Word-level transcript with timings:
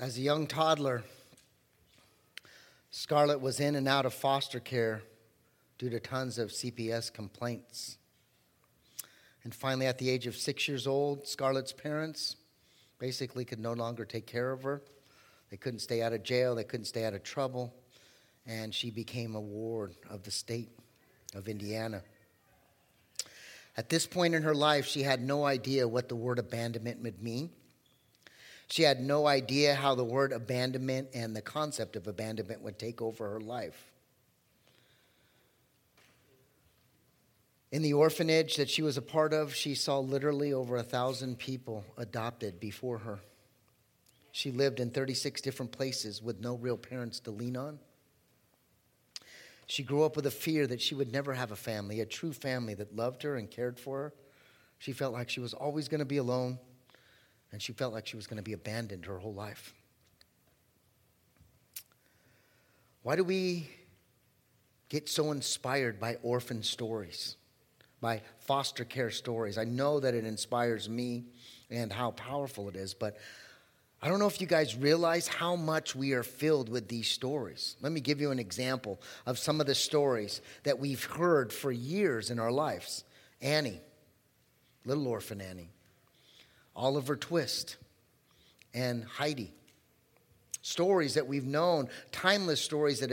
As 0.00 0.16
a 0.16 0.20
young 0.20 0.46
toddler, 0.46 1.02
Scarlett 2.92 3.40
was 3.40 3.58
in 3.58 3.74
and 3.74 3.88
out 3.88 4.06
of 4.06 4.14
foster 4.14 4.60
care 4.60 5.02
due 5.76 5.90
to 5.90 5.98
tons 5.98 6.38
of 6.38 6.50
CPS 6.50 7.12
complaints. 7.12 7.98
And 9.42 9.52
finally, 9.52 9.86
at 9.86 9.98
the 9.98 10.08
age 10.08 10.28
of 10.28 10.36
six 10.36 10.68
years 10.68 10.86
old, 10.86 11.26
Scarlett's 11.26 11.72
parents 11.72 12.36
basically 13.00 13.44
could 13.44 13.58
no 13.58 13.72
longer 13.72 14.04
take 14.04 14.24
care 14.24 14.52
of 14.52 14.62
her. 14.62 14.82
They 15.50 15.56
couldn't 15.56 15.80
stay 15.80 16.00
out 16.00 16.12
of 16.12 16.22
jail, 16.22 16.54
they 16.54 16.62
couldn't 16.62 16.86
stay 16.86 17.04
out 17.04 17.14
of 17.14 17.24
trouble, 17.24 17.74
and 18.46 18.72
she 18.72 18.92
became 18.92 19.34
a 19.34 19.40
ward 19.40 19.96
of 20.08 20.22
the 20.22 20.30
state 20.30 20.70
of 21.34 21.48
Indiana. 21.48 22.02
At 23.76 23.88
this 23.88 24.06
point 24.06 24.36
in 24.36 24.44
her 24.44 24.54
life, 24.54 24.86
she 24.86 25.02
had 25.02 25.20
no 25.20 25.44
idea 25.44 25.88
what 25.88 26.08
the 26.08 26.14
word 26.14 26.38
abandonment 26.38 27.02
would 27.02 27.20
mean. 27.20 27.50
She 28.70 28.82
had 28.82 29.00
no 29.00 29.26
idea 29.26 29.74
how 29.74 29.94
the 29.94 30.04
word 30.04 30.32
abandonment 30.32 31.08
and 31.14 31.34
the 31.34 31.40
concept 31.40 31.96
of 31.96 32.06
abandonment 32.06 32.62
would 32.62 32.78
take 32.78 33.00
over 33.00 33.28
her 33.30 33.40
life. 33.40 33.92
In 37.70 37.82
the 37.82 37.94
orphanage 37.94 38.56
that 38.56 38.70
she 38.70 38.82
was 38.82 38.96
a 38.96 39.02
part 39.02 39.32
of, 39.32 39.54
she 39.54 39.74
saw 39.74 39.98
literally 39.98 40.52
over 40.52 40.76
a 40.76 40.82
thousand 40.82 41.38
people 41.38 41.84
adopted 41.96 42.60
before 42.60 42.98
her. 42.98 43.18
She 44.32 44.50
lived 44.50 44.80
in 44.80 44.90
36 44.90 45.40
different 45.40 45.72
places 45.72 46.22
with 46.22 46.40
no 46.40 46.54
real 46.54 46.78
parents 46.78 47.20
to 47.20 47.30
lean 47.30 47.56
on. 47.56 47.78
She 49.66 49.82
grew 49.82 50.04
up 50.04 50.16
with 50.16 50.26
a 50.26 50.30
fear 50.30 50.66
that 50.66 50.80
she 50.80 50.94
would 50.94 51.12
never 51.12 51.34
have 51.34 51.52
a 51.52 51.56
family, 51.56 52.00
a 52.00 52.06
true 52.06 52.32
family 52.32 52.72
that 52.74 52.96
loved 52.96 53.22
her 53.22 53.36
and 53.36 53.50
cared 53.50 53.78
for 53.78 53.98
her. 53.98 54.12
She 54.78 54.92
felt 54.92 55.12
like 55.12 55.28
she 55.28 55.40
was 55.40 55.52
always 55.52 55.88
going 55.88 55.98
to 55.98 56.06
be 56.06 56.16
alone, 56.18 56.58
and 57.52 57.62
she 57.62 57.72
felt 57.72 57.92
like 57.92 58.06
she 58.06 58.16
was 58.16 58.26
going 58.26 58.36
to 58.36 58.42
be 58.42 58.52
abandoned 58.52 59.06
her 59.06 59.18
whole 59.18 59.34
life. 59.34 59.74
Why 63.02 63.16
do 63.16 63.24
we 63.24 63.68
get 64.88 65.08
so 65.08 65.30
inspired 65.32 65.98
by 65.98 66.16
orphan 66.22 66.62
stories, 66.62 67.36
by 68.00 68.22
foster 68.40 68.84
care 68.84 69.10
stories? 69.10 69.56
I 69.56 69.64
know 69.64 70.00
that 70.00 70.14
it 70.14 70.24
inspires 70.24 70.88
me 70.88 71.24
and 71.70 71.92
how 71.92 72.10
powerful 72.12 72.68
it 72.68 72.76
is, 72.76 72.94
but 72.94 73.16
I 74.00 74.08
don't 74.08 74.20
know 74.20 74.26
if 74.26 74.40
you 74.40 74.46
guys 74.46 74.76
realize 74.76 75.26
how 75.26 75.56
much 75.56 75.96
we 75.96 76.12
are 76.12 76.22
filled 76.22 76.68
with 76.68 76.86
these 76.86 77.10
stories. 77.10 77.76
Let 77.80 77.92
me 77.92 78.00
give 78.00 78.20
you 78.20 78.30
an 78.30 78.38
example 78.38 79.00
of 79.26 79.38
some 79.38 79.60
of 79.60 79.66
the 79.66 79.74
stories 79.74 80.40
that 80.62 80.78
we've 80.78 81.02
heard 81.02 81.52
for 81.52 81.72
years 81.72 82.30
in 82.30 82.38
our 82.38 82.52
lives 82.52 83.04
Annie, 83.40 83.80
Little 84.84 85.06
Orphan 85.08 85.40
Annie, 85.40 85.70
Oliver 86.78 87.16
Twist, 87.16 87.76
and 88.72 89.04
Heidi. 89.04 89.52
Stories 90.62 91.14
that 91.14 91.26
we've 91.26 91.46
known, 91.46 91.88
timeless 92.12 92.60
stories 92.60 93.00
that, 93.00 93.10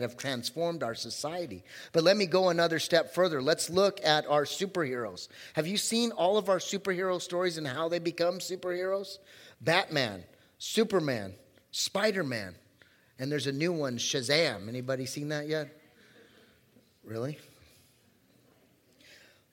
have 0.00 0.16
transformed 0.16 0.82
our 0.82 0.94
society. 0.94 1.62
But 1.92 2.02
let 2.02 2.16
me 2.16 2.26
go 2.26 2.48
another 2.48 2.78
step 2.78 3.14
further. 3.14 3.40
Let's 3.40 3.70
look 3.70 4.00
at 4.04 4.26
our 4.26 4.44
superheroes. 4.44 5.28
Have 5.54 5.66
you 5.66 5.76
seen 5.76 6.10
all 6.12 6.38
of 6.38 6.48
our 6.48 6.58
superhero 6.58 7.20
stories 7.20 7.58
and 7.58 7.66
how 7.66 7.88
they 7.88 7.98
become 7.98 8.38
superheroes? 8.38 9.18
Batman, 9.60 10.24
Superman, 10.58 11.34
Spider 11.70 12.24
Man, 12.24 12.54
and 13.18 13.30
there's 13.30 13.46
a 13.46 13.52
new 13.52 13.72
one, 13.72 13.98
Shazam. 13.98 14.68
Anybody 14.68 15.06
seen 15.06 15.28
that 15.28 15.46
yet? 15.46 15.68
Really? 17.04 17.38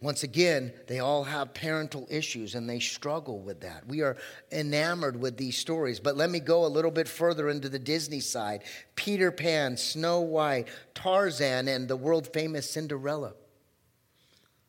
Once 0.01 0.23
again, 0.23 0.73
they 0.88 0.99
all 0.99 1.23
have 1.23 1.53
parental 1.53 2.05
issues 2.11 2.53
and 2.53 2.69
they 2.69 2.79
struggle 2.79 3.39
with 3.39 3.61
that. 3.61 3.88
We 3.88 4.01
are 4.01 4.17
enamored 4.51 5.19
with 5.19 5.38
these 5.38 5.57
stories. 5.57 5.99
But 5.99 6.17
let 6.17 6.29
me 6.29 6.39
go 6.39 6.65
a 6.65 6.67
little 6.67 6.91
bit 6.91 7.07
further 7.07 7.49
into 7.49 7.69
the 7.69 7.79
Disney 7.79 8.19
side 8.19 8.63
Peter 8.95 9.31
Pan, 9.31 9.77
Snow 9.77 10.19
White, 10.19 10.67
Tarzan, 10.93 11.67
and 11.67 11.88
the 11.88 11.95
world 11.95 12.27
famous 12.33 12.69
Cinderella. 12.69 13.33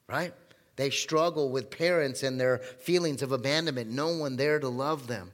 Right? 0.09 0.33
They 0.77 0.91
struggle 0.91 1.51
with 1.51 1.71
parents 1.71 2.23
and 2.23 2.39
their 2.39 2.59
feelings 2.59 3.23
of 3.23 3.33
abandonment, 3.33 3.91
no 3.91 4.17
one 4.17 4.37
there 4.37 4.61
to 4.61 4.69
love 4.69 5.07
them. 5.09 5.33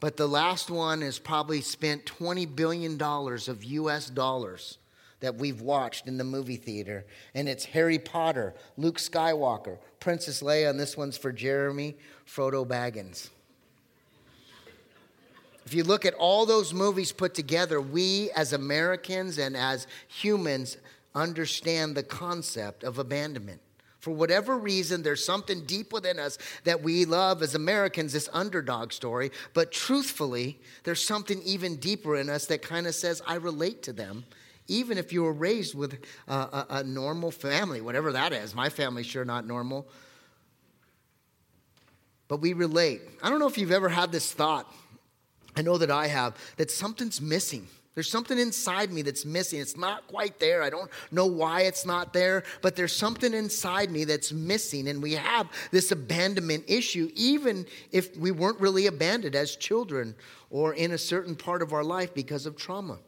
But 0.00 0.16
the 0.16 0.28
last 0.28 0.70
one 0.70 1.00
has 1.00 1.18
probably 1.18 1.60
spent 1.62 2.04
$20 2.04 2.54
billion 2.54 3.00
of 3.00 3.64
US 3.64 4.10
dollars 4.10 4.78
that 5.20 5.36
we've 5.36 5.60
watched 5.60 6.06
in 6.06 6.16
the 6.16 6.24
movie 6.24 6.56
theater. 6.56 7.04
And 7.34 7.48
it's 7.48 7.64
Harry 7.66 7.98
Potter, 7.98 8.54
Luke 8.76 8.98
Skywalker, 8.98 9.78
Princess 10.00 10.42
Leia, 10.42 10.70
and 10.70 10.78
this 10.78 10.96
one's 10.96 11.18
for 11.18 11.32
Jeremy 11.32 11.96
Frodo 12.26 12.66
Baggins. 12.66 13.30
If 15.66 15.74
you 15.74 15.84
look 15.84 16.06
at 16.06 16.14
all 16.14 16.46
those 16.46 16.72
movies 16.72 17.12
put 17.12 17.34
together, 17.34 17.80
we 17.80 18.30
as 18.30 18.54
Americans 18.54 19.38
and 19.38 19.54
as 19.54 19.86
humans 20.06 20.78
understand 21.14 21.94
the 21.94 22.02
concept 22.02 22.84
of 22.84 22.98
abandonment. 22.98 23.60
For 24.00 24.12
whatever 24.12 24.56
reason, 24.56 25.02
there's 25.02 25.24
something 25.24 25.66
deep 25.66 25.92
within 25.92 26.18
us 26.18 26.38
that 26.64 26.82
we 26.82 27.04
love 27.04 27.42
as 27.42 27.54
Americans, 27.54 28.12
this 28.12 28.28
underdog 28.32 28.92
story. 28.92 29.30
But 29.52 29.72
truthfully, 29.72 30.58
there's 30.84 31.04
something 31.04 31.42
even 31.42 31.76
deeper 31.76 32.16
in 32.16 32.30
us 32.30 32.46
that 32.46 32.62
kind 32.62 32.86
of 32.86 32.94
says, 32.94 33.20
I 33.26 33.34
relate 33.34 33.82
to 33.82 33.92
them, 33.92 34.24
even 34.68 34.98
if 34.98 35.12
you 35.12 35.22
were 35.22 35.32
raised 35.32 35.74
with 35.74 35.98
a, 36.28 36.34
a, 36.34 36.66
a 36.70 36.84
normal 36.84 37.30
family, 37.30 37.80
whatever 37.80 38.12
that 38.12 38.32
is. 38.32 38.54
My 38.54 38.68
family's 38.68 39.06
sure 39.06 39.24
not 39.24 39.46
normal. 39.46 39.88
But 42.28 42.40
we 42.42 42.52
relate. 42.52 43.00
I 43.22 43.30
don't 43.30 43.38
know 43.40 43.48
if 43.48 43.56
you've 43.56 43.72
ever 43.72 43.88
had 43.88 44.12
this 44.12 44.30
thought. 44.32 44.72
I 45.56 45.62
know 45.62 45.78
that 45.78 45.90
I 45.90 46.06
have, 46.06 46.36
that 46.58 46.70
something's 46.70 47.20
missing. 47.20 47.66
There's 47.94 48.10
something 48.10 48.38
inside 48.38 48.92
me 48.92 49.02
that's 49.02 49.24
missing. 49.24 49.60
It's 49.60 49.76
not 49.76 50.06
quite 50.06 50.38
there. 50.38 50.62
I 50.62 50.70
don't 50.70 50.88
know 51.10 51.26
why 51.26 51.62
it's 51.62 51.84
not 51.84 52.12
there, 52.12 52.44
but 52.62 52.76
there's 52.76 52.92
something 52.92 53.34
inside 53.34 53.90
me 53.90 54.04
that's 54.04 54.30
missing. 54.30 54.86
And 54.86 55.02
we 55.02 55.14
have 55.14 55.48
this 55.72 55.90
abandonment 55.90 56.62
issue, 56.68 57.10
even 57.16 57.66
if 57.90 58.16
we 58.16 58.30
weren't 58.30 58.60
really 58.60 58.86
abandoned 58.86 59.34
as 59.34 59.56
children 59.56 60.14
or 60.48 60.74
in 60.74 60.92
a 60.92 60.98
certain 60.98 61.34
part 61.34 61.60
of 61.60 61.72
our 61.72 61.82
life 61.82 62.14
because 62.14 62.46
of 62.46 62.54
trauma. 62.54 62.98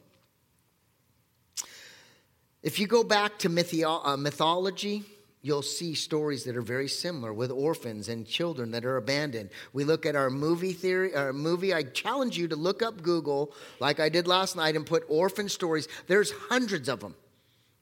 If 2.63 2.79
you 2.79 2.85
go 2.85 3.03
back 3.03 3.39
to 3.39 3.49
uh, 3.87 4.17
mythology, 4.17 5.03
you'll 5.41 5.63
see 5.63 5.95
stories 5.95 6.43
that 6.43 6.55
are 6.55 6.61
very 6.61 6.87
similar 6.87 7.33
with 7.33 7.49
orphans 7.49 8.07
and 8.07 8.27
children 8.27 8.71
that 8.71 8.85
are 8.85 8.97
abandoned. 8.97 9.49
We 9.73 9.83
look 9.83 10.05
at 10.05 10.15
our 10.15 10.29
movie 10.29 10.73
theory, 10.73 11.15
our 11.15 11.33
movie. 11.33 11.73
I 11.73 11.81
challenge 11.83 12.37
you 12.37 12.47
to 12.49 12.55
look 12.55 12.83
up 12.83 13.01
Google, 13.01 13.51
like 13.79 13.99
I 13.99 14.09
did 14.09 14.27
last 14.27 14.55
night, 14.55 14.75
and 14.75 14.85
put 14.85 15.03
orphan 15.09 15.49
stories. 15.49 15.87
There's 16.05 16.31
hundreds 16.31 16.87
of 16.87 16.99
them. 16.99 17.15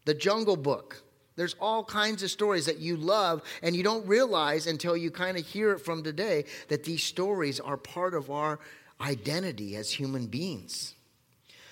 The 0.05 0.13
Jungle 0.13 0.57
Book. 0.57 1.03
There's 1.35 1.55
all 1.59 1.83
kinds 1.83 2.23
of 2.23 2.31
stories 2.31 2.65
that 2.65 2.79
you 2.79 2.97
love, 2.97 3.41
and 3.61 3.75
you 3.75 3.83
don't 3.83 4.07
realize 4.07 4.67
until 4.67 4.95
you 4.95 5.11
kind 5.11 5.37
of 5.37 5.45
hear 5.45 5.71
it 5.71 5.79
from 5.79 6.03
today 6.03 6.45
that 6.69 6.83
these 6.83 7.03
stories 7.03 7.59
are 7.59 7.77
part 7.77 8.13
of 8.13 8.29
our 8.29 8.59
identity 9.01 9.75
as 9.75 9.91
human 9.91 10.27
beings. 10.27 10.95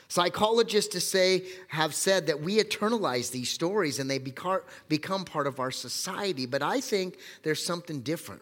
Psychologists 0.09 0.93
to 0.93 1.01
say 1.01 1.43
have 1.67 1.93
said 1.93 2.27
that 2.27 2.41
we 2.41 2.57
eternalize 2.57 3.31
these 3.31 3.49
stories 3.49 3.99
and 3.99 4.09
they 4.09 4.19
become 4.19 5.25
part 5.25 5.47
of 5.47 5.59
our 5.59 5.71
society, 5.71 6.45
but 6.45 6.63
I 6.63 6.79
think 6.79 7.17
there's 7.43 7.63
something 7.63 8.01
different. 8.01 8.41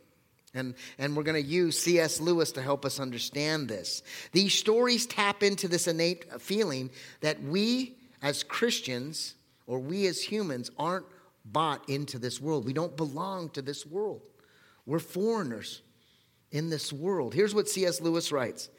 And, 0.54 0.76
and 0.98 1.18
we're 1.18 1.24
going 1.24 1.42
to 1.42 1.50
use 1.50 1.78
C.S. 1.78 2.22
Lewis 2.22 2.54
to 2.54 2.62
help 2.62 2.86
us 2.86 3.00
understand 3.00 3.68
this. 3.68 4.04
These 4.32 4.54
stories 4.54 5.06
tap 5.06 5.44
into 5.44 5.68
this 5.68 5.88
innate 5.88 6.42
feeling 6.42 6.92
that 7.22 7.42
we 7.44 7.98
as 8.22 8.44
Christians 8.44 9.36
or 9.68 9.80
we 9.80 10.08
as 10.08 10.22
humans 10.22 10.72
aren't 10.78 11.06
bought 11.44 11.88
into 11.90 12.18
this 12.18 12.40
world. 12.40 12.66
We 12.66 12.74
don't 12.74 12.96
belong 12.96 13.50
to 13.50 13.62
this 13.62 13.86
world. 13.86 14.22
We're 14.86 15.00
foreigners 15.00 15.82
in 16.52 16.70
this 16.70 16.94
world. 16.94 17.34
Here's 17.34 17.54
what 17.54 17.68
C.S. 17.68 18.00
Lewis 18.02 18.32
writes 18.32 18.70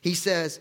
He 0.00 0.14
says, 0.14 0.60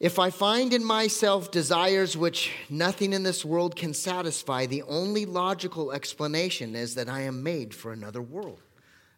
if 0.00 0.18
I 0.18 0.30
find 0.30 0.72
in 0.72 0.84
myself 0.84 1.50
desires 1.50 2.16
which 2.16 2.52
nothing 2.70 3.12
in 3.12 3.24
this 3.24 3.44
world 3.44 3.74
can 3.74 3.92
satisfy, 3.92 4.66
the 4.66 4.82
only 4.82 5.26
logical 5.26 5.90
explanation 5.90 6.76
is 6.76 6.94
that 6.94 7.08
I 7.08 7.22
am 7.22 7.42
made 7.42 7.74
for 7.74 7.92
another 7.92 8.22
world. 8.22 8.60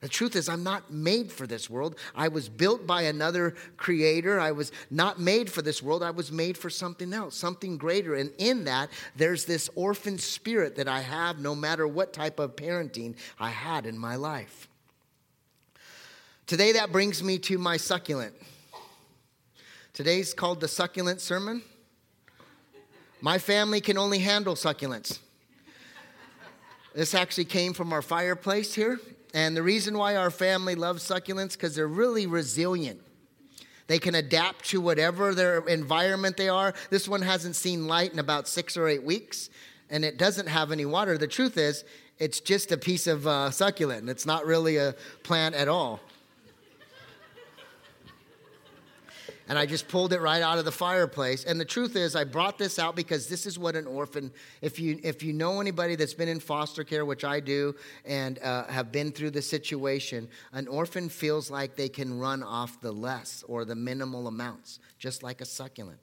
The 0.00 0.08
truth 0.08 0.34
is, 0.34 0.48
I'm 0.48 0.62
not 0.62 0.90
made 0.90 1.30
for 1.30 1.46
this 1.46 1.68
world. 1.68 1.96
I 2.14 2.28
was 2.28 2.48
built 2.48 2.86
by 2.86 3.02
another 3.02 3.54
creator. 3.76 4.40
I 4.40 4.52
was 4.52 4.72
not 4.90 5.20
made 5.20 5.52
for 5.52 5.60
this 5.60 5.82
world. 5.82 6.02
I 6.02 6.10
was 6.10 6.32
made 6.32 6.56
for 6.56 6.70
something 6.70 7.12
else, 7.12 7.36
something 7.36 7.76
greater. 7.76 8.14
And 8.14 8.32
in 8.38 8.64
that, 8.64 8.88
there's 9.14 9.44
this 9.44 9.68
orphan 9.74 10.16
spirit 10.16 10.76
that 10.76 10.88
I 10.88 11.00
have 11.00 11.38
no 11.38 11.54
matter 11.54 11.86
what 11.86 12.14
type 12.14 12.38
of 12.38 12.56
parenting 12.56 13.16
I 13.38 13.50
had 13.50 13.84
in 13.84 13.98
my 13.98 14.16
life. 14.16 14.68
Today, 16.46 16.72
that 16.72 16.92
brings 16.92 17.22
me 17.22 17.38
to 17.40 17.58
my 17.58 17.76
succulent. 17.76 18.34
Today's 19.92 20.32
called 20.34 20.60
the 20.60 20.68
succulent 20.68 21.20
sermon. 21.20 21.62
My 23.20 23.38
family 23.38 23.80
can 23.80 23.98
only 23.98 24.20
handle 24.20 24.54
succulents. 24.54 25.18
This 26.94 27.14
actually 27.14 27.46
came 27.46 27.72
from 27.72 27.92
our 27.92 28.02
fireplace 28.02 28.74
here. 28.74 29.00
And 29.34 29.56
the 29.56 29.62
reason 29.62 29.98
why 29.98 30.16
our 30.16 30.30
family 30.30 30.74
loves 30.74 31.02
succulents 31.02 31.52
because 31.52 31.74
they're 31.74 31.88
really 31.88 32.26
resilient. 32.26 33.00
They 33.88 33.98
can 33.98 34.14
adapt 34.14 34.66
to 34.66 34.80
whatever 34.80 35.34
their 35.34 35.58
environment 35.66 36.36
they 36.36 36.48
are. 36.48 36.72
This 36.90 37.08
one 37.08 37.22
hasn't 37.22 37.56
seen 37.56 37.88
light 37.88 38.12
in 38.12 38.20
about 38.20 38.46
six 38.46 38.76
or 38.76 38.86
eight 38.86 39.02
weeks, 39.02 39.50
and 39.88 40.04
it 40.04 40.16
doesn't 40.16 40.46
have 40.46 40.70
any 40.70 40.84
water. 40.84 41.18
The 41.18 41.26
truth 41.26 41.56
is, 41.56 41.84
it's 42.18 42.38
just 42.38 42.70
a 42.70 42.76
piece 42.76 43.08
of 43.08 43.26
uh, 43.26 43.50
succulent, 43.50 44.08
it's 44.08 44.26
not 44.26 44.46
really 44.46 44.76
a 44.76 44.94
plant 45.24 45.56
at 45.56 45.66
all. 45.66 46.00
And 49.50 49.58
I 49.58 49.66
just 49.66 49.88
pulled 49.88 50.12
it 50.12 50.20
right 50.20 50.42
out 50.42 50.58
of 50.58 50.64
the 50.64 50.70
fireplace. 50.70 51.42
And 51.42 51.58
the 51.58 51.64
truth 51.64 51.96
is, 51.96 52.14
I 52.14 52.22
brought 52.22 52.56
this 52.56 52.78
out 52.78 52.94
because 52.94 53.26
this 53.26 53.46
is 53.46 53.58
what 53.58 53.74
an 53.74 53.84
orphan. 53.84 54.30
If 54.62 54.78
you 54.78 55.00
if 55.02 55.24
you 55.24 55.32
know 55.32 55.60
anybody 55.60 55.96
that's 55.96 56.14
been 56.14 56.28
in 56.28 56.38
foster 56.38 56.84
care, 56.84 57.04
which 57.04 57.24
I 57.24 57.40
do, 57.40 57.74
and 58.04 58.38
uh, 58.38 58.68
have 58.68 58.92
been 58.92 59.10
through 59.10 59.32
the 59.32 59.42
situation, 59.42 60.28
an 60.52 60.68
orphan 60.68 61.08
feels 61.08 61.50
like 61.50 61.74
they 61.74 61.88
can 61.88 62.16
run 62.16 62.44
off 62.44 62.80
the 62.80 62.92
less 62.92 63.42
or 63.48 63.64
the 63.64 63.74
minimal 63.74 64.28
amounts, 64.28 64.78
just 65.00 65.24
like 65.24 65.40
a 65.40 65.44
succulent. 65.44 65.98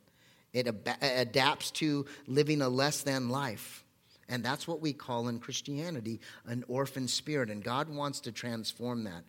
It 0.52 0.68
ab- 0.68 0.98
adapts 1.02 1.72
to 1.72 2.06
living 2.28 2.62
a 2.62 2.68
less 2.68 3.02
than 3.02 3.30
life. 3.30 3.86
And 4.28 4.44
that's 4.44 4.68
what 4.68 4.82
we 4.82 4.92
call 4.92 5.30
in 5.30 5.40
Christianity 5.40 6.20
an 6.48 6.66
orphan 6.68 7.08
spirit. 7.08 7.50
And 7.50 7.64
God 7.64 7.88
wants 7.88 8.20
to 8.22 8.34
transform 8.34 9.06
that. 9.06 9.24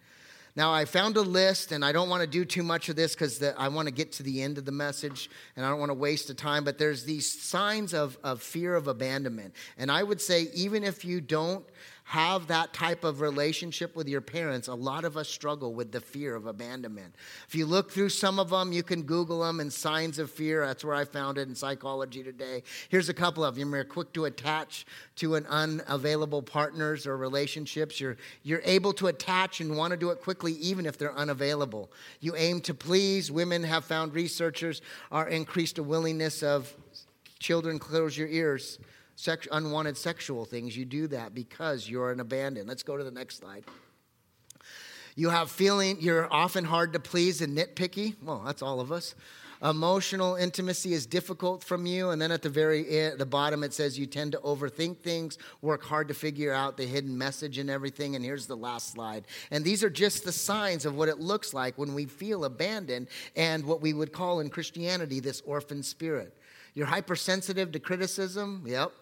Now, 0.59 0.75
I 0.75 0.87
found 0.87 1.17
a 1.17 1.23
list, 1.23 1.71
and 1.71 1.85
I 1.85 1.93
don't 1.93 2.09
want 2.09 2.23
to 2.23 2.27
do 2.27 2.45
too 2.45 2.65
much 2.65 2.89
of 2.89 2.97
this 2.97 3.15
because 3.15 3.41
I 3.57 3.69
want 3.69 3.87
to 3.87 3.95
get 3.95 4.11
to 4.15 4.25
the 4.25 4.43
end 4.43 4.59
of 4.59 4.65
the 4.65 4.73
message 4.73 5.31
and 5.55 5.65
I 5.65 5.69
don't 5.69 5.79
want 5.79 5.91
to 5.91 5.95
waste 5.95 6.27
the 6.27 6.35
time, 6.35 6.65
but 6.65 6.79
there's 6.79 7.05
these 7.05 7.31
signs 7.31 7.95
of, 7.95 8.19
of 8.25 8.43
fear 8.43 8.75
of 8.75 8.89
abandonment. 8.89 9.55
And 9.77 9.89
I 9.89 10.03
would 10.03 10.21
say, 10.21 10.49
even 10.55 10.83
if 10.83 11.05
you 11.05 11.21
don't 11.21 11.65
have 12.09 12.47
that 12.47 12.73
type 12.73 13.05
of 13.05 13.21
relationship 13.21 13.95
with 13.95 14.09
your 14.09 14.23
parents, 14.23 14.67
a 14.69 14.75
lot 14.75 15.05
of 15.05 15.19
us 15.19 15.29
struggle 15.29 15.75
with 15.75 15.93
the 15.93 16.01
fear 16.01 16.35
of 16.35 16.47
abandonment. 16.47 17.15
If 17.47 17.55
you 17.55 17.67
look 17.67 17.93
through 17.93 18.09
some 18.09 18.39
of 18.39 18.49
them, 18.49 18.73
you 18.73 18.83
can 18.83 19.03
Google 19.03 19.43
them 19.43 19.61
and 19.61 19.71
signs 19.71 20.19
of 20.19 20.31
fear. 20.31 20.67
That's 20.67 20.83
where 20.83 20.95
I 20.95 21.05
found 21.05 21.37
it 21.37 21.49
in 21.49 21.55
psychology 21.55 22.23
today. 22.23 22.63
Here's 22.89 23.11
a 23.11 23.15
couple 23.15 23.45
of 23.45 23.57
them. 23.57 23.75
You're 23.75 23.85
quick 23.85 24.15
to 24.15 24.25
attach 24.25 24.87
to 25.17 25.35
an 25.35 25.45
unavailable 25.49 26.41
partners 26.41 27.07
or 27.07 27.19
relationships. 27.19 28.01
You're, 28.01 28.17
you're 28.43 28.63
able 28.65 28.95
to 28.95 29.09
attach 29.09 29.61
and 29.61 29.77
want 29.77 29.91
to 29.91 29.99
do 29.99 30.09
it 30.09 30.23
quickly, 30.23 30.55
even 30.55 30.87
if 30.87 30.97
they're 30.97 31.15
unavailable. 31.15 31.93
You 32.21 32.35
aim 32.37 32.63
to 32.63 32.73
please. 32.73 33.31
Women 33.31 33.63
have 33.65 33.85
found 33.85 34.15
researchers 34.15 34.81
are 35.13 35.29
increased 35.29 35.77
a 35.77 35.83
willingness 35.83 36.43
of 36.43 36.75
children 37.39 37.79
close 37.79 38.17
your 38.17 38.29
ears 38.29 38.79
sex, 39.19 39.49
unwanted 39.51 39.97
sexual 39.97 40.45
things, 40.45 40.77
you 40.77 40.85
do 40.85 41.09
that 41.09 41.35
because 41.35 41.89
you're 41.89 42.13
an 42.13 42.21
abandoned. 42.21 42.69
Let's 42.69 42.85
go 42.85 42.97
to 42.97 43.03
the 43.03 43.11
next 43.11 43.39
slide. 43.39 43.65
You 45.17 45.31
have 45.31 45.51
feeling, 45.51 45.97
you're 46.01 46.33
often 46.33 46.65
hard 46.65 46.93
to 46.93 47.01
please 47.01 47.43
and 47.43 47.59
nitpicky. 47.59 48.15
Well, 48.23 48.45
that's 48.47 48.63
all 48.63 48.79
of 48.79 48.93
us. 48.93 49.17
Emotional 49.61 50.37
intimacy 50.37 50.93
is 50.93 51.05
difficult 51.05 51.65
from 51.65 51.85
you. 51.85 52.11
And 52.11 52.23
then 52.23 52.31
at 52.31 52.43
the 52.43 52.49
very 52.49 52.89
end, 52.89 53.19
the 53.19 53.27
bottom, 53.27 53.65
it 53.65 53.75
says 53.75 53.99
you 53.99 54.07
tend 54.07 54.31
to 54.33 54.39
overthink 54.39 54.99
things, 54.99 55.37
work 55.63 55.83
hard 55.83 56.07
to 56.07 56.15
figure 56.15 56.53
out 56.53 56.77
the 56.77 56.87
hidden 56.87 57.19
message 57.19 57.59
and 57.59 57.69
everything. 57.69 58.15
And 58.15 58.25
here's 58.25 58.47
the 58.47 58.57
last 58.57 58.93
slide. 58.93 59.27
And 59.51 59.65
these 59.65 59.83
are 59.83 59.91
just 59.91 60.25
the 60.25 60.31
signs 60.31 60.87
of 60.87 60.95
what 60.95 61.09
it 61.09 61.19
looks 61.19 61.53
like 61.53 61.77
when 61.77 61.93
we 61.93 62.05
feel 62.05 62.45
abandoned 62.45 63.09
and 63.35 63.67
what 63.67 63.81
we 63.81 63.93
would 63.93 64.13
call 64.13 64.39
in 64.39 64.49
Christianity 64.49 65.19
this 65.19 65.41
orphan 65.41 65.83
spirit. 65.83 66.38
You're 66.75 66.87
hypersensitive 66.87 67.73
to 67.73 67.79
criticism. 67.79 68.65
Yep. 68.67 68.93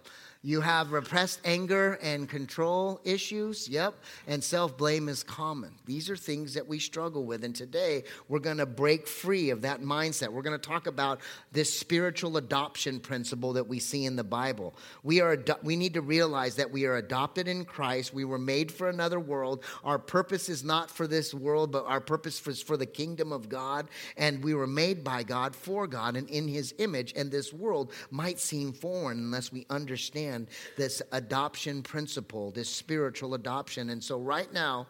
You 0.46 0.60
have 0.60 0.93
repressed 0.93 1.40
anger 1.44 1.98
and 2.00 2.28
control 2.28 3.00
issues. 3.02 3.69
Yep. 3.69 3.96
And 4.28 4.44
self 4.44 4.78
blame 4.78 5.08
is 5.08 5.25
common. 5.25 5.72
These 5.87 6.08
are 6.08 6.14
things 6.14 6.54
that 6.54 6.69
we 6.69 6.78
struggle 6.78 7.25
with. 7.25 7.43
And 7.43 7.52
today 7.52 8.04
we're 8.28 8.38
going 8.38 8.58
to 8.58 8.66
break 8.66 9.08
free 9.08 9.50
of 9.50 9.62
that 9.62 9.81
mindset. 9.81 10.28
We're 10.28 10.43
going 10.43 10.56
to 10.56 10.69
talk 10.69 10.87
about 10.87 11.20
this 11.50 11.76
spiritual 11.76 12.37
adoption 12.37 13.00
principle 13.00 13.54
that 13.54 13.66
we 13.66 13.81
see 13.81 14.04
in 14.04 14.14
the 14.14 14.22
Bible. 14.22 14.76
We, 15.02 15.20
are, 15.20 15.37
we 15.64 15.75
need 15.75 15.94
to 15.94 16.00
realize 16.00 16.54
that 16.54 16.70
we 16.70 16.84
are 16.87 16.94
adopted 16.94 17.49
in 17.49 17.64
Christ. 17.64 18.14
We 18.14 18.25
were 18.25 18.38
made 18.38 18.70
for 18.70 18.88
another 18.88 19.19
world. 19.19 19.64
Our 19.82 19.99
purpose 19.99 20.49
is 20.49 20.62
not 20.62 20.92
for 20.92 21.08
this 21.08 21.34
world, 21.34 21.72
but 21.72 21.87
our 21.87 22.00
purpose 22.00 22.46
is 22.46 22.62
for 22.62 22.76
the 22.76 22.87
kingdom 22.87 23.32
of 23.32 23.49
God. 23.49 23.88
And 24.16 24.44
we 24.44 24.54
were 24.54 24.69
made 24.69 25.02
by 25.02 25.25
God 25.25 25.56
for 25.56 25.88
God 25.88 26.14
and 26.14 26.31
in 26.31 26.46
his 26.46 26.72
image. 26.78 27.14
And 27.16 27.32
this 27.32 27.52
world 27.52 27.92
might 28.12 28.38
seem 28.38 28.72
foreign 28.72 29.19
unless 29.19 29.50
we 29.50 29.66
understand 29.70 30.36
understand 30.37 30.77
this 30.77 31.03
adoption 31.12 31.83
principle, 31.83 32.50
this 32.50 32.69
spiritual 32.69 33.35
adoption. 33.35 33.91
And 33.91 34.03
so, 34.03 34.19
right 34.19 34.53
now, 34.53 34.87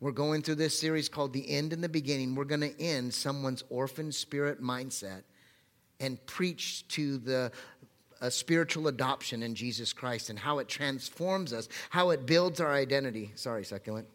we're 0.00 0.12
going 0.12 0.42
through 0.42 0.56
this 0.56 0.78
series 0.78 1.08
called 1.08 1.32
The 1.32 1.48
End 1.48 1.72
and 1.72 1.84
the 1.84 1.88
Beginning. 1.88 2.34
We're 2.34 2.44
going 2.44 2.62
to 2.62 2.80
end 2.80 3.12
someone's 3.12 3.64
orphan 3.68 4.12
spirit 4.12 4.62
mindset 4.62 5.22
and 6.00 6.24
preach 6.26 6.88
to 6.88 7.18
the 7.18 7.52
a 8.22 8.30
spiritual 8.30 8.86
adoption 8.88 9.42
in 9.42 9.54
Jesus 9.54 9.94
Christ 9.94 10.28
and 10.28 10.38
how 10.38 10.58
it 10.58 10.68
transforms 10.68 11.54
us, 11.54 11.70
how 11.88 12.10
it 12.10 12.26
builds 12.26 12.60
our 12.60 12.70
identity. 12.70 13.32
Sorry, 13.34 13.64
succulent. 13.64 14.06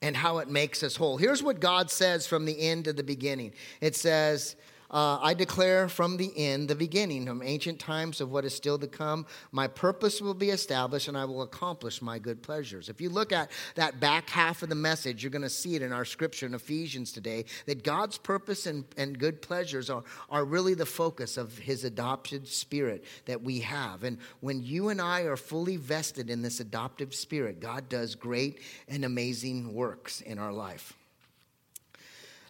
And 0.00 0.16
how 0.16 0.38
it 0.38 0.48
makes 0.48 0.82
us 0.82 0.96
whole. 0.96 1.18
Here's 1.18 1.42
what 1.42 1.60
God 1.60 1.90
says 1.90 2.26
from 2.26 2.46
the 2.46 2.58
end 2.58 2.84
to 2.84 2.94
the 2.94 3.02
beginning 3.02 3.52
it 3.82 3.96
says, 3.96 4.56
uh, 4.90 5.18
I 5.20 5.34
declare 5.34 5.88
from 5.88 6.16
the 6.16 6.32
end, 6.36 6.68
the 6.68 6.74
beginning, 6.74 7.26
from 7.26 7.42
ancient 7.42 7.78
times 7.78 8.20
of 8.22 8.30
what 8.30 8.44
is 8.46 8.54
still 8.54 8.78
to 8.78 8.86
come, 8.86 9.26
my 9.52 9.66
purpose 9.66 10.22
will 10.22 10.34
be 10.34 10.48
established 10.48 11.08
and 11.08 11.16
I 11.16 11.26
will 11.26 11.42
accomplish 11.42 12.00
my 12.00 12.18
good 12.18 12.42
pleasures. 12.42 12.88
If 12.88 13.00
you 13.00 13.10
look 13.10 13.30
at 13.30 13.50
that 13.74 14.00
back 14.00 14.30
half 14.30 14.62
of 14.62 14.70
the 14.70 14.74
message, 14.74 15.22
you're 15.22 15.30
going 15.30 15.42
to 15.42 15.50
see 15.50 15.74
it 15.74 15.82
in 15.82 15.92
our 15.92 16.06
scripture 16.06 16.46
in 16.46 16.54
Ephesians 16.54 17.12
today 17.12 17.44
that 17.66 17.84
God's 17.84 18.16
purpose 18.16 18.64
and, 18.64 18.84
and 18.96 19.18
good 19.18 19.42
pleasures 19.42 19.90
are, 19.90 20.04
are 20.30 20.44
really 20.44 20.74
the 20.74 20.86
focus 20.86 21.36
of 21.36 21.58
his 21.58 21.84
adopted 21.84 22.48
spirit 22.48 23.04
that 23.26 23.42
we 23.42 23.60
have. 23.60 24.04
And 24.04 24.18
when 24.40 24.62
you 24.62 24.88
and 24.88 25.02
I 25.02 25.22
are 25.22 25.36
fully 25.36 25.76
vested 25.76 26.30
in 26.30 26.40
this 26.40 26.60
adoptive 26.60 27.14
spirit, 27.14 27.60
God 27.60 27.90
does 27.90 28.14
great 28.14 28.60
and 28.88 29.04
amazing 29.04 29.74
works 29.74 30.22
in 30.22 30.38
our 30.38 30.52
life. 30.52 30.94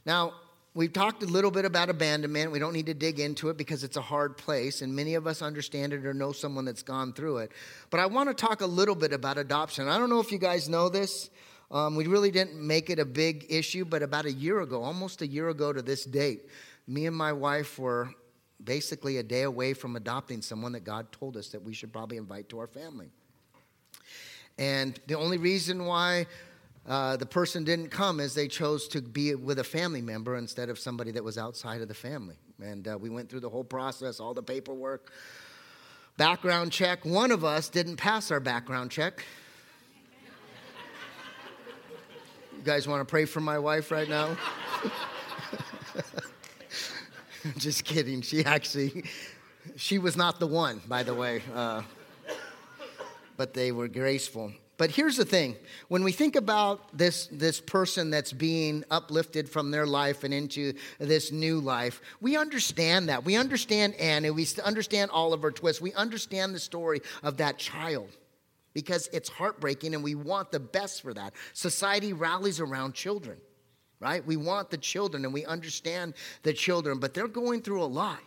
Now, 0.06 0.35
We've 0.79 0.93
talked 0.93 1.25
a 1.25 1.27
little 1.27 1.51
bit 1.51 1.65
about 1.65 1.91
abandonment. 1.91 2.53
We 2.53 2.61
don't 2.61 2.73
need 2.73 2.87
to 2.87 2.95
dig 2.95 3.19
into 3.19 3.49
it 3.49 3.57
because 3.57 3.83
it's 3.83 3.97
a 3.97 4.01
hard 4.01 4.37
place, 4.37 4.81
and 4.81 4.95
many 4.95 5.17
of 5.17 5.27
us 5.27 5.43
understand 5.43 5.93
it 5.93 6.07
or 6.07 6.15
know 6.15 6.31
someone 6.31 6.65
that's 6.65 6.85
gone 6.85 7.13
through 7.13 7.39
it. 7.39 7.51
But 7.91 7.99
I 7.99 8.07
want 8.07 8.29
to 8.29 8.47
talk 8.47 8.61
a 8.61 8.67
little 8.67 8.95
bit 8.95 9.13
about 9.13 9.39
adoption. 9.39 9.89
I 9.89 9.99
don't 9.99 10.09
know 10.09 10.21
if 10.21 10.31
you 10.31 10.39
guys 10.39 10.69
know 10.69 10.89
this. 10.89 11.31
Um, 11.73 11.97
we 11.97 12.07
really 12.07 12.31
didn't 12.31 12.55
make 12.65 12.91
it 12.91 13.01
a 13.01 13.05
big 13.05 13.47
issue, 13.49 13.85
but 13.85 14.05
about 14.05 14.25
a 14.27 14.33
year 14.33 14.61
ago, 14.61 14.85
almost 14.85 15.21
a 15.21 15.27
year 15.27 15.49
ago 15.49 15.73
to 15.73 15.83
this 15.83 16.05
date, 16.05 16.49
me 16.87 17.07
and 17.07 17.17
my 17.17 17.33
wife 17.33 17.76
were 17.76 18.11
basically 18.62 19.17
a 19.17 19.25
day 19.25 19.43
away 19.43 19.75
from 19.75 19.97
adopting 19.97 20.41
someone 20.43 20.71
that 20.75 20.85
God 20.85 21.11
told 21.11 21.37
us 21.37 21.49
that 21.49 21.61
we 21.64 21.75
should 21.75 21.93
probably 21.93 22.19
invite 22.19 22.49
to 22.50 22.61
our 22.61 22.69
family. 22.69 23.11
And 24.59 25.00
the 25.09 25.14
only 25.14 25.38
reason 25.38 25.87
why 25.87 26.26
uh, 26.88 27.18
the 27.18 27.26
person 27.26 27.64
didn't 27.64 27.90
come 27.90 28.18
as 28.18 28.35
they 28.35 28.49
chose 28.49 28.88
to 28.88 29.02
be 29.02 29.35
with 29.35 29.59
a 29.59 29.64
family 29.64 30.00
member 30.00 30.37
instead 30.37 30.71
of 30.71 30.78
somebody 30.78 31.11
that 31.11 31.23
was 31.23 31.37
outside 31.37 31.83
of 31.83 31.88
the 31.88 31.95
family. 31.95 32.37
And 32.62 32.88
uh, 32.88 32.97
we 32.99 33.11
went 33.11 33.28
through 33.28 33.40
the 33.40 33.50
whole 33.50 33.62
process, 33.62 34.21
all 34.21 34.33
the 34.33 34.42
paperwork, 34.42 35.12
background 36.16 36.73
check. 36.73 37.04
One 37.04 37.30
of 37.30 37.45
us 37.45 37.68
didn't 37.68 37.97
pass 37.97 38.30
our 38.30 38.40
background 38.40 38.90
check. 38.90 39.23
You 42.57 42.64
guys 42.64 42.88
want 42.88 43.07
to 43.07 43.11
pray 43.11 43.26
for 43.26 43.40
my 43.40 43.59
wife 43.59 43.90
right 43.90 44.09
now? 44.09 44.35
Just 47.59 47.85
kidding. 47.85 48.23
She 48.23 48.45
actually, 48.47 49.04
she 49.76 49.99
was 49.99 50.16
not 50.16 50.40
the 50.40 50.47
one, 50.47 50.80
by 50.88 51.02
the 51.02 51.14
way. 51.14 51.42
Uh, 51.54 51.83
but 53.37 53.52
they 53.52 53.73
were 53.73 53.88
graceful. 53.88 54.52
But 54.78 54.92
here's 54.92 55.16
the 55.16 55.25
thing 55.25 55.56
when 55.88 56.04
we 56.04 56.12
think 56.12 56.37
about 56.37 56.97
this, 56.97 57.26
this 57.26 57.61
person 57.61 58.11
that's 58.11 58.32
being 58.32 58.85
uplifted 58.90 59.49
from 59.49 59.73
their 59.73 59.87
life 59.87 60.23
and 60.23 60.32
into 60.32 60.73
this 61.00 61.32
new 61.32 61.61
life, 61.61 62.00
we 62.20 62.37
understand 62.37 63.08
that. 63.08 63.25
We 63.25 63.37
understand 63.37 63.97
Annie. 63.97 64.30
We 64.30 64.47
understand 64.64 65.11
Oliver 65.11 65.50
Twist. 65.50 65.80
We 65.80 65.92
understand 65.94 66.54
the 66.54 66.61
story 66.61 67.00
of 67.25 67.37
that 67.38 67.58
child 67.58 68.16
because 68.73 69.08
it's 69.12 69.28
heartbreaking 69.28 69.94
and 69.94 70.04
we 70.04 70.14
want 70.14 70.52
the 70.52 70.61
best 70.61 71.02
for 71.02 71.12
that. 71.12 71.35
Society 71.54 72.12
rallies 72.12 72.61
around 72.61 72.94
children, 72.94 73.38
right? 73.99 74.25
We 74.25 74.37
want 74.37 74.70
the 74.70 74.78
children 74.78 75.25
and 75.25 75.35
we 75.35 75.44
understand 75.44 76.14
the 76.44 76.52
children, 76.52 77.00
but 77.00 77.14
they're 77.14 77.26
going 77.26 77.62
through 77.62 77.82
a 77.82 77.85
lot. 77.87 78.20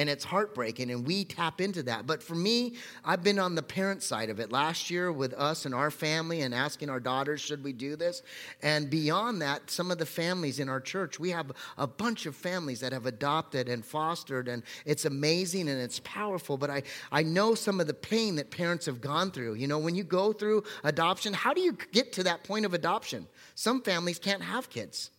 And 0.00 0.08
it's 0.08 0.24
heartbreaking, 0.24 0.90
and 0.90 1.06
we 1.06 1.26
tap 1.26 1.60
into 1.60 1.82
that. 1.82 2.06
But 2.06 2.22
for 2.22 2.34
me, 2.34 2.76
I've 3.04 3.22
been 3.22 3.38
on 3.38 3.54
the 3.54 3.62
parent 3.62 4.02
side 4.02 4.30
of 4.30 4.40
it 4.40 4.50
last 4.50 4.90
year 4.90 5.12
with 5.12 5.34
us 5.34 5.66
and 5.66 5.74
our 5.74 5.90
family 5.90 6.40
and 6.40 6.54
asking 6.54 6.88
our 6.88 7.00
daughters, 7.00 7.42
should 7.42 7.62
we 7.62 7.74
do 7.74 7.96
this? 7.96 8.22
And 8.62 8.88
beyond 8.88 9.42
that, 9.42 9.70
some 9.70 9.90
of 9.90 9.98
the 9.98 10.06
families 10.06 10.58
in 10.58 10.70
our 10.70 10.80
church, 10.80 11.20
we 11.20 11.32
have 11.32 11.52
a 11.76 11.86
bunch 11.86 12.24
of 12.24 12.34
families 12.34 12.80
that 12.80 12.94
have 12.94 13.04
adopted 13.04 13.68
and 13.68 13.84
fostered, 13.84 14.48
and 14.48 14.62
it's 14.86 15.04
amazing 15.04 15.68
and 15.68 15.78
it's 15.78 16.00
powerful. 16.00 16.56
But 16.56 16.70
I, 16.70 16.82
I 17.12 17.22
know 17.22 17.54
some 17.54 17.78
of 17.78 17.86
the 17.86 17.92
pain 17.92 18.36
that 18.36 18.50
parents 18.50 18.86
have 18.86 19.02
gone 19.02 19.30
through. 19.30 19.52
You 19.56 19.66
know, 19.66 19.78
when 19.78 19.96
you 19.96 20.02
go 20.02 20.32
through 20.32 20.64
adoption, 20.82 21.34
how 21.34 21.52
do 21.52 21.60
you 21.60 21.76
get 21.92 22.14
to 22.14 22.22
that 22.22 22.42
point 22.44 22.64
of 22.64 22.72
adoption? 22.72 23.26
Some 23.54 23.82
families 23.82 24.18
can't 24.18 24.42
have 24.42 24.70
kids. 24.70 25.10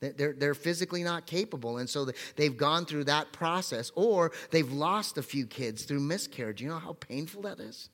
They're, 0.00 0.34
they're 0.34 0.54
physically 0.54 1.02
not 1.02 1.26
capable. 1.26 1.78
And 1.78 1.88
so 1.88 2.10
they've 2.36 2.56
gone 2.56 2.84
through 2.84 3.04
that 3.04 3.32
process, 3.32 3.90
or 3.94 4.32
they've 4.50 4.70
lost 4.70 5.16
a 5.16 5.22
few 5.22 5.46
kids 5.46 5.84
through 5.84 6.00
miscarriage. 6.00 6.60
You 6.60 6.68
know 6.68 6.78
how 6.78 6.94
painful 6.94 7.42
that 7.42 7.60
is? 7.60 7.88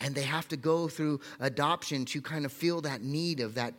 And 0.00 0.16
they 0.16 0.22
have 0.22 0.48
to 0.48 0.56
go 0.56 0.88
through 0.88 1.20
adoption 1.38 2.04
to 2.06 2.20
kind 2.20 2.44
of 2.44 2.52
feel 2.52 2.80
that 2.80 3.02
need 3.02 3.38
of 3.38 3.54
that, 3.54 3.74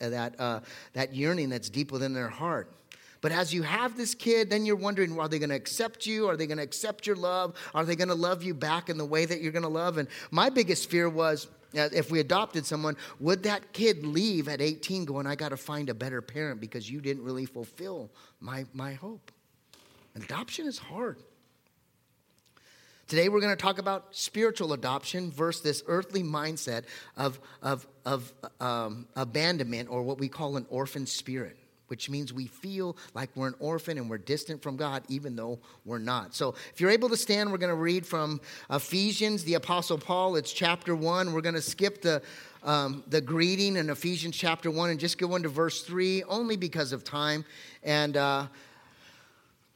that, 0.00 0.40
uh, 0.40 0.60
that 0.94 1.14
yearning 1.14 1.50
that's 1.50 1.70
deep 1.70 1.92
within 1.92 2.14
their 2.14 2.28
heart. 2.28 2.72
But 3.20 3.32
as 3.32 3.54
you 3.54 3.62
have 3.62 3.96
this 3.96 4.14
kid, 4.14 4.50
then 4.50 4.66
you're 4.66 4.76
wondering 4.76 5.18
are 5.18 5.28
they 5.28 5.38
going 5.38 5.50
to 5.50 5.56
accept 5.56 6.06
you? 6.06 6.28
Are 6.28 6.36
they 6.36 6.46
going 6.46 6.58
to 6.58 6.64
accept 6.64 7.06
your 7.06 7.16
love? 7.16 7.54
Are 7.74 7.84
they 7.84 7.96
going 7.96 8.08
to 8.08 8.14
love 8.14 8.42
you 8.42 8.54
back 8.54 8.88
in 8.88 8.98
the 8.98 9.04
way 9.04 9.24
that 9.24 9.40
you're 9.40 9.52
going 9.52 9.62
to 9.62 9.68
love? 9.68 9.98
And 9.98 10.08
my 10.30 10.50
biggest 10.50 10.90
fear 10.90 11.08
was 11.08 11.48
if 11.72 12.10
we 12.10 12.20
adopted 12.20 12.64
someone, 12.66 12.96
would 13.20 13.42
that 13.44 13.72
kid 13.72 14.06
leave 14.06 14.48
at 14.48 14.60
18 14.60 15.04
going, 15.04 15.26
I 15.26 15.34
got 15.34 15.50
to 15.50 15.56
find 15.56 15.88
a 15.88 15.94
better 15.94 16.22
parent 16.22 16.60
because 16.60 16.90
you 16.90 17.00
didn't 17.00 17.24
really 17.24 17.46
fulfill 17.46 18.10
my, 18.40 18.64
my 18.72 18.94
hope? 18.94 19.30
Adoption 20.16 20.66
is 20.66 20.78
hard. 20.78 21.18
Today 23.06 23.28
we're 23.28 23.40
going 23.40 23.56
to 23.56 23.62
talk 23.62 23.78
about 23.78 24.14
spiritual 24.14 24.72
adoption 24.72 25.30
versus 25.30 25.62
this 25.62 25.82
earthly 25.86 26.22
mindset 26.22 26.84
of, 27.16 27.40
of, 27.62 27.86
of 28.04 28.32
um, 28.60 29.06
abandonment 29.16 29.88
or 29.88 30.02
what 30.02 30.18
we 30.18 30.28
call 30.28 30.56
an 30.56 30.66
orphan 30.68 31.06
spirit 31.06 31.56
which 31.88 32.08
means 32.08 32.32
we 32.32 32.46
feel 32.46 32.96
like 33.14 33.30
we're 33.34 33.48
an 33.48 33.54
orphan 33.58 33.98
and 33.98 34.08
we're 34.08 34.18
distant 34.18 34.62
from 34.62 34.76
God, 34.76 35.02
even 35.08 35.36
though 35.36 35.58
we're 35.84 35.98
not. 35.98 36.34
So, 36.34 36.54
if 36.72 36.80
you're 36.80 36.90
able 36.90 37.08
to 37.08 37.16
stand, 37.16 37.50
we're 37.50 37.58
going 37.58 37.68
to 37.68 37.74
read 37.74 38.06
from 38.06 38.40
Ephesians, 38.70 39.44
the 39.44 39.54
Apostle 39.54 39.98
Paul. 39.98 40.36
It's 40.36 40.52
chapter 40.52 40.94
1. 40.94 41.32
We're 41.32 41.40
going 41.40 41.54
to 41.54 41.62
skip 41.62 42.00
the, 42.02 42.22
um, 42.62 43.02
the 43.08 43.20
greeting 43.20 43.76
in 43.76 43.90
Ephesians 43.90 44.36
chapter 44.36 44.70
1 44.70 44.90
and 44.90 45.00
just 45.00 45.18
go 45.18 45.36
into 45.36 45.48
verse 45.48 45.82
3, 45.82 46.22
only 46.24 46.56
because 46.56 46.92
of 46.92 47.04
time. 47.04 47.44
And 47.82 48.16
uh, 48.16 48.46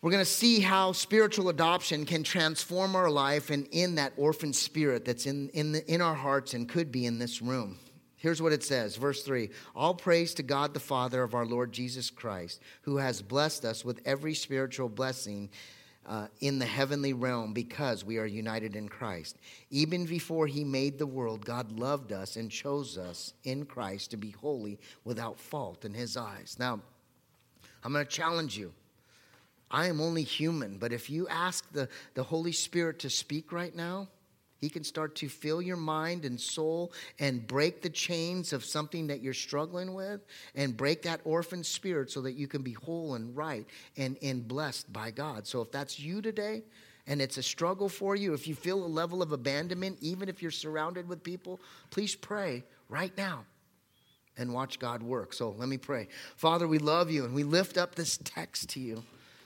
we're 0.02 0.10
going 0.10 0.24
to 0.24 0.30
see 0.30 0.58
how 0.58 0.90
spiritual 0.90 1.48
adoption 1.48 2.04
can 2.04 2.24
transform 2.24 2.96
our 2.96 3.08
life 3.08 3.50
and 3.50 3.68
in 3.70 3.94
that 3.94 4.12
orphan 4.16 4.52
spirit 4.52 5.04
that's 5.04 5.26
in, 5.26 5.48
in, 5.50 5.72
the, 5.72 5.86
in 5.92 6.02
our 6.02 6.14
hearts 6.14 6.54
and 6.54 6.68
could 6.68 6.90
be 6.90 7.06
in 7.06 7.20
this 7.20 7.40
room. 7.40 7.78
Here's 8.22 8.40
what 8.40 8.52
it 8.52 8.62
says, 8.62 8.94
verse 8.94 9.24
3 9.24 9.50
All 9.74 9.94
praise 9.94 10.32
to 10.34 10.44
God 10.44 10.74
the 10.74 10.80
Father 10.80 11.24
of 11.24 11.34
our 11.34 11.44
Lord 11.44 11.72
Jesus 11.72 12.08
Christ, 12.08 12.60
who 12.82 12.98
has 12.98 13.20
blessed 13.20 13.64
us 13.64 13.84
with 13.84 14.00
every 14.04 14.32
spiritual 14.32 14.88
blessing 14.88 15.50
uh, 16.06 16.28
in 16.40 16.60
the 16.60 16.64
heavenly 16.64 17.14
realm 17.14 17.52
because 17.52 18.04
we 18.04 18.18
are 18.18 18.24
united 18.24 18.76
in 18.76 18.88
Christ. 18.88 19.38
Even 19.70 20.06
before 20.06 20.46
he 20.46 20.62
made 20.62 21.00
the 21.00 21.06
world, 21.06 21.44
God 21.44 21.72
loved 21.72 22.12
us 22.12 22.36
and 22.36 22.48
chose 22.48 22.96
us 22.96 23.34
in 23.42 23.66
Christ 23.66 24.12
to 24.12 24.16
be 24.16 24.30
holy 24.30 24.78
without 25.02 25.40
fault 25.40 25.84
in 25.84 25.92
his 25.92 26.16
eyes. 26.16 26.54
Now, 26.60 26.78
I'm 27.82 27.92
going 27.92 28.06
to 28.06 28.10
challenge 28.10 28.56
you. 28.56 28.72
I 29.68 29.86
am 29.86 30.00
only 30.00 30.22
human, 30.22 30.78
but 30.78 30.92
if 30.92 31.10
you 31.10 31.26
ask 31.26 31.68
the, 31.72 31.88
the 32.14 32.22
Holy 32.22 32.52
Spirit 32.52 33.00
to 33.00 33.10
speak 33.10 33.50
right 33.50 33.74
now, 33.74 34.06
he 34.62 34.70
can 34.70 34.84
start 34.84 35.16
to 35.16 35.28
fill 35.28 35.60
your 35.60 35.76
mind 35.76 36.24
and 36.24 36.40
soul 36.40 36.92
and 37.18 37.44
break 37.48 37.82
the 37.82 37.90
chains 37.90 38.52
of 38.52 38.64
something 38.64 39.08
that 39.08 39.20
you're 39.20 39.34
struggling 39.34 39.92
with 39.92 40.20
and 40.54 40.76
break 40.76 41.02
that 41.02 41.20
orphan 41.24 41.64
spirit 41.64 42.12
so 42.12 42.20
that 42.22 42.34
you 42.34 42.46
can 42.46 42.62
be 42.62 42.72
whole 42.72 43.16
and 43.16 43.36
right 43.36 43.66
and, 43.96 44.16
and 44.22 44.46
blessed 44.46 44.90
by 44.92 45.10
God. 45.10 45.48
So 45.48 45.62
if 45.62 45.72
that's 45.72 45.98
you 45.98 46.22
today, 46.22 46.62
and 47.08 47.20
it's 47.20 47.36
a 47.36 47.42
struggle 47.42 47.88
for 47.88 48.14
you, 48.14 48.32
if 48.32 48.46
you 48.46 48.54
feel 48.54 48.84
a 48.84 48.86
level 48.86 49.20
of 49.20 49.32
abandonment, 49.32 49.98
even 50.00 50.28
if 50.28 50.40
you're 50.40 50.52
surrounded 50.52 51.08
with 51.08 51.24
people, 51.24 51.60
please 51.90 52.14
pray 52.14 52.62
right 52.88 53.14
now 53.18 53.44
and 54.38 54.54
watch 54.54 54.78
God 54.78 55.02
work. 55.02 55.32
So 55.32 55.56
let 55.58 55.68
me 55.68 55.76
pray. 55.76 56.06
Father, 56.36 56.68
we 56.68 56.78
love 56.78 57.10
you 57.10 57.24
and 57.24 57.34
we 57.34 57.42
lift 57.42 57.76
up 57.76 57.96
this 57.96 58.20
text 58.22 58.68
to 58.70 58.80
you. 58.80 59.02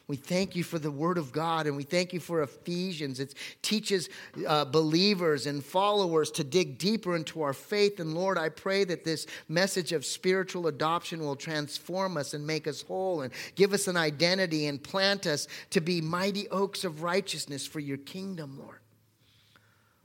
We 0.09 0.15
thank 0.17 0.55
you 0.55 0.63
for 0.63 0.79
the 0.79 0.91
Word 0.91 1.19
of 1.19 1.33
God 1.33 1.67
and 1.67 1.77
we 1.77 1.83
thank 1.83 2.13
you 2.13 2.21
for 2.21 2.43
Ephesians. 2.43 3.19
It 3.19 3.35
teaches 3.61 4.09
uh, 4.47 4.65
believers 4.65 5.47
and 5.47 5.65
followers 5.65 6.31
to 6.33 6.45
dig 6.45 6.79
deeper 6.79 7.17
into 7.17 7.43
our 7.43 7.53
faith. 7.53 7.99
And 7.99 8.15
Lord, 8.15 8.39
I 8.39 8.51
pray 8.51 8.85
that 8.85 9.03
this 9.03 9.27
message 9.49 9.93
of 9.93 10.05
spiritual 10.05 10.69
adoption 10.69 11.21
will 11.21 11.35
transform 11.35 12.17
us 12.17 12.35
and 12.35 12.47
make 12.47 12.69
us 12.69 12.83
whole 12.83 13.23
and 13.23 13.33
give 13.57 13.73
us 13.73 13.89
an 13.89 13.97
identity 13.97 14.67
and 14.67 14.81
plant 14.81 15.27
us 15.27 15.49
to 15.71 15.81
be 15.81 16.01
mighty 16.01 16.49
oaks 16.51 16.85
of 16.85 17.03
righteousness 17.03 17.67
for 17.67 17.81
your 17.81 17.99
kingdom, 17.99 18.61
Lord. 18.61 18.79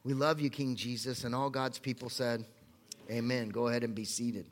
We 0.03 0.15
love 0.15 0.41
you, 0.41 0.49
King 0.49 0.75
Jesus. 0.75 1.25
And 1.25 1.35
all 1.35 1.51
God's 1.51 1.77
people 1.77 2.09
said, 2.09 2.43
Amen. 3.11 3.49
Go 3.49 3.67
ahead 3.67 3.83
and 3.83 3.93
be 3.93 4.05
seated. 4.05 4.45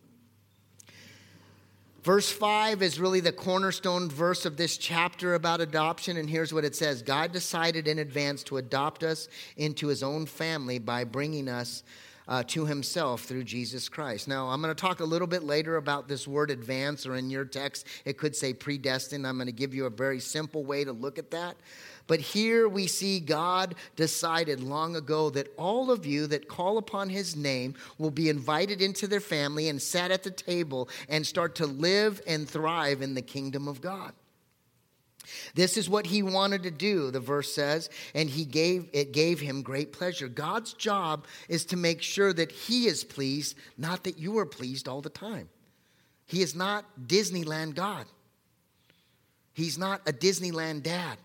Verse 2.04 2.32
5 2.32 2.82
is 2.82 2.98
really 2.98 3.20
the 3.20 3.34
cornerstone 3.34 4.10
verse 4.10 4.46
of 4.46 4.56
this 4.56 4.78
chapter 4.78 5.34
about 5.34 5.60
adoption, 5.60 6.16
and 6.16 6.30
here's 6.30 6.54
what 6.54 6.64
it 6.64 6.76
says 6.76 7.02
God 7.02 7.34
decided 7.34 7.90
in 7.90 8.00
advance 8.00 8.42
to 8.44 8.58
adopt 8.58 9.04
us 9.04 9.28
into 9.58 9.88
his 9.88 10.02
own 10.02 10.26
family 10.26 10.80
by 10.80 11.04
bringing 11.04 11.50
us 11.50 11.84
uh, 12.30 12.44
to 12.44 12.66
himself 12.66 13.24
through 13.24 13.44
Jesus 13.44 13.90
Christ. 13.90 14.28
Now, 14.28 14.48
I'm 14.48 14.62
going 14.62 14.74
to 14.74 14.80
talk 14.80 15.02
a 15.02 15.06
little 15.06 15.28
bit 15.28 15.44
later 15.44 15.76
about 15.76 16.08
this 16.08 16.26
word 16.26 16.52
advance, 16.52 17.06
or 17.06 17.16
in 17.16 17.30
your 17.30 17.44
text, 17.44 17.86
it 18.06 18.18
could 18.18 18.36
say 18.36 18.54
predestined. 18.54 19.28
I'm 19.28 19.36
going 19.36 19.48
to 19.48 19.52
give 19.52 19.74
you 19.74 19.86
a 19.86 19.90
very 19.90 20.22
simple 20.22 20.64
way 20.64 20.86
to 20.86 20.94
look 20.94 21.18
at 21.18 21.32
that. 21.32 21.58
But 22.10 22.22
here 22.22 22.68
we 22.68 22.88
see 22.88 23.20
God 23.20 23.76
decided 23.96 24.64
long 24.64 24.96
ago 24.96 25.30
that 25.30 25.54
all 25.58 25.92
of 25.92 26.08
you 26.08 26.26
that 26.26 26.48
call 26.48 26.80
upon 26.80 27.08
his 27.08 27.36
name 27.36 27.76
will 28.00 28.10
be 28.10 28.30
invited 28.30 28.82
into 28.82 29.06
their 29.06 29.20
family 29.20 29.70
and 29.70 29.80
sat 29.80 30.10
at 30.10 30.24
the 30.24 30.32
table 30.32 30.90
and 31.08 31.26
start 31.26 31.54
to 31.58 31.68
live 31.68 32.20
and 32.26 32.50
thrive 32.50 33.04
in 33.04 33.14
the 33.14 33.22
kingdom 33.22 33.68
of 33.68 33.80
God. 33.80 34.14
This 35.54 35.78
is 35.78 35.88
what 35.88 36.08
he 36.08 36.24
wanted 36.24 36.64
to 36.64 36.72
do, 36.72 37.12
the 37.12 37.20
verse 37.20 37.54
says, 37.54 37.92
and 38.16 38.28
he 38.28 38.44
gave 38.44 38.90
it 38.92 39.12
gave 39.12 39.40
him 39.40 39.62
great 39.62 39.94
pleasure. 39.94 40.28
God's 40.28 40.74
job 40.74 41.28
is 41.48 41.64
to 41.66 41.78
make 41.78 42.02
sure 42.02 42.34
that 42.34 42.52
he 42.52 42.88
is 42.88 43.04
pleased, 43.04 43.56
not 43.78 44.04
that 44.06 44.18
you 44.18 44.40
are 44.40 44.48
pleased 44.48 44.88
all 44.88 45.02
the 45.02 45.10
time. 45.10 45.48
He 46.26 46.42
is 46.42 46.56
not 46.56 46.86
Disneyland 47.06 47.76
God. 47.76 48.08
He's 49.54 49.78
not 49.78 50.02
a 50.10 50.12
Disneyland 50.12 50.82
dad. 50.82 51.20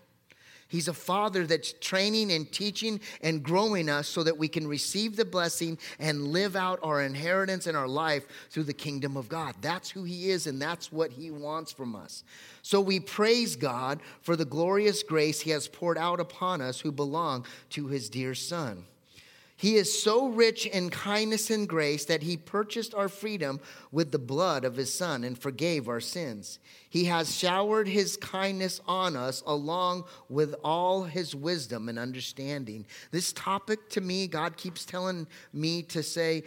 He's 0.67 0.87
a 0.87 0.93
father 0.93 1.45
that's 1.45 1.73
training 1.73 2.31
and 2.31 2.51
teaching 2.51 2.99
and 3.21 3.43
growing 3.43 3.87
us 3.87 4.07
so 4.07 4.23
that 4.23 4.37
we 4.37 4.47
can 4.47 4.67
receive 4.67 5.15
the 5.15 5.25
blessing 5.25 5.77
and 5.99 6.29
live 6.29 6.55
out 6.55 6.79
our 6.81 7.01
inheritance 7.01 7.67
in 7.67 7.75
our 7.75 7.87
life 7.87 8.25
through 8.49 8.63
the 8.63 8.73
kingdom 8.73 9.15
of 9.15 9.29
God. 9.29 9.55
That's 9.61 9.91
who 9.91 10.03
He 10.03 10.31
is, 10.31 10.47
and 10.47 10.59
that's 10.59 10.91
what 10.91 11.11
He 11.11 11.29
wants 11.29 11.71
from 11.71 11.95
us. 11.95 12.23
So 12.63 12.81
we 12.81 12.99
praise 12.99 13.55
God 13.55 13.99
for 14.21 14.35
the 14.35 14.45
glorious 14.45 15.03
grace 15.03 15.41
He 15.41 15.51
has 15.51 15.67
poured 15.67 15.99
out 15.99 16.19
upon 16.19 16.61
us 16.61 16.79
who 16.79 16.91
belong 16.91 17.45
to 17.71 17.87
His 17.87 18.09
dear 18.09 18.33
Son. 18.33 18.85
He 19.57 19.75
is 19.75 20.03
so 20.03 20.27
rich 20.27 20.65
in 20.65 20.89
kindness 20.89 21.49
and 21.49 21.67
grace 21.67 22.05
that 22.05 22.23
he 22.23 22.35
purchased 22.35 22.93
our 22.93 23.07
freedom 23.07 23.61
with 23.89 24.11
the 24.11 24.19
blood 24.19 24.65
of 24.65 24.75
his 24.75 24.93
son 24.93 25.23
and 25.23 25.37
forgave 25.37 25.87
our 25.87 26.01
sins. 26.01 26.59
He 26.89 27.05
has 27.05 27.33
showered 27.33 27.87
his 27.87 28.17
kindness 28.17 28.81
on 28.85 29.15
us 29.15 29.41
along 29.45 30.05
with 30.27 30.55
all 30.61 31.03
his 31.03 31.33
wisdom 31.33 31.87
and 31.87 31.97
understanding. 31.97 32.85
This 33.11 33.31
topic 33.31 33.89
to 33.91 34.01
me, 34.01 34.27
God 34.27 34.57
keeps 34.57 34.83
telling 34.83 35.25
me 35.53 35.83
to 35.83 36.03
say, 36.03 36.43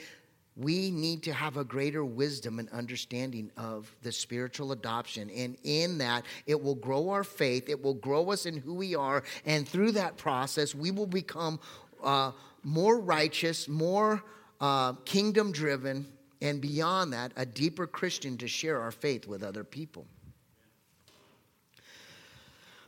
we 0.54 0.90
need 0.90 1.22
to 1.22 1.32
have 1.32 1.56
a 1.56 1.64
greater 1.64 2.04
wisdom 2.04 2.58
and 2.58 2.68
understanding 2.70 3.50
of 3.56 3.94
the 4.02 4.10
spiritual 4.10 4.72
adoption. 4.72 5.30
And 5.30 5.56
in 5.62 5.98
that, 5.98 6.24
it 6.46 6.60
will 6.60 6.74
grow 6.74 7.10
our 7.10 7.24
faith, 7.24 7.68
it 7.68 7.82
will 7.82 7.94
grow 7.94 8.32
us 8.32 8.44
in 8.44 8.56
who 8.56 8.74
we 8.74 8.94
are. 8.96 9.22
And 9.46 9.66
through 9.66 9.92
that 9.92 10.18
process, 10.18 10.74
we 10.74 10.90
will 10.90 11.06
become 11.06 11.60
uh, 12.02 12.32
more 12.62 12.98
righteous, 12.98 13.68
more 13.68 14.22
uh, 14.60 14.92
kingdom 15.04 15.52
driven, 15.52 16.06
and 16.40 16.60
beyond 16.60 17.12
that, 17.12 17.32
a 17.36 17.46
deeper 17.46 17.86
Christian 17.86 18.36
to 18.38 18.48
share 18.48 18.80
our 18.80 18.92
faith 18.92 19.26
with 19.26 19.42
other 19.42 19.64
people. 19.64 20.06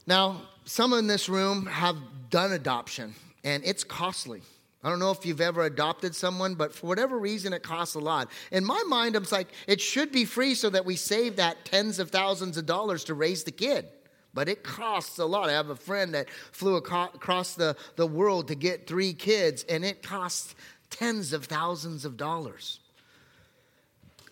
Now, 0.07 0.43
some 0.65 0.93
in 0.93 1.07
this 1.07 1.29
room 1.29 1.67
have 1.67 1.97
done 2.31 2.53
adoption, 2.53 3.15
and 3.45 3.65
it's 3.65 3.85
costly. 3.85 4.43
I 4.83 4.89
don't 4.89 4.99
know 4.99 5.11
if 5.11 5.27
you've 5.27 5.43
ever 5.43 5.65
adopted 5.65 6.15
someone, 6.15 6.55
but 6.55 6.75
for 6.75 6.87
whatever 6.87 7.19
reason, 7.19 7.53
it 7.53 7.63
costs 7.63 7.97
a 7.97 8.01
lot. 8.01 8.31
In 8.51 8.65
my 8.65 8.83
mind, 8.89 9.15
I'm 9.15 9.27
like, 9.31 9.49
it 9.67 9.81
should 9.81 10.11
be 10.11 10.25
free 10.25 10.55
so 10.55 10.71
that 10.71 10.87
we 10.87 10.97
save 10.97 11.37
that 11.37 11.65
tens 11.65 11.99
of 11.99 12.11
thousands 12.11 12.57
of 12.57 12.67
dollars 12.67 13.05
to 13.05 13.15
raise 13.15 13.45
the 13.45 13.51
kid. 13.51 13.87
But 14.35 14.49
it 14.49 14.63
costs 14.63 15.19
a 15.19 15.25
lot. 15.25 15.49
I 15.49 15.53
have 15.53 15.71
a 15.71 15.77
friend 15.77 16.15
that 16.15 16.29
flew 16.53 16.77
across 16.77 17.55
the, 17.55 17.77
the 17.97 18.07
world 18.07 18.49
to 18.49 18.55
get 18.55 18.87
three 18.87 19.13
kids, 19.13 19.65
and 19.69 19.85
it 19.85 20.03
costs 20.03 20.55
tens 20.91 21.33
of 21.33 21.47
thousands 21.47 22.05
of 22.05 22.17
dollars. 22.17 22.81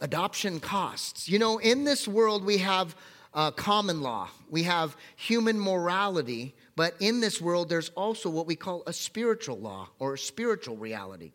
Adoption 0.00 0.60
costs. 0.60 1.28
You 1.28 1.38
know, 1.38 1.58
in 1.58 1.84
this 1.84 2.06
world, 2.06 2.44
we 2.44 2.58
have 2.58 2.94
uh, 3.34 3.50
common 3.50 4.00
law, 4.00 4.28
we 4.48 4.62
have 4.64 4.96
human 5.16 5.58
morality, 5.60 6.54
but 6.76 6.94
in 7.00 7.20
this 7.20 7.40
world, 7.40 7.68
there's 7.68 7.90
also 7.90 8.30
what 8.30 8.46
we 8.46 8.56
call 8.56 8.82
a 8.86 8.92
spiritual 8.92 9.58
law 9.58 9.88
or 9.98 10.14
a 10.14 10.18
spiritual 10.18 10.76
reality. 10.76 11.32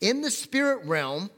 In 0.00 0.20
the 0.20 0.30
spirit 0.30 0.84
realm, 0.84 1.30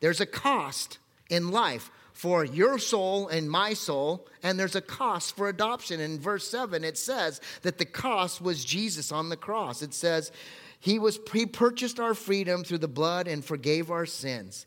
there's 0.00 0.20
a 0.20 0.26
cost 0.26 0.98
in 1.30 1.50
life 1.50 1.90
for 2.14 2.44
your 2.44 2.78
soul 2.78 3.26
and 3.26 3.50
my 3.50 3.74
soul, 3.74 4.26
and 4.42 4.58
there's 4.58 4.76
a 4.76 4.80
cost 4.80 5.36
for 5.36 5.48
adoption. 5.48 5.98
In 5.98 6.20
verse 6.20 6.48
7, 6.48 6.84
it 6.84 6.96
says 6.96 7.40
that 7.62 7.76
the 7.76 7.84
cost 7.84 8.40
was 8.40 8.64
Jesus 8.64 9.10
on 9.10 9.28
the 9.28 9.36
cross. 9.36 9.82
It 9.82 9.92
says, 9.92 10.30
He 10.78 11.00
was 11.00 11.18
he 11.32 11.44
purchased 11.44 11.98
our 11.98 12.14
freedom 12.14 12.62
through 12.62 12.78
the 12.78 12.88
blood 12.88 13.26
and 13.26 13.44
forgave 13.44 13.90
our 13.90 14.06
sins. 14.06 14.64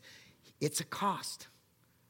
It's 0.60 0.80
a 0.80 0.84
cost. 0.84 1.48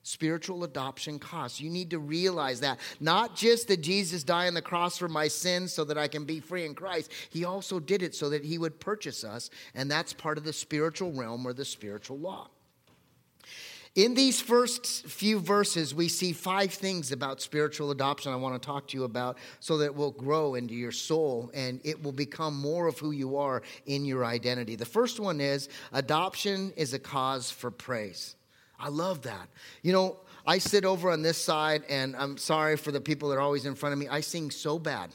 Spiritual 0.02 0.64
adoption 0.64 1.21
costs. 1.21 1.61
You 1.61 1.71
need 1.71 1.90
to 1.90 1.99
realize 2.00 2.61
that. 2.61 2.80
Not 2.99 3.37
just 3.37 3.68
that 3.68 3.80
Jesus 3.80 4.25
died 4.25 4.49
on 4.49 4.54
the 4.54 4.62
cross 4.62 4.99
for 4.99 5.09
my 5.09 5.28
sins 5.28 5.73
so 5.73 5.85
that 5.85 5.99
I 5.99 6.09
can 6.09 6.25
be 6.25 6.40
free 6.40 6.66
in 6.66 6.75
Christ, 6.75 7.12
He 7.30 7.45
also 7.45 7.78
did 7.78 8.02
it 8.02 8.14
so 8.14 8.30
that 8.30 8.45
He 8.45 8.59
would 8.59 8.80
purchase 8.80 9.23
us, 9.23 9.50
and 9.75 9.88
that's 9.88 10.12
part 10.12 10.37
of 10.37 10.45
the 10.45 10.52
spiritual 10.52 11.12
realm 11.12 11.47
or 11.47 11.52
the 11.52 11.64
spiritual 11.64 12.18
law. 12.18 12.49
In 13.95 14.14
these 14.14 14.40
first 14.40 15.07
few 15.07 15.40
verses, 15.40 15.95
we 15.95 16.09
see 16.09 16.33
five 16.33 16.73
things 16.73 17.11
about 17.11 17.40
spiritual 17.40 17.90
adoption 17.90 18.33
I 18.33 18.37
want 18.37 18.61
to 18.61 18.64
talk 18.64 18.87
to 18.88 18.97
you 18.97 19.04
about 19.04 19.38
so 19.61 19.78
that 19.78 19.87
it 19.87 19.95
will 19.95 20.12
grow 20.12 20.54
into 20.54 20.75
your 20.75 20.92
soul 20.92 21.50
and 21.54 21.80
it 21.85 22.02
will 22.02 22.12
become 22.12 22.57
more 22.57 22.87
of 22.87 22.99
who 22.99 23.11
you 23.11 23.37
are 23.37 23.62
in 23.87 24.04
your 24.04 24.25
identity. 24.25 24.76
The 24.76 24.85
first 24.85 25.18
one 25.18 25.40
is 25.40 25.68
adoption 25.92 26.73
is 26.76 26.95
a 26.95 26.99
cause 26.99 27.50
for 27.50 27.71
praise. 27.71 28.37
I 28.78 28.88
love 28.88 29.23
that. 29.23 29.49
You 29.83 29.92
know, 29.92 30.16
I 30.47 30.59
sit 30.59 30.85
over 30.85 31.11
on 31.11 31.23
this 31.23 31.37
side, 31.37 31.83
and 31.88 32.16
I'm 32.16 32.38
sorry 32.38 32.76
for 32.76 32.92
the 32.92 33.00
people 33.00 33.28
that 33.28 33.37
are 33.37 33.40
always 33.40 33.66
in 33.66 33.75
front 33.75 33.92
of 33.92 33.99
me. 33.99 34.09
I 34.09 34.21
sing 34.21 34.50
so 34.50 34.78
bad. 34.78 35.11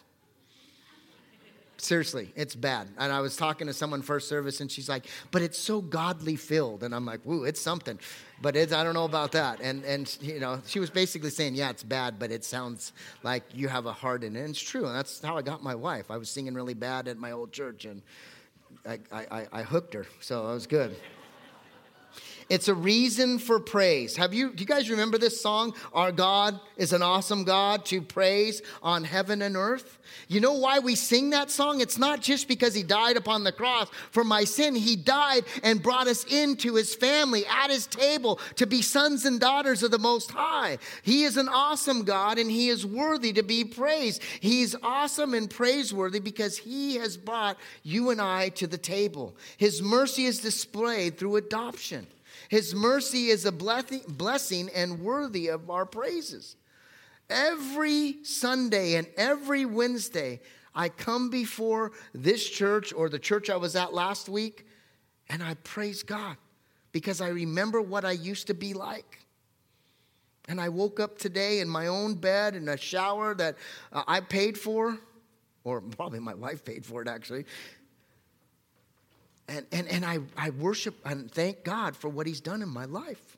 Seriously, 1.83 2.31
it's 2.37 2.55
bad. 2.55 2.87
And 2.97 3.11
I 3.11 3.19
was 3.19 3.35
talking 3.35 3.67
to 3.67 3.73
someone 3.73 4.01
first 4.01 4.29
service, 4.29 4.61
and 4.61 4.71
she's 4.71 4.87
like, 4.87 5.05
"But 5.31 5.41
it's 5.41 5.57
so 5.57 5.81
godly 5.81 6.37
filled," 6.37 6.81
and 6.81 6.95
I'm 6.95 7.05
like, 7.05 7.19
"Woo, 7.25 7.43
it's 7.43 7.59
something." 7.59 7.99
But 8.41 8.55
it's, 8.55 8.71
I 8.71 8.85
don't 8.85 8.93
know 8.93 9.03
about 9.03 9.33
that. 9.33 9.59
And 9.59 9.83
and 9.83 10.17
you 10.21 10.39
know, 10.39 10.61
she 10.65 10.79
was 10.79 10.89
basically 10.89 11.29
saying, 11.29 11.55
"Yeah, 11.55 11.71
it's 11.71 11.83
bad, 11.83 12.19
but 12.19 12.31
it 12.31 12.45
sounds 12.45 12.93
like 13.21 13.43
you 13.53 13.67
have 13.67 13.85
a 13.85 13.91
heart 13.91 14.23
in 14.23 14.37
it." 14.37 14.39
And 14.39 14.51
it's 14.51 14.61
true, 14.61 14.85
and 14.85 14.95
that's 14.95 15.21
how 15.21 15.37
I 15.37 15.41
got 15.41 15.61
my 15.61 15.75
wife. 15.75 16.09
I 16.09 16.15
was 16.15 16.29
singing 16.29 16.53
really 16.53 16.73
bad 16.73 17.09
at 17.09 17.17
my 17.17 17.31
old 17.31 17.51
church, 17.51 17.83
and 17.83 18.01
I 18.85 18.99
I, 19.11 19.47
I 19.51 19.63
hooked 19.63 19.93
her, 19.93 20.05
so 20.21 20.49
it 20.49 20.53
was 20.53 20.67
good. 20.67 20.95
It's 22.53 22.67
a 22.67 22.75
reason 22.75 23.39
for 23.39 23.59
praise. 23.59 24.15
Have 24.15 24.31
you, 24.31 24.53
do 24.53 24.61
you 24.61 24.67
guys 24.67 24.87
remember 24.87 25.17
this 25.17 25.41
song? 25.41 25.73
Our 25.91 26.11
God 26.11 26.59
is 26.77 26.93
an 26.93 27.01
awesome 27.01 27.45
God 27.45 27.83
to 27.85 27.99
praise 27.99 28.61
on 28.83 29.03
heaven 29.03 29.41
and 29.41 29.57
earth. 29.57 29.97
You 30.27 30.39
know 30.39 30.53
why 30.53 30.77
we 30.77 30.93
sing 30.93 31.31
that 31.31 31.49
song? 31.49 31.81
It's 31.81 31.97
not 31.97 32.21
just 32.21 32.47
because 32.47 32.75
he 32.75 32.83
died 32.83 33.17
upon 33.17 33.43
the 33.43 33.51
cross 33.51 33.89
for 34.11 34.23
my 34.23 34.43
sin. 34.43 34.75
He 34.75 34.95
died 34.95 35.45
and 35.63 35.81
brought 35.81 36.05
us 36.05 36.25
into 36.25 36.75
his 36.75 36.93
family 36.93 37.43
at 37.47 37.71
his 37.71 37.87
table 37.87 38.39
to 38.57 38.67
be 38.67 38.83
sons 38.83 39.25
and 39.25 39.39
daughters 39.39 39.81
of 39.81 39.89
the 39.89 39.97
Most 39.97 40.29
High. 40.29 40.77
He 41.01 41.23
is 41.23 41.37
an 41.37 41.49
awesome 41.49 42.03
God 42.03 42.37
and 42.37 42.51
he 42.51 42.69
is 42.69 42.85
worthy 42.85 43.33
to 43.33 43.41
be 43.41 43.65
praised. 43.65 44.21
He's 44.41 44.75
awesome 44.83 45.33
and 45.33 45.49
praiseworthy 45.49 46.19
because 46.19 46.55
he 46.59 46.97
has 46.97 47.17
brought 47.17 47.57
you 47.81 48.11
and 48.11 48.21
I 48.21 48.49
to 48.49 48.67
the 48.67 48.77
table. 48.77 49.35
His 49.57 49.81
mercy 49.81 50.25
is 50.25 50.37
displayed 50.37 51.17
through 51.17 51.37
adoption. 51.37 52.05
His 52.53 52.75
mercy 52.75 53.29
is 53.29 53.45
a 53.45 53.51
blessing 53.51 54.69
and 54.75 54.99
worthy 54.99 55.47
of 55.47 55.71
our 55.71 55.87
praises. 55.87 56.55
Every 57.27 58.23
Sunday 58.23 58.93
and 58.93 59.07
every 59.17 59.65
Wednesday, 59.65 60.39
I 60.75 60.89
come 60.89 61.31
before 61.31 61.93
this 62.13 62.47
church 62.47 62.93
or 62.93 63.09
the 63.09 63.17
church 63.17 63.49
I 63.49 63.55
was 63.55 63.75
at 63.75 63.91
last 63.91 64.29
week, 64.29 64.67
and 65.29 65.41
I 65.41 65.55
praise 65.63 66.03
God 66.03 66.37
because 66.91 67.21
I 67.21 67.29
remember 67.29 67.81
what 67.81 68.05
I 68.05 68.11
used 68.11 68.45
to 68.45 68.53
be 68.53 68.75
like. 68.75 69.25
And 70.47 70.61
I 70.61 70.69
woke 70.69 70.99
up 70.99 71.17
today 71.17 71.59
in 71.59 71.67
my 71.67 71.87
own 71.87 72.13
bed 72.13 72.55
in 72.55 72.69
a 72.69 72.77
shower 72.77 73.33
that 73.33 73.57
uh, 73.91 74.03
I 74.07 74.19
paid 74.19 74.59
for, 74.59 74.99
or 75.63 75.81
probably 75.81 76.19
my 76.19 76.35
wife 76.35 76.63
paid 76.63 76.85
for 76.85 77.01
it 77.01 77.07
actually. 77.07 77.45
And, 79.47 79.65
and, 79.71 79.87
and 79.87 80.05
I, 80.05 80.19
I 80.37 80.51
worship 80.51 80.95
and 81.05 81.29
thank 81.29 81.63
God 81.63 81.95
for 81.95 82.09
what 82.09 82.27
He's 82.27 82.41
done 82.41 82.61
in 82.61 82.69
my 82.69 82.85
life. 82.85 83.37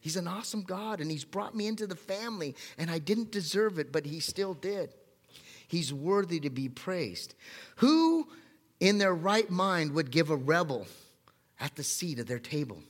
He's 0.00 0.16
an 0.16 0.26
awesome 0.26 0.62
God, 0.62 1.00
and 1.00 1.10
He's 1.10 1.24
brought 1.24 1.54
me 1.54 1.66
into 1.66 1.86
the 1.86 1.96
family, 1.96 2.54
and 2.78 2.90
I 2.90 2.98
didn't 2.98 3.30
deserve 3.30 3.78
it, 3.78 3.92
but 3.92 4.06
He 4.06 4.20
still 4.20 4.54
did. 4.54 4.94
He's 5.68 5.92
worthy 5.92 6.40
to 6.40 6.50
be 6.50 6.68
praised. 6.68 7.34
Who 7.76 8.28
in 8.80 8.98
their 8.98 9.14
right 9.14 9.48
mind 9.50 9.92
would 9.92 10.10
give 10.10 10.30
a 10.30 10.36
rebel 10.36 10.86
at 11.60 11.76
the 11.76 11.84
seat 11.84 12.18
of 12.18 12.26
their 12.26 12.38
table? 12.38 12.82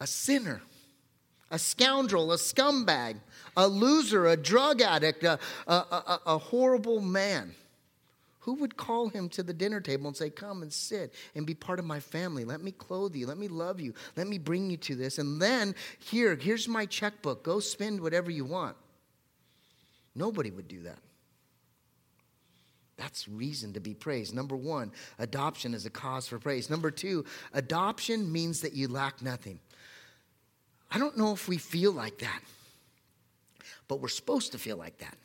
A 0.00 0.06
sinner, 0.06 0.62
a 1.50 1.58
scoundrel, 1.58 2.32
a 2.32 2.36
scumbag, 2.36 3.16
a 3.56 3.68
loser, 3.68 4.26
a 4.26 4.36
drug 4.36 4.82
addict, 4.82 5.24
a, 5.24 5.38
a, 5.66 5.72
a, 5.72 6.20
a 6.26 6.38
horrible 6.38 7.00
man. 7.00 7.54
Who 8.48 8.54
would 8.54 8.78
call 8.78 9.10
him 9.10 9.28
to 9.30 9.42
the 9.42 9.52
dinner 9.52 9.78
table 9.78 10.06
and 10.06 10.16
say, 10.16 10.30
Come 10.30 10.62
and 10.62 10.72
sit 10.72 11.12
and 11.34 11.44
be 11.44 11.52
part 11.52 11.78
of 11.78 11.84
my 11.84 12.00
family? 12.00 12.46
Let 12.46 12.62
me 12.62 12.70
clothe 12.70 13.14
you. 13.14 13.26
Let 13.26 13.36
me 13.36 13.46
love 13.46 13.78
you. 13.78 13.92
Let 14.16 14.26
me 14.26 14.38
bring 14.38 14.70
you 14.70 14.78
to 14.78 14.94
this. 14.94 15.18
And 15.18 15.38
then, 15.38 15.74
here, 15.98 16.34
here's 16.34 16.66
my 16.66 16.86
checkbook. 16.86 17.42
Go 17.42 17.60
spend 17.60 18.00
whatever 18.00 18.30
you 18.30 18.46
want. 18.46 18.74
Nobody 20.14 20.50
would 20.50 20.66
do 20.66 20.80
that. 20.84 20.96
That's 22.96 23.28
reason 23.28 23.74
to 23.74 23.80
be 23.80 23.92
praised. 23.92 24.34
Number 24.34 24.56
one, 24.56 24.92
adoption 25.18 25.74
is 25.74 25.84
a 25.84 25.90
cause 25.90 26.26
for 26.26 26.38
praise. 26.38 26.70
Number 26.70 26.90
two, 26.90 27.26
adoption 27.52 28.32
means 28.32 28.62
that 28.62 28.72
you 28.72 28.88
lack 28.88 29.20
nothing. 29.20 29.60
I 30.90 30.98
don't 30.98 31.18
know 31.18 31.34
if 31.34 31.48
we 31.48 31.58
feel 31.58 31.92
like 31.92 32.20
that, 32.20 32.40
but 33.88 34.00
we're 34.00 34.08
supposed 34.08 34.52
to 34.52 34.58
feel 34.58 34.78
like 34.78 34.96
that. 35.00 35.18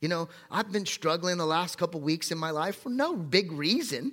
You 0.00 0.08
know, 0.08 0.28
I've 0.50 0.70
been 0.70 0.86
struggling 0.86 1.38
the 1.38 1.46
last 1.46 1.76
couple 1.76 2.00
weeks 2.00 2.30
in 2.30 2.38
my 2.38 2.50
life 2.50 2.82
for 2.82 2.90
no 2.90 3.16
big 3.16 3.50
reason. 3.52 4.12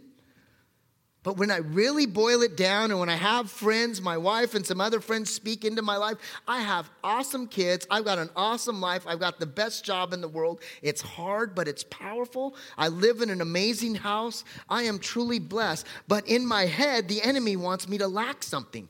But 1.25 1.37
when 1.37 1.49
I 1.49 1.57
really 1.57 2.05
boil 2.05 2.43
it 2.43 2.55
down 2.55 2.91
and 2.91 2.99
when 2.99 3.09
I 3.09 3.15
have 3.15 3.49
friends, 3.49 3.99
my 3.99 4.15
wife 4.15 4.53
and 4.53 4.63
some 4.63 4.79
other 4.79 4.99
friends 4.99 5.31
speak 5.31 5.65
into 5.65 5.81
my 5.81 5.97
life, 5.97 6.17
I 6.47 6.61
have 6.61 6.87
awesome 7.03 7.47
kids. 7.47 7.87
I've 7.89 8.05
got 8.05 8.19
an 8.19 8.29
awesome 8.35 8.79
life. 8.79 9.07
I've 9.07 9.19
got 9.19 9.39
the 9.39 9.47
best 9.47 9.83
job 9.83 10.13
in 10.13 10.21
the 10.21 10.27
world. 10.27 10.61
It's 10.83 11.01
hard, 11.01 11.55
but 11.55 11.67
it's 11.67 11.83
powerful. 11.83 12.55
I 12.77 12.89
live 12.89 13.21
in 13.21 13.31
an 13.31 13.41
amazing 13.41 13.95
house. 13.95 14.43
I 14.69 14.83
am 14.83 14.99
truly 14.99 15.39
blessed. 15.39 15.87
But 16.07 16.27
in 16.27 16.45
my 16.45 16.67
head, 16.67 17.07
the 17.07 17.23
enemy 17.23 17.55
wants 17.55 17.89
me 17.89 17.97
to 17.97 18.07
lack 18.07 18.43
something. 18.43 18.87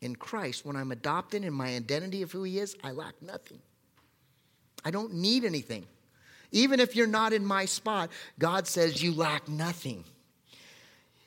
In 0.00 0.16
Christ, 0.16 0.64
when 0.64 0.76
I'm 0.76 0.92
adopted 0.92 1.44
in 1.44 1.52
my 1.52 1.76
identity 1.76 2.22
of 2.22 2.32
who 2.32 2.42
He 2.44 2.58
is, 2.58 2.74
I 2.82 2.92
lack 2.92 3.20
nothing. 3.20 3.60
I 4.84 4.90
don't 4.90 5.14
need 5.14 5.44
anything. 5.44 5.86
Even 6.50 6.80
if 6.80 6.96
you're 6.96 7.06
not 7.06 7.32
in 7.32 7.44
my 7.44 7.64
spot, 7.66 8.10
God 8.38 8.66
says 8.66 9.02
you 9.02 9.12
lack 9.12 9.48
nothing. 9.48 10.04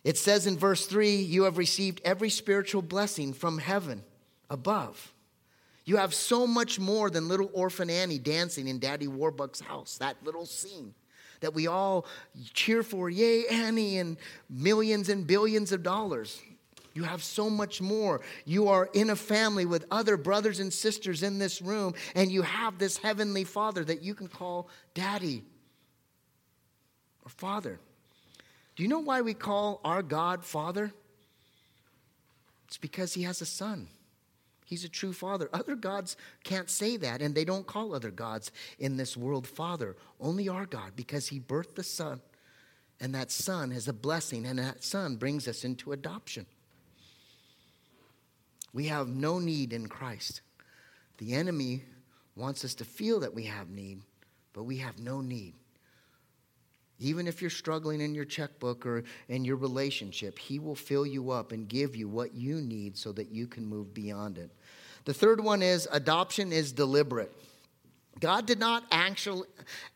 It 0.04 0.18
says 0.18 0.48
in 0.48 0.58
verse 0.58 0.88
3 0.88 1.16
you 1.16 1.44
have 1.44 1.58
received 1.58 2.02
every 2.04 2.30
spiritual 2.30 2.82
blessing 2.82 3.34
from 3.34 3.60
heaven 3.60 4.04
above. 4.50 5.14
You 5.86 5.98
have 5.98 6.14
so 6.14 6.48
much 6.48 6.80
more 6.80 7.10
than 7.10 7.28
little 7.28 7.50
orphan 7.54 7.90
Annie 7.90 8.20
dancing 8.20 8.68
in 8.68 8.80
Daddy 8.80 9.08
Warbucks' 9.08 9.62
house, 9.62 9.98
that 9.98 10.16
little 10.24 10.46
scene 10.46 10.94
that 11.42 11.54
we 11.54 11.68
all 11.68 12.06
cheer 12.54 12.84
for, 12.84 13.10
yay, 13.10 13.46
Annie, 13.48 13.98
and 13.98 14.18
millions 14.50 15.10
and 15.10 15.28
billions 15.28 15.72
of 15.72 15.84
dollars. 15.84 16.42
You 16.94 17.04
have 17.04 17.24
so 17.24 17.50
much 17.50 17.82
more. 17.82 18.22
You 18.46 18.68
are 18.68 18.90
in 18.94 19.10
a 19.10 19.16
family 19.16 19.66
with 19.66 19.86
other 19.92 20.18
brothers 20.18 20.60
and 20.60 20.74
sisters 20.74 21.24
in 21.24 21.40
this 21.40 21.62
room, 21.62 21.94
and 22.16 22.32
you 22.32 22.42
have 22.42 22.78
this 22.78 22.98
heavenly 22.98 23.44
Father 23.44 23.84
that 23.86 24.04
you 24.04 24.14
can 24.14 24.28
call 24.28 24.68
Daddy 24.94 25.44
or 27.26 27.30
Father. 27.30 27.80
Do 28.76 28.84
you 28.84 28.90
know 28.90 29.00
why 29.00 29.22
we 29.22 29.34
call 29.34 29.80
our 29.84 30.02
God 30.02 30.44
Father? 30.44 30.92
It's 32.68 32.78
because 32.78 33.14
He 33.14 33.24
has 33.24 33.42
a 33.42 33.46
Son. 33.46 33.88
He's 34.66 34.84
a 34.86 34.90
true 34.90 35.12
Father. 35.12 35.50
Other 35.52 35.76
gods 35.76 36.16
can't 36.46 36.70
say 36.70 36.96
that, 36.98 37.22
and 37.22 37.36
they 37.36 37.44
don't 37.44 37.68
call 37.68 37.94
other 37.94 38.12
gods 38.12 38.52
in 38.80 38.96
this 38.96 39.18
world 39.18 39.46
Father. 39.46 39.98
Only 40.20 40.48
our 40.48 40.66
God, 40.66 40.94
because 40.96 41.28
He 41.28 41.40
birthed 41.40 41.76
the 41.76 41.84
Son, 41.84 42.22
and 43.00 43.14
that 43.14 43.32
Son 43.32 43.72
is 43.72 43.88
a 43.88 43.94
blessing, 43.94 44.46
and 44.46 44.60
that 44.60 44.84
Son 44.84 45.18
brings 45.18 45.48
us 45.48 45.64
into 45.64 45.92
adoption. 45.92 46.46
We 48.74 48.88
have 48.88 49.08
no 49.08 49.40
need 49.40 49.74
in 49.74 49.88
Christ. 49.88 50.42
The 51.18 51.34
enemy 51.34 51.84
wants 52.36 52.64
us 52.64 52.76
to 52.76 52.86
feel 52.86 53.20
that 53.20 53.34
we 53.34 53.44
have 53.44 53.70
need, 53.70 54.02
but 54.54 54.64
we 54.64 54.78
have 54.78 55.00
no 55.00 55.22
need. 55.22 55.54
Even 57.00 57.28
if 57.28 57.42
you're 57.42 57.50
struggling 57.50 58.00
in 58.00 58.14
your 58.14 58.26
checkbook 58.26 58.86
or 58.86 59.04
in 59.28 59.44
your 59.44 59.56
relationship, 59.56 60.38
He 60.38 60.60
will 60.60 60.76
fill 60.76 61.06
you 61.06 61.32
up 61.32 61.52
and 61.52 61.68
give 61.68 61.96
you 61.96 62.08
what 62.08 62.34
you 62.34 62.62
need 62.62 62.98
so 62.98 63.12
that 63.14 63.32
you 63.32 63.48
can 63.48 63.66
move 63.66 63.94
beyond 63.94 64.38
it. 64.38 64.52
The 65.06 65.14
third 65.14 65.44
one 65.44 65.64
is 65.64 65.88
adoption 65.92 66.52
is 66.52 66.72
deliberate. 66.72 67.32
God 68.20 68.46
did 68.46 68.60
not 68.60 68.84
actually 68.92 69.48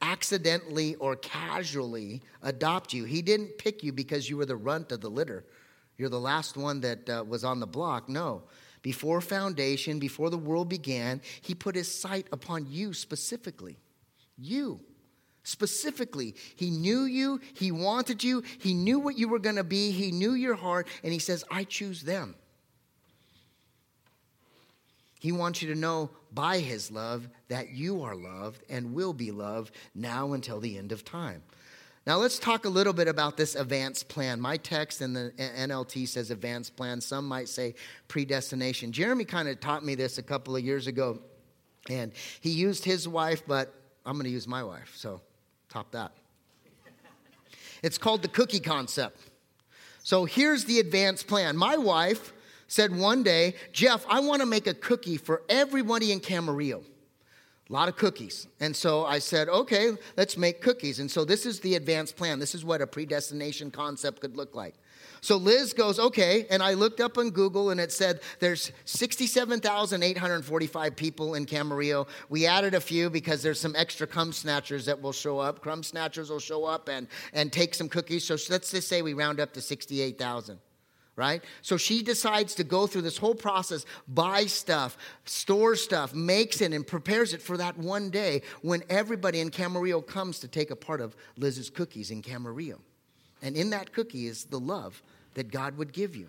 accidentally 0.01 0.95
or 0.95 1.15
casually 1.15 2.23
adopt 2.41 2.91
you. 2.91 3.03
He 3.03 3.21
didn't 3.21 3.57
pick 3.59 3.83
you 3.83 3.91
because 3.91 4.29
you 4.29 4.37
were 4.37 4.45
the 4.45 4.55
runt 4.55 4.91
of 4.91 5.01
the 5.01 5.09
litter. 5.09 5.45
You're 5.97 6.09
the 6.09 6.19
last 6.19 6.57
one 6.57 6.81
that 6.81 7.09
uh, 7.09 7.23
was 7.27 7.43
on 7.43 7.59
the 7.59 7.67
block. 7.67 8.09
No. 8.09 8.43
Before 8.85 9.19
foundation, 9.19 9.97
before 9.97 10.29
the 10.29 10.37
world 10.37 10.69
began, 10.69 11.19
he 11.41 11.55
put 11.55 11.73
his 11.73 11.91
sight 11.91 12.27
upon 12.31 12.67
you 12.69 12.93
specifically. 12.93 13.77
You. 14.37 14.79
Specifically, 15.41 16.35
he 16.55 16.69
knew 16.69 17.05
you, 17.05 17.41
he 17.55 17.71
wanted 17.71 18.23
you, 18.23 18.43
he 18.59 18.75
knew 18.75 18.99
what 18.99 19.17
you 19.17 19.27
were 19.27 19.39
going 19.39 19.55
to 19.55 19.63
be, 19.63 19.89
he 19.89 20.11
knew 20.11 20.33
your 20.33 20.53
heart, 20.53 20.87
and 21.03 21.11
he 21.11 21.17
says, 21.17 21.43
I 21.49 21.63
choose 21.63 22.03
them. 22.03 22.35
He 25.19 25.31
wants 25.31 25.63
you 25.63 25.73
to 25.73 25.79
know 25.79 26.11
by 26.31 26.59
his 26.59 26.91
love 26.91 27.27
that 27.47 27.71
you 27.71 28.03
are 28.03 28.15
loved 28.15 28.61
and 28.69 28.93
will 28.93 29.13
be 29.13 29.31
loved 29.31 29.73
now 29.95 30.33
until 30.33 30.59
the 30.59 30.77
end 30.77 30.91
of 30.91 31.03
time. 31.03 31.41
Now, 32.07 32.17
let's 32.17 32.37
talk 32.37 32.65
a 32.65 32.69
little 32.69 32.93
bit 32.93 33.07
about 33.07 33.35
this 33.35 33.55
advanced 33.55 34.09
plan. 34.09 34.39
My 34.39 34.57
text 34.57 35.01
in 35.01 35.13
the 35.13 35.33
NLT 35.37 36.07
says 36.07 36.29
advanced 36.29 36.75
plan. 36.75 37.01
Some 37.01 37.27
might 37.27 37.49
say 37.49 37.73
predestination. 38.07 38.91
Jeremy 38.91 39.25
kind 39.25 39.47
of 39.47 39.59
taught 39.59 39.83
me 39.83 39.95
this 39.95 40.19
a 40.19 40.23
couple 40.23 40.55
of 40.55 40.63
years 40.63 40.85
ago, 40.85 41.19
and 41.89 42.11
he 42.41 42.51
used 42.51 42.85
his 42.85 43.07
wife, 43.07 43.41
but 43.47 43.73
I'm 44.05 44.13
going 44.13 44.25
to 44.25 44.29
use 44.29 44.47
my 44.47 44.63
wife, 44.63 44.93
so 44.95 45.21
top 45.69 45.91
that. 45.91 46.11
It's 47.81 47.97
called 47.97 48.21
the 48.21 48.27
cookie 48.27 48.59
concept. 48.59 49.19
So 50.03 50.25
here's 50.25 50.65
the 50.65 50.79
advanced 50.79 51.27
plan. 51.27 51.57
My 51.57 51.77
wife 51.77 52.33
said 52.67 52.95
one 52.95 53.23
day, 53.23 53.55
Jeff, 53.71 54.05
I 54.07 54.19
want 54.19 54.41
to 54.41 54.45
make 54.45 54.67
a 54.67 54.75
cookie 54.75 55.17
for 55.17 55.41
everybody 55.49 56.11
in 56.11 56.19
Camarillo. 56.19 56.83
A 57.67 57.73
lot 57.73 57.89
of 57.89 57.95
cookies. 57.95 58.45
And 58.59 58.75
so 58.75 59.05
I 59.05 59.17
said, 59.17 59.49
okay, 59.49 59.89
let's 60.17 60.37
make 60.37 60.61
cookies. 60.61 60.99
And 60.99 61.09
so 61.09 61.25
this 61.25 61.47
is 61.47 61.61
the 61.61 61.73
advanced 61.75 62.15
plan. 62.15 62.37
This 62.37 62.53
is 62.53 62.63
what 62.63 62.79
a 62.79 62.85
predestination 62.85 63.71
concept 63.71 64.21
could 64.21 64.37
look 64.37 64.53
like. 64.53 64.75
So 65.21 65.37
Liz 65.37 65.73
goes, 65.73 65.97
okay. 65.97 66.45
And 66.51 66.61
I 66.61 66.75
looked 66.75 67.01
up 67.01 67.17
on 67.17 67.31
Google 67.31 67.71
and 67.71 67.79
it 67.79 67.91
said 67.91 68.19
there's 68.39 68.71
67,845 68.85 70.95
people 70.95 71.33
in 71.33 71.47
Camarillo. 71.47 72.07
We 72.29 72.45
added 72.45 72.75
a 72.75 72.81
few 72.81 73.09
because 73.09 73.41
there's 73.41 73.59
some 73.59 73.75
extra 73.75 74.05
crumb 74.05 74.31
snatchers 74.31 74.85
that 74.85 75.01
will 75.01 75.11
show 75.11 75.39
up. 75.39 75.61
Crumb 75.61 75.81
snatchers 75.81 76.29
will 76.29 76.39
show 76.39 76.65
up 76.65 76.87
and, 76.87 77.07
and 77.33 77.51
take 77.51 77.73
some 77.73 77.89
cookies. 77.89 78.25
So 78.25 78.37
let's 78.51 78.69
just 78.69 78.87
say 78.87 79.01
we 79.01 79.15
round 79.15 79.39
up 79.39 79.53
to 79.53 79.61
68,000 79.61 80.59
right? 81.15 81.43
So 81.61 81.77
she 81.77 82.03
decides 82.03 82.55
to 82.55 82.63
go 82.63 82.87
through 82.87 83.03
this 83.03 83.17
whole 83.17 83.35
process, 83.35 83.85
buy 84.07 84.45
stuff, 84.45 84.97
store 85.25 85.75
stuff, 85.75 86.13
makes 86.13 86.61
it, 86.61 86.73
and 86.73 86.85
prepares 86.85 87.33
it 87.33 87.41
for 87.41 87.57
that 87.57 87.77
one 87.77 88.09
day 88.09 88.41
when 88.61 88.83
everybody 88.89 89.39
in 89.39 89.49
Camarillo 89.49 90.05
comes 90.05 90.39
to 90.39 90.47
take 90.47 90.71
a 90.71 90.75
part 90.75 91.01
of 91.01 91.15
Liz's 91.37 91.69
cookies 91.69 92.11
in 92.11 92.21
Camarillo. 92.21 92.79
And 93.41 93.55
in 93.55 93.69
that 93.69 93.93
cookie 93.93 94.27
is 94.27 94.45
the 94.45 94.59
love 94.59 95.01
that 95.35 95.51
God 95.51 95.77
would 95.77 95.93
give 95.93 96.15
you. 96.15 96.27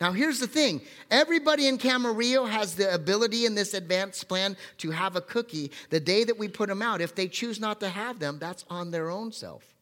Now, 0.00 0.12
here's 0.12 0.40
the 0.40 0.46
thing 0.46 0.80
everybody 1.10 1.68
in 1.68 1.78
Camarillo 1.78 2.48
has 2.48 2.74
the 2.74 2.92
ability 2.92 3.46
in 3.46 3.54
this 3.54 3.74
advanced 3.74 4.28
plan 4.28 4.56
to 4.78 4.90
have 4.90 5.16
a 5.16 5.20
cookie 5.20 5.70
the 5.90 6.00
day 6.00 6.24
that 6.24 6.38
we 6.38 6.48
put 6.48 6.68
them 6.68 6.82
out. 6.82 7.00
If 7.00 7.14
they 7.14 7.28
choose 7.28 7.60
not 7.60 7.80
to 7.80 7.88
have 7.88 8.18
them, 8.18 8.38
that's 8.38 8.64
on 8.68 8.90
their 8.90 9.10
own 9.10 9.32
self. 9.32 9.73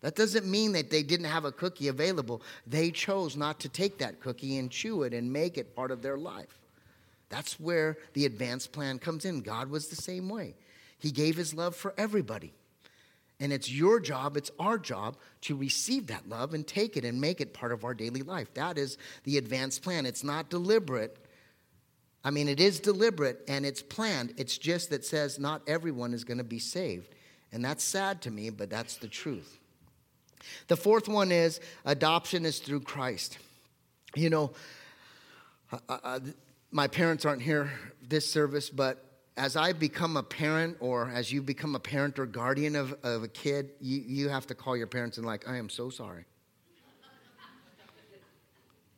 That 0.00 0.14
doesn't 0.14 0.46
mean 0.46 0.72
that 0.72 0.90
they 0.90 1.02
didn't 1.02 1.26
have 1.26 1.44
a 1.44 1.52
cookie 1.52 1.88
available. 1.88 2.42
They 2.66 2.90
chose 2.90 3.36
not 3.36 3.60
to 3.60 3.68
take 3.68 3.98
that 3.98 4.20
cookie 4.20 4.58
and 4.58 4.70
chew 4.70 5.02
it 5.02 5.12
and 5.12 5.32
make 5.32 5.58
it 5.58 5.74
part 5.74 5.90
of 5.90 6.02
their 6.02 6.16
life. 6.16 6.60
That's 7.30 7.58
where 7.58 7.98
the 8.14 8.24
advanced 8.24 8.72
plan 8.72 8.98
comes 8.98 9.24
in. 9.24 9.40
God 9.40 9.70
was 9.70 9.88
the 9.88 9.96
same 9.96 10.28
way. 10.28 10.54
He 10.98 11.10
gave 11.10 11.36
his 11.36 11.52
love 11.52 11.76
for 11.76 11.94
everybody. 11.98 12.52
And 13.40 13.52
it's 13.52 13.70
your 13.70 14.00
job, 14.00 14.36
it's 14.36 14.50
our 14.58 14.78
job 14.78 15.16
to 15.42 15.56
receive 15.56 16.08
that 16.08 16.28
love 16.28 16.54
and 16.54 16.66
take 16.66 16.96
it 16.96 17.04
and 17.04 17.20
make 17.20 17.40
it 17.40 17.54
part 17.54 17.70
of 17.70 17.84
our 17.84 17.94
daily 17.94 18.22
life. 18.22 18.52
That 18.54 18.78
is 18.78 18.98
the 19.24 19.38
advanced 19.38 19.82
plan. 19.82 20.06
It's 20.06 20.24
not 20.24 20.50
deliberate. 20.50 21.16
I 22.24 22.30
mean, 22.30 22.48
it 22.48 22.58
is 22.58 22.80
deliberate 22.80 23.44
and 23.46 23.64
it's 23.64 23.82
planned. 23.82 24.34
It's 24.36 24.58
just 24.58 24.90
that 24.90 25.04
says 25.04 25.38
not 25.38 25.62
everyone 25.68 26.14
is 26.14 26.24
going 26.24 26.38
to 26.38 26.44
be 26.44 26.58
saved. 26.58 27.14
And 27.52 27.64
that's 27.64 27.84
sad 27.84 28.22
to 28.22 28.30
me, 28.30 28.50
but 28.50 28.70
that's 28.70 28.96
the 28.96 29.08
truth. 29.08 29.58
The 30.68 30.76
fourth 30.76 31.08
one 31.08 31.32
is 31.32 31.60
adoption 31.84 32.46
is 32.46 32.58
through 32.58 32.80
Christ. 32.80 33.38
You 34.14 34.30
know, 34.30 34.52
uh, 35.72 35.78
uh, 35.88 36.20
my 36.70 36.88
parents 36.88 37.24
aren't 37.24 37.42
here 37.42 37.70
this 38.02 38.30
service, 38.30 38.70
but 38.70 39.04
as 39.36 39.54
I 39.54 39.72
become 39.72 40.16
a 40.16 40.22
parent, 40.22 40.76
or 40.80 41.10
as 41.10 41.30
you 41.30 41.42
become 41.42 41.74
a 41.76 41.78
parent 41.78 42.18
or 42.18 42.26
guardian 42.26 42.74
of, 42.74 42.94
of 43.04 43.22
a 43.22 43.28
kid, 43.28 43.70
you, 43.80 44.00
you 44.00 44.28
have 44.28 44.46
to 44.48 44.54
call 44.54 44.76
your 44.76 44.88
parents 44.88 45.16
and, 45.16 45.26
like, 45.26 45.48
I 45.48 45.56
am 45.56 45.68
so 45.68 45.90
sorry. 45.90 46.24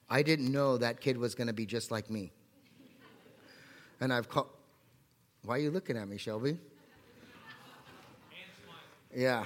I 0.08 0.22
didn't 0.22 0.50
know 0.50 0.78
that 0.78 1.00
kid 1.00 1.18
was 1.18 1.34
going 1.34 1.46
to 1.46 1.52
be 1.52 1.66
just 1.66 1.90
like 1.90 2.10
me. 2.10 2.32
And 4.00 4.12
I've 4.12 4.28
called. 4.28 4.48
Why 5.44 5.56
are 5.56 5.58
you 5.58 5.70
looking 5.70 5.96
at 5.96 6.08
me, 6.08 6.16
Shelby? 6.18 6.58
Yeah. 9.14 9.44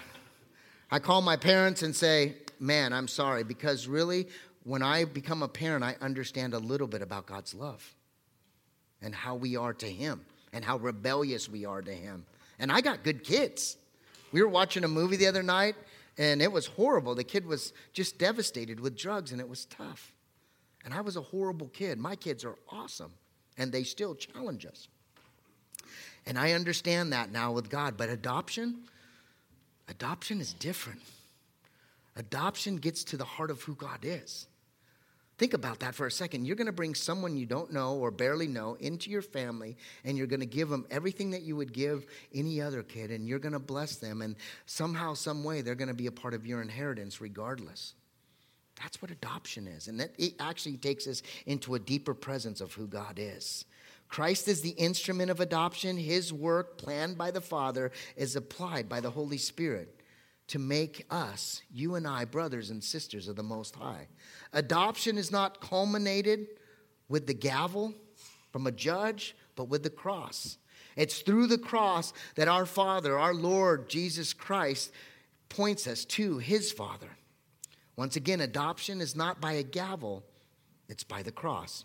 I 0.91 0.99
call 0.99 1.23
my 1.23 1.37
parents 1.37 1.83
and 1.83 1.95
say, 1.95 2.35
Man, 2.61 2.93
I'm 2.93 3.09
sorry, 3.09 3.45
because 3.45 3.89
really, 3.89 4.29
when 4.63 4.83
I 4.83 5.05
become 5.05 5.43
a 5.43 5.49
parent, 5.49 5.85
I 5.85 5.97
understand 6.01 6.55
a 6.55 6.59
little 6.59 6.87
bit 6.87 7.03
about 7.03 7.27
God's 7.27 7.53
love 7.53 7.95
and 9.03 9.15
how 9.15 9.35
we 9.35 9.57
are 9.57 9.75
to 9.75 9.87
Him 9.87 10.25
and 10.53 10.65
how 10.65 10.79
rebellious 10.79 11.49
we 11.49 11.65
are 11.65 11.83
to 11.83 11.93
Him. 11.93 12.25
And 12.59 12.73
I 12.73 12.81
got 12.81 13.03
good 13.05 13.25
kids. 13.25 13.77
We 14.33 14.41
were 14.43 14.49
watching 14.49 14.85
a 14.85 14.89
movie 14.89 15.17
the 15.17 15.27
other 15.27 15.43
night, 15.43 15.75
and 16.17 16.41
it 16.41 16.51
was 16.51 16.67
horrible. 16.67 17.15
The 17.15 17.25
kid 17.25 17.45
was 17.45 17.73
just 17.93 18.19
devastated 18.19 18.81
with 18.81 18.97
drugs, 18.97 19.33
and 19.33 19.41
it 19.41 19.49
was 19.49 19.67
tough. 19.67 20.13
And 20.85 20.95
I 20.95 21.01
was 21.01 21.17
a 21.17 21.21
horrible 21.21 21.69
kid. 21.69 21.99
My 21.99 22.17
kids 22.17 22.45
are 22.45 22.57
awesome, 22.69 23.13
and 23.59 23.73
they 23.73 23.83
still 23.83 24.15
challenge 24.15 24.65
us. 24.65 24.89
And 26.27 26.39
I 26.39 26.53
understand 26.53 27.13
that 27.13 27.31
now 27.31 27.53
with 27.53 27.69
God. 27.69 27.97
But 27.97 28.09
adoption, 28.09 28.85
Adoption 29.89 30.41
is 30.41 30.53
different. 30.55 31.01
Adoption 32.17 32.77
gets 32.77 33.05
to 33.05 33.17
the 33.17 33.25
heart 33.25 33.51
of 33.51 33.63
who 33.63 33.75
God 33.75 33.99
is. 34.03 34.47
Think 35.37 35.53
about 35.53 35.81
that 35.81 35.97
for 35.97 36.07
a 36.07 36.13
second. 36.13 36.45
You're 36.45 36.55
going 36.55 36.69
to 36.69 36.73
bring 36.73 36.95
someone 36.95 37.37
you 37.37 37.45
don't 37.45 37.73
know 37.73 37.95
or 37.95 38.13
barely 38.13 38.47
know 38.47 38.77
into 38.79 39.11
your 39.11 39.21
family, 39.21 39.77
and 40.05 40.17
you're 40.17 40.29
going 40.29 40.41
to 40.41 40.47
give 40.47 40.69
them 40.69 40.87
everything 40.93 41.33
that 41.33 41.43
you 41.43 41.57
would 41.57 41.73
give 41.73 42.07
any 42.33 42.61
other 42.61 42.85
kid, 42.85 43.11
and 43.11 43.27
you're 43.27 43.41
going 43.41 43.53
to 43.53 43.59
bless 43.59 43.97
them, 43.97 44.23
and 44.23 44.37
somehow, 44.67 45.15
some 45.15 45.43
way, 45.43 45.61
they're 45.61 45.75
going 45.75 45.89
to 45.89 45.95
be 45.95 46.07
a 46.07 46.13
part 46.13 46.35
of 46.35 46.47
your 46.47 46.63
inheritance 46.63 47.21
regardless. 47.21 47.95
That's 48.81 49.03
what 49.03 49.11
adoption 49.11 49.67
is. 49.67 49.89
And 49.89 50.01
that 50.01 50.13
it 50.19 50.35
actually 50.39 50.77
takes 50.77 51.07
us 51.07 51.23
into 51.47 51.75
a 51.75 51.79
deeper 51.79 52.15
presence 52.15 52.61
of 52.61 52.73
who 52.73 52.87
God 52.87 53.19
is. 53.19 53.65
Christ 54.15 54.47
is 54.47 54.61
the 54.61 54.71
instrument 54.71 55.29
of 55.33 55.41
adoption. 55.41 55.97
His 55.97 56.33
work, 56.33 56.79
planned 56.79 57.19
by 57.19 57.33
the 57.33 57.41
Father, 57.41 57.91
is 58.15 58.37
applied 58.37 58.89
by 58.89 59.01
the 59.01 59.11
Holy 59.11 59.39
Spirit 59.39 60.01
to 60.47 60.61
make 60.61 61.05
us, 61.11 61.63
you 61.69 61.97
and 61.97 62.07
I, 62.07 62.25
brothers 62.25 62.71
and 62.71 62.85
sisters 62.85 63.27
of 63.27 63.35
the 63.35 63.43
Most 63.43 63.75
High. 63.75 64.07
Adoption 64.53 65.19
is 65.19 65.33
not 65.33 65.61
culminated 65.61 66.47
with 67.09 67.27
the 67.27 67.35
gavel 67.35 67.93
from 68.53 68.69
a 68.69 68.71
judge, 68.71 69.35
but 69.57 69.69
with 69.69 69.83
the 69.83 69.91
cross. 69.91 70.59
It's 70.95 71.23
through 71.23 71.49
the 71.49 71.59
cross 71.59 72.13
that 72.37 72.47
our 72.47 72.67
Father, 72.67 73.19
our 73.19 73.35
Lord 73.35 73.89
Jesus 73.89 74.33
Christ, 74.33 74.93
points 75.49 75.89
us 75.89 76.05
to 76.05 76.39
his 76.39 76.71
Father. 76.71 77.11
Once 77.97 78.15
again, 78.15 78.41
adoption 78.41 79.01
is 79.01 79.17
not 79.17 79.41
by 79.41 79.55
a 79.55 79.65
gavel, 79.65 80.23
it's 80.89 81.03
by 81.03 81.25
the 81.25 81.33
cross. 81.33 81.85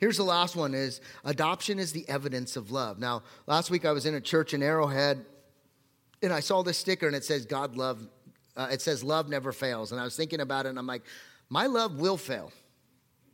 Here's 0.00 0.16
the 0.16 0.24
last 0.24 0.56
one 0.56 0.74
is 0.74 1.00
adoption 1.24 1.78
is 1.78 1.92
the 1.92 2.08
evidence 2.08 2.56
of 2.56 2.70
love. 2.70 2.98
Now, 2.98 3.22
last 3.46 3.70
week 3.70 3.84
I 3.84 3.92
was 3.92 4.06
in 4.06 4.14
a 4.14 4.20
church 4.20 4.54
in 4.54 4.62
Arrowhead 4.62 5.24
and 6.22 6.32
I 6.32 6.40
saw 6.40 6.62
this 6.62 6.78
sticker 6.78 7.06
and 7.06 7.16
it 7.16 7.24
says 7.24 7.46
God 7.46 7.76
love 7.76 8.06
uh, 8.56 8.68
it 8.70 8.82
says 8.82 9.02
love 9.02 9.28
never 9.28 9.50
fails 9.52 9.92
and 9.92 10.00
I 10.00 10.04
was 10.04 10.16
thinking 10.16 10.40
about 10.40 10.66
it 10.66 10.70
and 10.70 10.78
I'm 10.78 10.86
like 10.86 11.02
my 11.48 11.66
love 11.66 11.98
will 11.98 12.16
fail. 12.16 12.52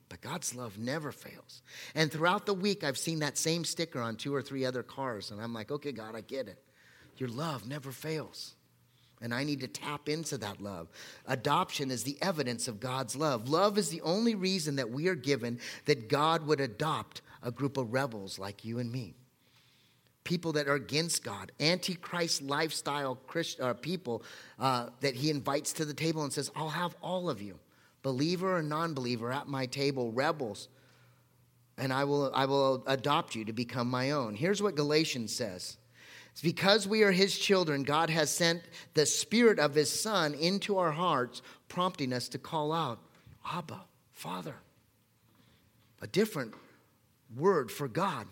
But 0.08 0.22
God's 0.22 0.54
love 0.54 0.78
never 0.78 1.12
fails. 1.12 1.60
And 1.94 2.10
throughout 2.10 2.46
the 2.46 2.54
week 2.54 2.82
I've 2.82 2.98
seen 2.98 3.18
that 3.18 3.36
same 3.36 3.64
sticker 3.64 4.00
on 4.00 4.16
two 4.16 4.34
or 4.34 4.40
three 4.42 4.64
other 4.64 4.82
cars 4.82 5.30
and 5.30 5.40
I'm 5.40 5.52
like, 5.52 5.70
"Okay, 5.70 5.92
God, 5.92 6.16
I 6.16 6.22
get 6.22 6.48
it. 6.48 6.62
Your 7.16 7.28
love 7.28 7.68
never 7.68 7.92
fails." 7.92 8.54
And 9.20 9.34
I 9.34 9.44
need 9.44 9.60
to 9.60 9.68
tap 9.68 10.08
into 10.08 10.38
that 10.38 10.60
love. 10.60 10.88
Adoption 11.26 11.90
is 11.90 12.04
the 12.04 12.18
evidence 12.22 12.68
of 12.68 12.80
God's 12.80 13.16
love. 13.16 13.48
Love 13.48 13.76
is 13.78 13.88
the 13.88 14.00
only 14.02 14.34
reason 14.34 14.76
that 14.76 14.90
we 14.90 15.08
are 15.08 15.14
given 15.14 15.58
that 15.86 16.08
God 16.08 16.46
would 16.46 16.60
adopt 16.60 17.22
a 17.42 17.50
group 17.50 17.76
of 17.76 17.92
rebels 17.92 18.38
like 18.38 18.64
you 18.64 18.78
and 18.78 18.90
me. 18.90 19.14
People 20.24 20.52
that 20.52 20.68
are 20.68 20.74
against 20.74 21.24
God, 21.24 21.52
antichrist 21.58 22.42
lifestyle 22.42 23.16
Christ, 23.26 23.60
uh, 23.60 23.74
people 23.74 24.22
uh, 24.58 24.90
that 25.00 25.14
he 25.14 25.30
invites 25.30 25.72
to 25.74 25.84
the 25.84 25.94
table 25.94 26.22
and 26.22 26.32
says, 26.32 26.50
I'll 26.54 26.68
have 26.68 26.94
all 27.00 27.30
of 27.30 27.40
you, 27.40 27.58
believer 28.02 28.56
or 28.56 28.62
non 28.62 28.92
believer, 28.92 29.32
at 29.32 29.48
my 29.48 29.66
table, 29.66 30.12
rebels, 30.12 30.68
and 31.78 31.92
I 31.92 32.04
will, 32.04 32.30
I 32.34 32.44
will 32.44 32.82
adopt 32.86 33.34
you 33.34 33.44
to 33.46 33.52
become 33.52 33.88
my 33.88 34.10
own. 34.10 34.34
Here's 34.34 34.60
what 34.60 34.74
Galatians 34.74 35.34
says 35.34 35.78
because 36.42 36.86
we 36.86 37.02
are 37.02 37.12
his 37.12 37.36
children, 37.36 37.82
God 37.82 38.10
has 38.10 38.30
sent 38.30 38.62
the 38.94 39.06
spirit 39.06 39.58
of 39.58 39.74
his 39.74 39.90
son 39.90 40.34
into 40.34 40.78
our 40.78 40.92
hearts, 40.92 41.42
prompting 41.68 42.12
us 42.12 42.28
to 42.28 42.38
call 42.38 42.72
out, 42.72 43.00
Abba, 43.52 43.80
Father. 44.12 44.54
A 46.00 46.06
different 46.06 46.54
word 47.36 47.70
for 47.70 47.88
God, 47.88 48.26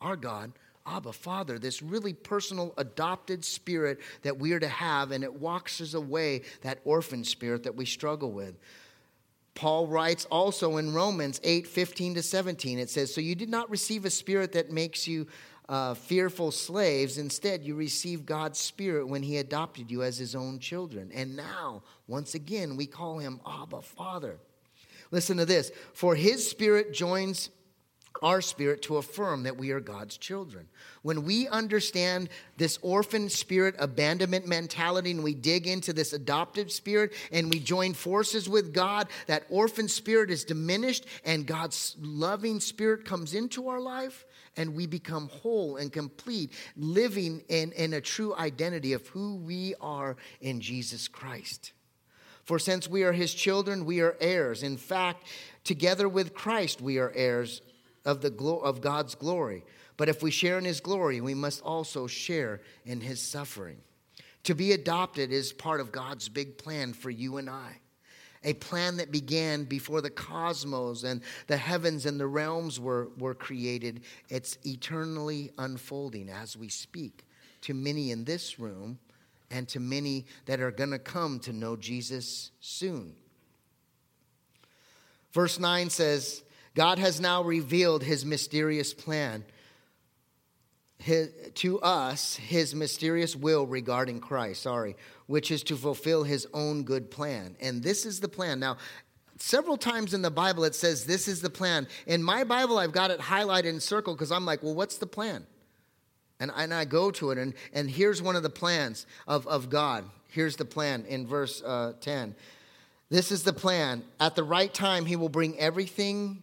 our 0.00 0.16
God, 0.16 0.52
Abba, 0.86 1.12
Father, 1.12 1.58
this 1.58 1.82
really 1.82 2.12
personal 2.12 2.74
adopted 2.76 3.44
spirit 3.44 4.00
that 4.22 4.38
we 4.38 4.52
are 4.52 4.60
to 4.60 4.68
have, 4.68 5.12
and 5.12 5.22
it 5.22 5.32
washes 5.32 5.94
away 5.94 6.42
that 6.62 6.80
orphan 6.84 7.22
spirit 7.22 7.62
that 7.64 7.76
we 7.76 7.84
struggle 7.84 8.32
with. 8.32 8.56
Paul 9.54 9.86
writes 9.86 10.24
also 10.30 10.78
in 10.78 10.94
Romans 10.94 11.40
8 11.44 11.66
15 11.66 12.14
to 12.14 12.22
17, 12.22 12.78
it 12.78 12.90
says, 12.90 13.14
So 13.14 13.20
you 13.20 13.34
did 13.34 13.50
not 13.50 13.70
receive 13.70 14.04
a 14.04 14.10
spirit 14.10 14.52
that 14.52 14.70
makes 14.70 15.06
you 15.06 15.26
uh, 15.68 15.94
fearful 15.94 16.50
slaves. 16.50 17.18
Instead, 17.18 17.62
you 17.62 17.74
received 17.74 18.26
God's 18.26 18.58
Spirit 18.58 19.06
when 19.08 19.22
He 19.22 19.38
adopted 19.38 19.90
you 19.90 20.02
as 20.02 20.18
His 20.18 20.34
own 20.34 20.58
children. 20.58 21.10
And 21.14 21.36
now, 21.36 21.82
once 22.06 22.34
again, 22.34 22.76
we 22.76 22.86
call 22.86 23.18
Him 23.18 23.40
Abba, 23.46 23.82
Father. 23.82 24.38
Listen 25.10 25.36
to 25.36 25.46
this 25.46 25.70
For 25.94 26.14
His 26.14 26.48
Spirit 26.48 26.92
joins 26.92 27.50
our 28.20 28.40
spirit 28.40 28.82
to 28.82 28.98
affirm 28.98 29.44
that 29.44 29.56
we 29.56 29.70
are 29.70 29.80
God's 29.80 30.16
children. 30.16 30.68
When 31.02 31.24
we 31.24 31.48
understand 31.48 32.28
this 32.56 32.78
orphan 32.82 33.28
spirit 33.28 33.74
abandonment 33.78 34.46
mentality 34.46 35.10
and 35.10 35.24
we 35.24 35.34
dig 35.34 35.66
into 35.66 35.92
this 35.92 36.12
adoptive 36.12 36.70
spirit 36.70 37.12
and 37.32 37.50
we 37.50 37.58
join 37.58 37.94
forces 37.94 38.48
with 38.48 38.74
God, 38.74 39.08
that 39.26 39.44
orphan 39.48 39.88
spirit 39.88 40.30
is 40.30 40.44
diminished 40.44 41.06
and 41.24 41.46
God's 41.46 41.96
loving 42.00 42.60
spirit 42.60 43.04
comes 43.04 43.34
into 43.34 43.68
our 43.68 43.80
life 43.80 44.24
and 44.56 44.74
we 44.74 44.86
become 44.86 45.28
whole 45.28 45.76
and 45.76 45.92
complete, 45.92 46.52
living 46.76 47.42
in, 47.48 47.72
in 47.72 47.94
a 47.94 48.00
true 48.00 48.34
identity 48.36 48.92
of 48.92 49.06
who 49.08 49.36
we 49.36 49.74
are 49.80 50.16
in 50.40 50.60
Jesus 50.60 51.08
Christ. 51.08 51.72
For 52.44 52.58
since 52.58 52.88
we 52.88 53.04
are 53.04 53.12
his 53.12 53.32
children, 53.32 53.84
we 53.84 54.00
are 54.00 54.16
heirs. 54.20 54.62
In 54.62 54.76
fact, 54.76 55.26
together 55.64 56.08
with 56.08 56.34
Christ, 56.34 56.80
we 56.80 56.98
are 56.98 57.12
heirs 57.14 57.62
of, 58.04 58.20
the 58.20 58.30
glo- 58.30 58.58
of 58.58 58.80
God's 58.80 59.14
glory. 59.14 59.64
But 59.96 60.08
if 60.08 60.22
we 60.22 60.30
share 60.30 60.58
in 60.58 60.64
his 60.64 60.80
glory, 60.80 61.20
we 61.20 61.34
must 61.34 61.62
also 61.62 62.06
share 62.06 62.60
in 62.84 63.00
his 63.00 63.22
suffering. 63.22 63.78
To 64.44 64.54
be 64.54 64.72
adopted 64.72 65.30
is 65.30 65.52
part 65.52 65.80
of 65.80 65.92
God's 65.92 66.28
big 66.28 66.58
plan 66.58 66.92
for 66.92 67.10
you 67.10 67.36
and 67.36 67.48
I 67.48 67.78
a 68.44 68.54
plan 68.54 68.96
that 68.96 69.12
began 69.12 69.64
before 69.64 70.00
the 70.00 70.10
cosmos 70.10 71.04
and 71.04 71.22
the 71.46 71.56
heavens 71.56 72.06
and 72.06 72.18
the 72.18 72.26
realms 72.26 72.80
were, 72.80 73.10
were 73.18 73.34
created. 73.34 74.02
It's 74.28 74.58
eternally 74.64 75.50
unfolding 75.58 76.28
as 76.28 76.56
we 76.56 76.68
speak 76.68 77.24
to 77.62 77.74
many 77.74 78.10
in 78.10 78.24
this 78.24 78.58
room 78.58 78.98
and 79.50 79.68
to 79.68 79.80
many 79.80 80.26
that 80.46 80.60
are 80.60 80.70
going 80.70 80.90
to 80.90 80.98
come 80.98 81.38
to 81.40 81.52
know 81.52 81.76
Jesus 81.76 82.50
soon. 82.60 83.14
Verse 85.32 85.58
9 85.58 85.90
says, 85.90 86.42
God 86.74 86.98
has 86.98 87.20
now 87.20 87.42
revealed 87.42 88.02
his 88.02 88.24
mysterious 88.24 88.92
plan 88.94 89.44
his, 91.02 91.30
to 91.54 91.80
us 91.80 92.36
his 92.36 92.74
mysterious 92.74 93.34
will 93.34 93.66
regarding 93.66 94.20
Christ, 94.20 94.62
sorry, 94.62 94.96
which 95.32 95.50
is 95.50 95.62
to 95.62 95.74
fulfill 95.76 96.24
his 96.24 96.46
own 96.52 96.82
good 96.82 97.10
plan. 97.10 97.56
And 97.58 97.82
this 97.82 98.04
is 98.04 98.20
the 98.20 98.28
plan. 98.28 98.60
Now, 98.60 98.76
several 99.38 99.78
times 99.78 100.12
in 100.12 100.20
the 100.20 100.30
Bible 100.30 100.62
it 100.64 100.74
says 100.74 101.06
this 101.06 101.26
is 101.26 101.40
the 101.40 101.48
plan. 101.48 101.88
In 102.06 102.22
my 102.22 102.44
Bible, 102.44 102.76
I've 102.76 102.92
got 102.92 103.10
it 103.10 103.18
highlighted 103.18 103.64
in 103.64 103.80
circle 103.80 104.12
because 104.12 104.30
I'm 104.30 104.44
like, 104.44 104.62
well, 104.62 104.74
what's 104.74 104.98
the 104.98 105.06
plan? 105.06 105.46
And, 106.38 106.52
and 106.54 106.74
I 106.74 106.84
go 106.84 107.10
to 107.12 107.30
it, 107.30 107.38
and, 107.38 107.54
and 107.72 107.88
here's 107.90 108.20
one 108.20 108.36
of 108.36 108.42
the 108.42 108.50
plans 108.50 109.06
of, 109.26 109.46
of 109.46 109.70
God. 109.70 110.04
Here's 110.28 110.56
the 110.56 110.66
plan 110.66 111.06
in 111.08 111.26
verse 111.26 111.62
uh, 111.62 111.94
10. 112.02 112.34
This 113.08 113.32
is 113.32 113.42
the 113.42 113.54
plan. 113.54 114.04
At 114.20 114.36
the 114.36 114.44
right 114.44 114.74
time, 114.74 115.06
he 115.06 115.16
will 115.16 115.30
bring 115.30 115.58
everything 115.58 116.42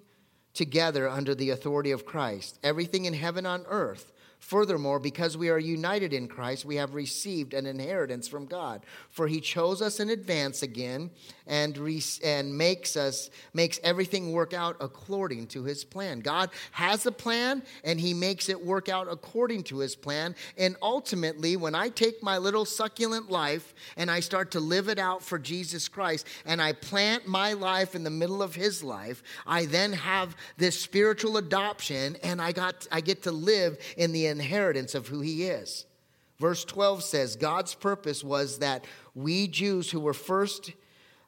together 0.56 1.08
under 1.08 1.36
the 1.36 1.52
authority 1.52 1.91
of 1.91 2.08
Christ, 2.08 2.58
everything 2.63 3.06
in 3.06 3.13
heaven 3.13 3.45
on 3.45 3.65
earth 3.69 4.12
Furthermore, 4.39 4.99
because 4.99 5.36
we 5.38 5.49
are 5.49 5.60
united 5.60 6.13
in 6.13 6.28
Christ, 6.28 6.63
we 6.63 6.78
have 6.78 6.95
received 6.95 7.54
an 7.54 7.65
inheritance 7.65 8.28
from 8.28 8.45
God. 8.45 8.86
For 9.10 9.28
he 9.28 9.41
chose 9.41 9.82
us 9.82 9.99
in 9.99 10.10
advance 10.10 10.63
again 10.63 11.12
and, 11.45 11.78
re- 11.78 12.02
and 12.23 12.58
makes 12.58 12.95
us 12.95 13.30
makes 13.54 13.80
everything 13.84 14.32
work 14.32 14.54
out 14.54 14.78
according 14.80 15.47
to 15.47 15.65
his 15.65 15.84
plan. 15.84 16.21
God 16.21 16.52
has 16.71 17.06
a 17.06 17.12
plan 17.12 17.63
and 17.84 17.99
he 17.99 18.13
makes 18.13 18.47
it 18.47 18.65
work 18.65 18.88
out 18.88 19.08
according 19.12 19.63
to 19.63 19.80
his 19.80 19.95
plan. 19.95 20.36
And 20.58 20.78
ultimately, 20.82 21.58
when 21.58 21.75
I 21.75 21.89
take 21.89 22.23
my 22.23 22.38
little 22.38 22.65
succulent 22.65 23.30
life 23.30 23.73
and 23.97 24.10
I 24.10 24.21
start 24.21 24.52
to 24.52 24.62
live 24.62 24.88
it 24.88 24.99
out 24.99 25.21
for 25.21 25.38
Jesus 25.38 25.89
Christ 25.89 26.25
and 26.45 26.62
I 26.62 26.73
plant 26.73 27.28
my 27.28 27.54
life 27.54 27.93
in 27.93 28.04
the 28.04 28.10
middle 28.10 28.41
of 28.41 28.56
his 28.56 28.84
life, 28.84 29.21
I 29.45 29.65
then 29.65 29.91
have 29.91 30.36
this 30.58 30.80
spiritual 30.80 31.38
adoption 31.38 32.15
and 32.23 32.41
I 32.41 32.54
got 32.54 32.88
I 32.89 33.02
get 33.02 33.23
to 33.23 33.32
live 33.32 33.78
in 33.97 34.13
the 34.13 34.28
inheritance 34.29 34.95
of 34.95 35.07
who 35.07 35.21
he 35.21 35.43
is. 35.43 35.85
Verse 36.39 36.63
12 36.63 37.03
says, 37.03 37.35
God's 37.35 37.75
purpose 37.75 38.23
was 38.23 38.59
that 38.59 38.85
we 39.13 39.47
Jews 39.47 39.91
who 39.91 39.99
were 39.99 40.13
first 40.13 40.71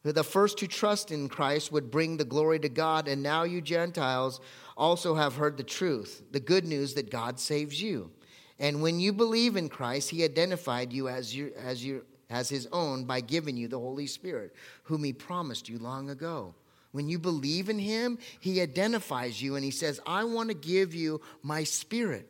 the 0.03 0.23
first 0.23 0.57
to 0.57 0.67
trust 0.67 1.11
in 1.11 1.29
Christ 1.29 1.71
would 1.71 1.91
bring 1.91 2.17
the 2.17 2.25
glory 2.25 2.57
to 2.61 2.69
God, 2.69 3.07
and 3.07 3.21
now 3.21 3.43
you 3.43 3.61
Gentiles 3.61 4.41
also 4.75 5.13
have 5.13 5.35
heard 5.35 5.57
the 5.57 5.63
truth, 5.63 6.23
the 6.31 6.39
good 6.39 6.65
news 6.65 6.95
that 6.95 7.11
God 7.11 7.39
saves 7.39 7.79
you. 7.79 8.09
And 8.57 8.81
when 8.81 8.99
you 8.99 9.13
believe 9.13 9.55
in 9.55 9.69
Christ, 9.69 10.09
he 10.09 10.23
identified 10.23 10.91
you 10.91 11.07
as 11.07 11.35
your, 11.35 11.51
as 11.63 11.85
your 11.85 12.01
as 12.31 12.47
his 12.49 12.67
own 12.71 13.03
by 13.03 13.19
giving 13.19 13.57
you 13.57 13.67
the 13.67 13.77
Holy 13.77 14.07
Spirit, 14.07 14.55
whom 14.83 15.03
he 15.03 15.13
promised 15.13 15.67
you 15.67 15.77
long 15.77 16.09
ago. 16.09 16.55
When 16.93 17.07
you 17.07 17.19
believe 17.19 17.69
in 17.69 17.77
him, 17.77 18.17
he 18.39 18.61
identifies 18.61 19.41
you 19.41 19.55
and 19.55 19.63
he 19.63 19.71
says, 19.71 19.99
I 20.05 20.23
want 20.23 20.49
to 20.49 20.55
give 20.55 20.95
you 20.95 21.21
my 21.43 21.63
spirit. 21.63 22.27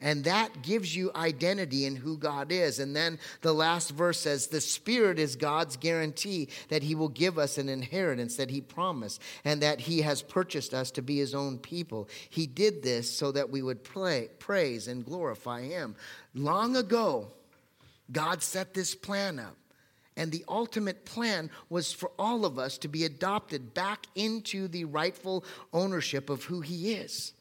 And 0.00 0.24
that 0.24 0.62
gives 0.62 0.94
you 0.94 1.10
identity 1.14 1.86
in 1.86 1.96
who 1.96 2.18
God 2.18 2.50
is. 2.52 2.78
And 2.78 2.94
then 2.94 3.18
the 3.40 3.52
last 3.52 3.90
verse 3.90 4.20
says, 4.20 4.48
The 4.48 4.60
Spirit 4.60 5.18
is 5.18 5.36
God's 5.36 5.76
guarantee 5.76 6.48
that 6.68 6.82
He 6.82 6.94
will 6.94 7.08
give 7.08 7.38
us 7.38 7.58
an 7.58 7.68
inheritance 7.68 8.36
that 8.36 8.50
He 8.50 8.60
promised 8.60 9.22
and 9.44 9.62
that 9.62 9.80
He 9.80 10.02
has 10.02 10.20
purchased 10.20 10.74
us 10.74 10.90
to 10.92 11.02
be 11.02 11.18
His 11.18 11.34
own 11.34 11.58
people. 11.58 12.08
He 12.28 12.46
did 12.46 12.82
this 12.82 13.10
so 13.10 13.32
that 13.32 13.50
we 13.50 13.62
would 13.62 13.84
pray, 13.84 14.28
praise 14.38 14.88
and 14.88 15.04
glorify 15.04 15.62
Him. 15.62 15.94
Long 16.34 16.76
ago, 16.76 17.28
God 18.10 18.42
set 18.42 18.74
this 18.74 18.94
plan 18.94 19.38
up. 19.38 19.56
And 20.16 20.30
the 20.30 20.44
ultimate 20.48 21.04
plan 21.04 21.50
was 21.68 21.92
for 21.92 22.10
all 22.18 22.44
of 22.44 22.58
us 22.58 22.78
to 22.78 22.88
be 22.88 23.04
adopted 23.04 23.74
back 23.74 24.06
into 24.14 24.68
the 24.68 24.84
rightful 24.84 25.44
ownership 25.72 26.30
of 26.30 26.44
who 26.44 26.60
He 26.60 26.92
is. 26.92 27.32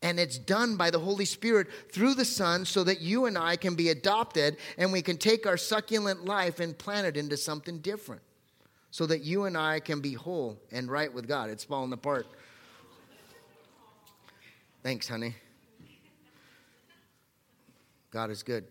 And 0.00 0.20
it's 0.20 0.38
done 0.38 0.76
by 0.76 0.90
the 0.90 0.98
Holy 1.00 1.24
Spirit 1.24 1.66
through 1.90 2.14
the 2.14 2.24
Son 2.24 2.64
so 2.64 2.84
that 2.84 3.00
you 3.00 3.26
and 3.26 3.36
I 3.36 3.56
can 3.56 3.74
be 3.74 3.88
adopted 3.88 4.56
and 4.76 4.92
we 4.92 5.02
can 5.02 5.16
take 5.16 5.46
our 5.46 5.56
succulent 5.56 6.24
life 6.24 6.60
and 6.60 6.76
plant 6.78 7.06
it 7.06 7.16
into 7.16 7.36
something 7.36 7.78
different 7.78 8.22
so 8.90 9.06
that 9.06 9.22
you 9.22 9.44
and 9.44 9.56
I 9.56 9.80
can 9.80 10.00
be 10.00 10.12
whole 10.14 10.60
and 10.70 10.90
right 10.90 11.12
with 11.12 11.26
God. 11.26 11.50
It's 11.50 11.64
falling 11.64 11.92
apart. 11.92 12.26
Thanks, 14.82 15.08
honey. 15.08 15.34
God 18.10 18.30
is 18.30 18.42
good. 18.42 18.64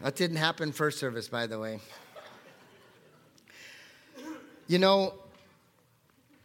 That 0.00 0.16
didn't 0.16 0.36
happen 0.36 0.70
first 0.70 0.98
service, 0.98 1.28
by 1.28 1.46
the 1.46 1.58
way. 1.58 1.80
You 4.66 4.78
know, 4.78 5.12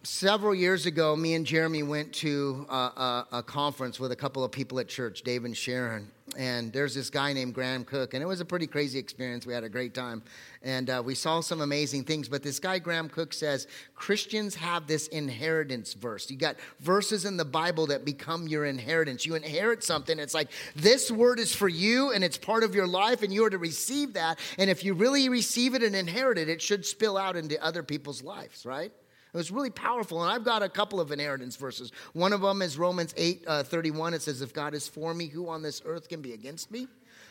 several 0.03 0.53
years 0.53 0.85
ago, 0.85 1.15
me 1.15 1.35
and 1.35 1.45
Jeremy 1.45 1.83
went 1.83 2.11
to 2.15 2.65
a, 2.69 2.73
a, 2.73 3.27
a, 3.31 3.43
conference 3.43 3.97
with 3.97 4.11
a 4.11 4.15
couple 4.15 4.43
of 4.43 4.51
people 4.51 4.77
at 4.81 4.89
church, 4.89 5.21
Dave 5.21 5.45
and 5.45 5.55
Sharon. 5.55 6.11
And 6.37 6.71
there's 6.71 6.95
this 6.95 7.09
guy 7.09 7.33
named 7.33 7.53
Graham 7.53 7.83
Cooke, 7.83 8.13
and 8.13 8.23
it 8.23 8.25
was 8.25 8.39
a 8.39 8.45
pretty 8.45 8.67
crazy 8.67 8.99
experience. 8.99 9.45
We 9.45 9.53
had 9.53 9.63
a 9.63 9.69
great 9.69 9.93
time, 9.93 10.21
and 10.63 10.89
uh, 10.89 11.01
we 11.05 11.15
saw 11.15 11.41
some 11.41 11.61
amazing 11.61 12.03
things. 12.03 12.29
But 12.29 12.43
this 12.43 12.59
guy 12.59 12.79
Graham 12.79 13.09
Cooke, 13.09 13.33
says 13.33 13.67
Christians 13.95 14.55
have 14.55 14.87
this 14.87 15.07
inheritance 15.07 15.93
verse. 15.93 16.29
You 16.29 16.37
got 16.37 16.57
verses 16.79 17.25
in 17.25 17.37
the 17.37 17.45
Bible 17.45 17.87
that 17.87 18.05
become 18.05 18.47
your 18.47 18.65
inheritance. 18.65 19.25
You 19.25 19.35
inherit 19.35 19.83
something. 19.83 20.19
It's 20.19 20.33
like 20.33 20.49
this 20.75 21.11
word 21.11 21.39
is 21.39 21.55
for 21.55 21.67
you, 21.67 22.11
and 22.11 22.23
it's 22.23 22.37
part 22.37 22.63
of 22.63 22.75
your 22.75 22.87
life, 22.87 23.23
and 23.23 23.33
you 23.33 23.45
are 23.45 23.49
to 23.49 23.57
receive 23.57 24.13
that. 24.13 24.39
And 24.57 24.69
if 24.69 24.83
you 24.83 24.93
really 24.93 25.29
receive 25.29 25.73
it 25.75 25.83
and 25.83 25.95
inherit 25.95 26.37
it, 26.37 26.49
it 26.49 26.61
should 26.61 26.85
spill 26.85 27.17
out 27.17 27.35
into 27.35 27.61
other 27.63 27.83
people's 27.83 28.23
lives, 28.23 28.65
right? 28.65 28.91
It 29.33 29.37
was 29.37 29.51
really 29.51 29.69
powerful. 29.69 30.23
And 30.23 30.31
I've 30.31 30.43
got 30.43 30.63
a 30.63 30.69
couple 30.69 30.99
of 30.99 31.11
inheritance 31.11 31.55
verses. 31.55 31.91
One 32.13 32.33
of 32.33 32.41
them 32.41 32.61
is 32.61 32.77
Romans 32.77 33.13
8 33.15 33.43
uh, 33.45 33.63
31. 33.63 34.15
It 34.15 34.21
says, 34.23 34.41
If 34.41 34.53
God 34.53 34.73
is 34.73 34.87
for 34.87 35.13
me, 35.13 35.27
who 35.27 35.49
on 35.49 35.61
this 35.61 35.81
earth 35.85 36.09
can 36.09 36.21
be 36.21 36.33
against 36.33 36.71
me? 36.71 36.87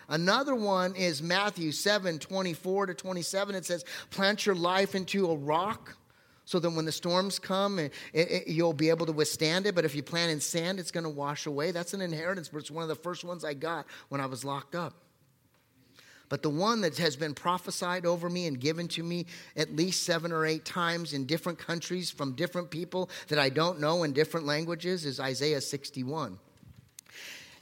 Another 0.09 0.55
one 0.55 0.95
is 0.95 1.23
Matthew 1.23 1.73
7 1.73 2.19
24 2.19 2.87
to 2.87 2.95
27. 2.95 3.55
It 3.55 3.65
says, 3.67 3.85
Plant 4.11 4.47
your 4.47 4.55
life 4.55 4.95
into 4.95 5.31
a 5.31 5.37
rock 5.37 5.97
so 6.45 6.59
that 6.61 6.71
when 6.71 6.87
the 6.87 6.93
storms 6.93 7.39
come, 7.39 7.79
it, 7.79 7.93
it, 8.15 8.47
you'll 8.47 8.73
be 8.73 8.89
able 8.89 9.05
to 9.05 9.13
withstand 9.13 9.67
it. 9.67 9.75
But 9.75 9.85
if 9.85 9.95
you 9.95 10.03
plant 10.03 10.31
in 10.31 10.41
sand, 10.41 10.79
it's 10.79 10.91
going 10.91 11.05
to 11.05 11.11
wash 11.11 11.47
away. 11.47 11.73
That's 11.73 11.95
an 11.95 12.01
inheritance 12.01 12.49
verse, 12.49 12.71
one 12.71 12.83
of 12.83 12.89
the 12.89 12.95
first 12.95 13.25
ones 13.25 13.45
I 13.45 13.55
got 13.55 13.87
when 14.09 14.21
I 14.21 14.27
was 14.27 14.45
locked 14.45 14.75
up. 14.75 14.95
But 16.29 16.43
the 16.43 16.51
one 16.51 16.81
that 16.83 16.99
has 16.99 17.17
been 17.17 17.35
prophesied 17.35 18.05
over 18.05 18.29
me 18.29 18.47
and 18.47 18.61
given 18.61 18.89
to 18.89 19.03
me 19.03 19.27
at 19.57 19.75
least 19.75 20.03
seven 20.03 20.33
or 20.33 20.45
eight 20.45 20.65
times 20.65 21.13
in 21.13 21.25
different 21.25 21.59
countries 21.59 22.11
from 22.11 22.33
different 22.35 22.71
people 22.71 23.11
that 23.29 23.39
I 23.39 23.49
don't 23.49 23.81
know 23.81 24.03
in 24.03 24.13
different 24.13 24.47
languages 24.47 25.05
is 25.05 25.21
Isaiah 25.21 25.61
61. 25.61 26.39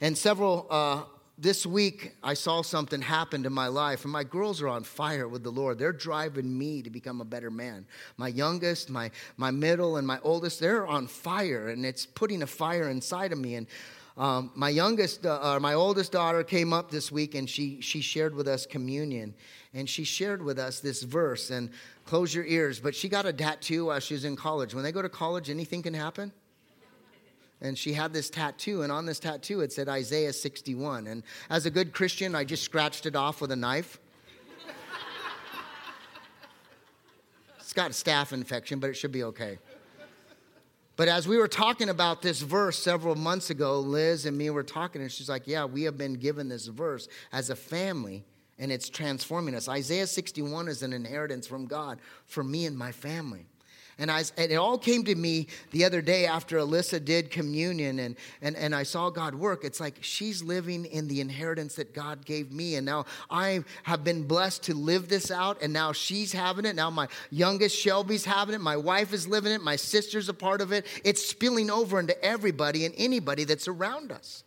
And 0.01 0.17
several, 0.17 0.67
uh, 0.69 1.03
this 1.39 1.67
week, 1.67 2.13
I 2.23 2.33
saw 2.33 2.63
something 2.63 2.99
happen 2.99 3.43
to 3.43 3.51
my 3.51 3.67
life, 3.67 4.03
and 4.03 4.11
my 4.11 4.23
girls 4.23 4.59
are 4.61 4.67
on 4.67 4.83
fire 4.83 5.27
with 5.27 5.43
the 5.43 5.51
Lord. 5.51 5.77
They're 5.77 5.93
driving 5.93 6.57
me 6.57 6.81
to 6.81 6.89
become 6.89 7.21
a 7.21 7.25
better 7.25 7.51
man. 7.51 7.85
My 8.17 8.27
youngest, 8.27 8.89
my, 8.89 9.11
my 9.37 9.51
middle, 9.51 9.97
and 9.97 10.07
my 10.07 10.19
oldest, 10.23 10.59
they're 10.59 10.87
on 10.87 11.05
fire, 11.05 11.67
and 11.67 11.85
it's 11.85 12.07
putting 12.07 12.41
a 12.41 12.47
fire 12.47 12.89
inside 12.89 13.31
of 13.31 13.37
me. 13.37 13.53
And 13.53 13.67
um, 14.17 14.51
my 14.55 14.69
youngest, 14.69 15.25
uh, 15.25 15.39
uh, 15.41 15.59
my 15.59 15.75
oldest 15.75 16.11
daughter 16.11 16.43
came 16.43 16.73
up 16.73 16.89
this 16.89 17.11
week 17.11 17.35
and 17.35 17.47
she, 17.47 17.79
she 17.81 18.01
shared 18.01 18.33
with 18.33 18.47
us 18.47 18.65
communion. 18.65 19.35
And 19.73 19.87
she 19.87 20.03
shared 20.03 20.41
with 20.41 20.57
us 20.57 20.79
this 20.79 21.03
verse. 21.03 21.51
And 21.51 21.69
close 22.05 22.33
your 22.33 22.45
ears, 22.45 22.79
but 22.79 22.95
she 22.95 23.09
got 23.09 23.27
a 23.27 23.33
tattoo 23.33 23.85
while 23.85 23.99
she 23.99 24.15
was 24.15 24.25
in 24.25 24.35
college. 24.35 24.73
When 24.73 24.83
they 24.83 24.91
go 24.91 25.03
to 25.03 25.09
college, 25.09 25.51
anything 25.51 25.83
can 25.83 25.93
happen. 25.93 26.31
And 27.61 27.77
she 27.77 27.93
had 27.93 28.13
this 28.13 28.29
tattoo, 28.29 28.83
and 28.83 28.91
on 28.91 29.07
this 29.07 29.19
tattoo 29.19 29.61
it 29.61 29.73
said 29.73 29.89
Isaiah 29.89 30.33
61. 30.33 31.07
And 31.07 31.23
as 31.49 31.65
a 31.65 31.71
good 31.71 31.91
Christian, 31.91 32.35
I 32.35 32.43
just 32.43 32.63
scratched 32.63 33.07
it 33.07 33.15
off 33.15 33.41
with 33.41 33.51
a 33.51 33.55
knife. 33.55 33.99
it's 37.59 37.73
got 37.73 37.89
a 37.89 37.93
staph 37.93 38.31
infection, 38.31 38.79
but 38.79 38.89
it 38.89 38.93
should 38.93 39.11
be 39.11 39.23
okay. 39.23 39.57
But 40.97 41.07
as 41.07 41.27
we 41.27 41.37
were 41.37 41.47
talking 41.47 41.89
about 41.89 42.23
this 42.23 42.41
verse 42.41 42.77
several 42.77 43.15
months 43.15 43.51
ago, 43.51 43.79
Liz 43.79 44.25
and 44.25 44.35
me 44.35 44.49
were 44.49 44.63
talking, 44.63 44.99
and 45.01 45.11
she's 45.11 45.29
like, 45.29 45.47
Yeah, 45.47 45.63
we 45.65 45.83
have 45.83 45.97
been 45.97 46.15
given 46.15 46.49
this 46.49 46.65
verse 46.65 47.07
as 47.31 47.51
a 47.51 47.55
family, 47.55 48.25
and 48.57 48.71
it's 48.71 48.89
transforming 48.89 49.53
us. 49.53 49.69
Isaiah 49.69 50.07
61 50.07 50.67
is 50.67 50.81
an 50.81 50.93
inheritance 50.93 51.45
from 51.45 51.67
God 51.67 51.99
for 52.25 52.43
me 52.43 52.65
and 52.65 52.75
my 52.75 52.91
family. 52.91 53.45
And, 53.99 54.11
I, 54.11 54.23
and 54.37 54.51
it 54.51 54.55
all 54.55 54.77
came 54.77 55.03
to 55.05 55.15
me 55.15 55.47
the 55.71 55.83
other 55.83 56.01
day 56.01 56.27
after 56.27 56.57
Alyssa 56.57 57.03
did 57.03 57.31
communion 57.31 57.97
and, 57.99 58.15
and, 58.41 58.55
and 58.55 58.75
I 58.75 58.83
saw 58.83 59.09
God 59.09 59.33
work. 59.33 59.63
It's 59.63 59.79
like 59.79 59.97
she's 60.01 60.43
living 60.43 60.85
in 60.85 61.07
the 61.07 61.19
inheritance 61.19 61.75
that 61.75 61.95
God 61.95 62.23
gave 62.23 62.51
me. 62.51 62.75
And 62.75 62.85
now 62.85 63.05
I 63.29 63.63
have 63.83 64.03
been 64.03 64.23
blessed 64.23 64.63
to 64.63 64.75
live 64.75 65.09
this 65.09 65.31
out. 65.31 65.61
And 65.63 65.73
now 65.73 65.93
she's 65.93 66.31
having 66.31 66.65
it. 66.65 66.75
Now 66.75 66.91
my 66.91 67.07
youngest 67.31 67.75
Shelby's 67.75 68.25
having 68.25 68.53
it. 68.53 68.61
My 68.61 68.77
wife 68.77 69.13
is 69.13 69.27
living 69.27 69.51
it. 69.51 69.63
My 69.63 69.75
sister's 69.75 70.29
a 70.29 70.33
part 70.33 70.61
of 70.61 70.71
it. 70.71 70.85
It's 71.03 71.25
spilling 71.25 71.71
over 71.71 71.99
into 71.99 72.23
everybody 72.23 72.85
and 72.85 72.93
anybody 72.97 73.45
that's 73.45 73.67
around 73.67 74.11
us. 74.11 74.43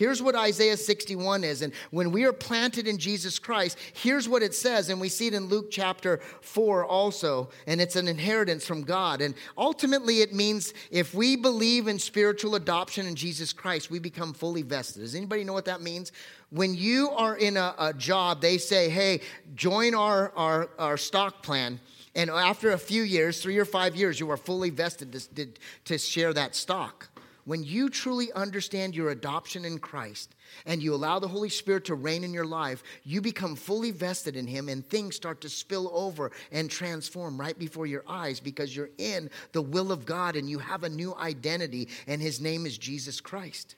Here's 0.00 0.22
what 0.22 0.34
Isaiah 0.34 0.78
61 0.78 1.44
is. 1.44 1.60
And 1.60 1.74
when 1.90 2.10
we 2.10 2.24
are 2.24 2.32
planted 2.32 2.88
in 2.88 2.96
Jesus 2.96 3.38
Christ, 3.38 3.76
here's 3.92 4.26
what 4.26 4.42
it 4.42 4.54
says. 4.54 4.88
And 4.88 4.98
we 4.98 5.10
see 5.10 5.26
it 5.26 5.34
in 5.34 5.48
Luke 5.48 5.70
chapter 5.70 6.22
4 6.40 6.86
also. 6.86 7.50
And 7.66 7.82
it's 7.82 7.96
an 7.96 8.08
inheritance 8.08 8.66
from 8.66 8.80
God. 8.82 9.20
And 9.20 9.34
ultimately, 9.58 10.22
it 10.22 10.32
means 10.32 10.72
if 10.90 11.12
we 11.12 11.36
believe 11.36 11.86
in 11.86 11.98
spiritual 11.98 12.54
adoption 12.54 13.06
in 13.06 13.14
Jesus 13.14 13.52
Christ, 13.52 13.90
we 13.90 13.98
become 13.98 14.32
fully 14.32 14.62
vested. 14.62 15.02
Does 15.02 15.14
anybody 15.14 15.44
know 15.44 15.52
what 15.52 15.66
that 15.66 15.82
means? 15.82 16.12
When 16.48 16.74
you 16.74 17.10
are 17.10 17.36
in 17.36 17.58
a, 17.58 17.74
a 17.78 17.92
job, 17.92 18.40
they 18.40 18.56
say, 18.56 18.88
hey, 18.88 19.20
join 19.54 19.94
our, 19.94 20.32
our, 20.34 20.70
our 20.78 20.96
stock 20.96 21.42
plan. 21.42 21.78
And 22.14 22.30
after 22.30 22.70
a 22.70 22.78
few 22.78 23.02
years, 23.02 23.42
three 23.42 23.58
or 23.58 23.66
five 23.66 23.94
years, 23.94 24.18
you 24.18 24.30
are 24.30 24.38
fully 24.38 24.70
vested 24.70 25.12
to, 25.12 25.34
to, 25.34 25.46
to 25.84 25.98
share 25.98 26.32
that 26.32 26.56
stock 26.56 27.09
when 27.50 27.64
you 27.64 27.90
truly 27.90 28.32
understand 28.34 28.94
your 28.94 29.10
adoption 29.10 29.64
in 29.64 29.80
Christ 29.80 30.36
and 30.66 30.80
you 30.80 30.94
allow 30.94 31.18
the 31.18 31.26
Holy 31.26 31.48
Spirit 31.48 31.84
to 31.86 31.96
reign 31.96 32.22
in 32.22 32.32
your 32.32 32.46
life, 32.46 32.84
you 33.02 33.20
become 33.20 33.56
fully 33.56 33.90
vested 33.90 34.36
in 34.36 34.46
Him 34.46 34.68
and 34.68 34.88
things 34.88 35.16
start 35.16 35.40
to 35.40 35.48
spill 35.48 35.90
over 35.92 36.30
and 36.52 36.70
transform 36.70 37.40
right 37.40 37.58
before 37.58 37.86
your 37.86 38.04
eyes 38.06 38.38
because 38.38 38.76
you're 38.76 38.90
in 38.98 39.30
the 39.50 39.62
will 39.62 39.90
of 39.90 40.06
God 40.06 40.36
and 40.36 40.48
you 40.48 40.60
have 40.60 40.84
a 40.84 40.88
new 40.88 41.12
identity, 41.16 41.88
and 42.06 42.22
His 42.22 42.40
name 42.40 42.66
is 42.66 42.78
Jesus 42.78 43.20
Christ. 43.20 43.74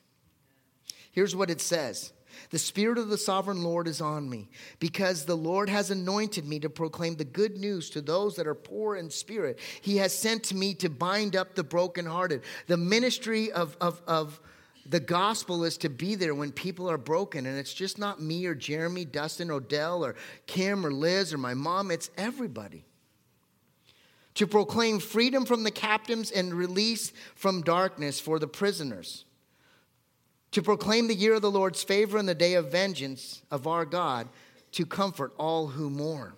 Here's 1.11 1.35
what 1.35 1.49
it 1.49 1.59
says 1.59 2.13
the 2.53 2.59
Spirit 2.59 2.99
of 2.99 3.09
the 3.09 3.17
sovereign 3.17 3.63
Lord 3.63 3.87
is 3.87 3.99
on 3.99 4.29
me, 4.29 4.47
because 4.79 5.25
the 5.25 5.35
Lord 5.35 5.69
has 5.69 5.89
anointed 5.89 6.47
me 6.47 6.59
to 6.59 6.69
proclaim 6.69 7.15
the 7.15 7.25
good 7.25 7.57
news 7.57 7.89
to 7.89 7.99
those 7.99 8.35
that 8.35 8.45
are 8.45 8.53
poor 8.53 8.95
in 8.95 9.09
spirit. 9.09 9.57
He 9.81 9.97
has 9.97 10.15
sent 10.15 10.53
me 10.53 10.75
to 10.75 10.87
bind 10.87 11.35
up 11.35 11.55
the 11.55 11.63
brokenhearted. 11.63 12.43
The 12.67 12.77
ministry 12.77 13.51
of, 13.51 13.75
of, 13.81 14.03
of 14.05 14.39
the 14.85 14.99
gospel 14.99 15.63
is 15.63 15.77
to 15.77 15.89
be 15.89 16.13
there 16.13 16.35
when 16.35 16.51
people 16.51 16.87
are 16.91 16.97
broken. 16.99 17.47
And 17.47 17.57
it's 17.57 17.73
just 17.73 17.97
not 17.97 18.21
me 18.21 18.45
or 18.45 18.53
Jeremy, 18.53 19.05
Dustin, 19.05 19.49
Odell, 19.49 20.05
or 20.05 20.13
Kim 20.45 20.85
or 20.85 20.91
Liz 20.91 21.33
or 21.33 21.39
my 21.39 21.55
mom, 21.55 21.89
it's 21.89 22.11
everybody. 22.19 22.85
To 24.35 24.45
proclaim 24.45 24.99
freedom 24.99 25.45
from 25.45 25.63
the 25.63 25.71
captives 25.71 26.29
and 26.29 26.53
release 26.53 27.13
from 27.33 27.63
darkness 27.63 28.19
for 28.19 28.37
the 28.37 28.47
prisoners 28.47 29.25
to 30.53 30.61
proclaim 30.61 31.07
the 31.07 31.15
year 31.15 31.33
of 31.33 31.41
the 31.41 31.51
Lord's 31.51 31.83
favor 31.83 32.17
and 32.17 32.29
the 32.29 32.35
day 32.35 32.53
of 32.53 32.71
vengeance 32.71 33.41
of 33.51 33.67
our 33.67 33.85
God, 33.85 34.27
to 34.71 34.85
comfort 34.85 35.33
all 35.37 35.67
who 35.67 35.89
mourn. 35.89 36.33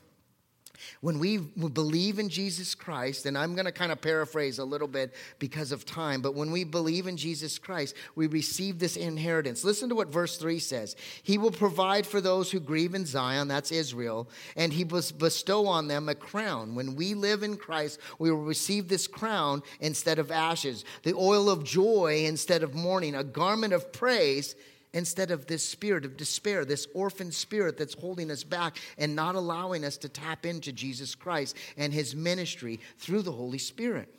When 1.01 1.19
we 1.19 1.37
believe 1.37 2.19
in 2.19 2.29
Jesus 2.29 2.75
Christ, 2.75 3.25
and 3.25 3.37
I'm 3.37 3.53
going 3.55 3.65
to 3.65 3.71
kind 3.71 3.91
of 3.91 4.01
paraphrase 4.01 4.59
a 4.59 4.65
little 4.65 4.87
bit 4.87 5.13
because 5.39 5.71
of 5.71 5.85
time, 5.85 6.21
but 6.21 6.35
when 6.35 6.51
we 6.51 6.63
believe 6.63 7.07
in 7.07 7.17
Jesus 7.17 7.57
Christ, 7.59 7.95
we 8.15 8.27
receive 8.27 8.79
this 8.79 8.97
inheritance. 8.97 9.63
Listen 9.63 9.89
to 9.89 9.95
what 9.95 10.09
verse 10.09 10.37
3 10.37 10.59
says 10.59 10.95
He 11.23 11.37
will 11.37 11.51
provide 11.51 12.05
for 12.05 12.21
those 12.21 12.51
who 12.51 12.59
grieve 12.59 12.95
in 12.95 13.05
Zion, 13.05 13.47
that's 13.47 13.71
Israel, 13.71 14.29
and 14.55 14.73
He 14.73 14.83
will 14.83 15.03
bestow 15.17 15.67
on 15.67 15.87
them 15.87 16.09
a 16.09 16.15
crown. 16.15 16.75
When 16.75 16.95
we 16.95 17.13
live 17.13 17.43
in 17.43 17.57
Christ, 17.57 17.99
we 18.19 18.31
will 18.31 18.43
receive 18.43 18.87
this 18.87 19.07
crown 19.07 19.63
instead 19.79 20.19
of 20.19 20.31
ashes, 20.31 20.85
the 21.03 21.13
oil 21.13 21.49
of 21.49 21.63
joy 21.63 22.23
instead 22.25 22.63
of 22.63 22.73
mourning, 22.73 23.15
a 23.15 23.23
garment 23.23 23.73
of 23.73 23.91
praise 23.91 24.55
instead 24.95 25.29
of 25.29 25.45
this 25.45 25.61
spirit 25.61 26.05
of 26.05 26.17
despair, 26.17 26.65
this 26.65 26.87
orphan 26.95 27.31
spirit 27.31 27.77
that's 27.77 27.93
holding 27.93 28.31
us 28.31 28.43
back 28.43 28.77
and 28.97 29.15
not 29.15 29.35
allowing 29.35 29.83
us 29.83 29.97
to 29.97 30.09
tap 30.09 30.45
into 30.45 30.71
Jesus 30.71 31.13
Christ 31.13 31.55
and 31.77 31.93
his 31.93 32.15
ministry 32.15 32.79
through 32.97 33.21
the 33.21 33.31
Holy 33.31 33.59
Spirit. 33.59 34.09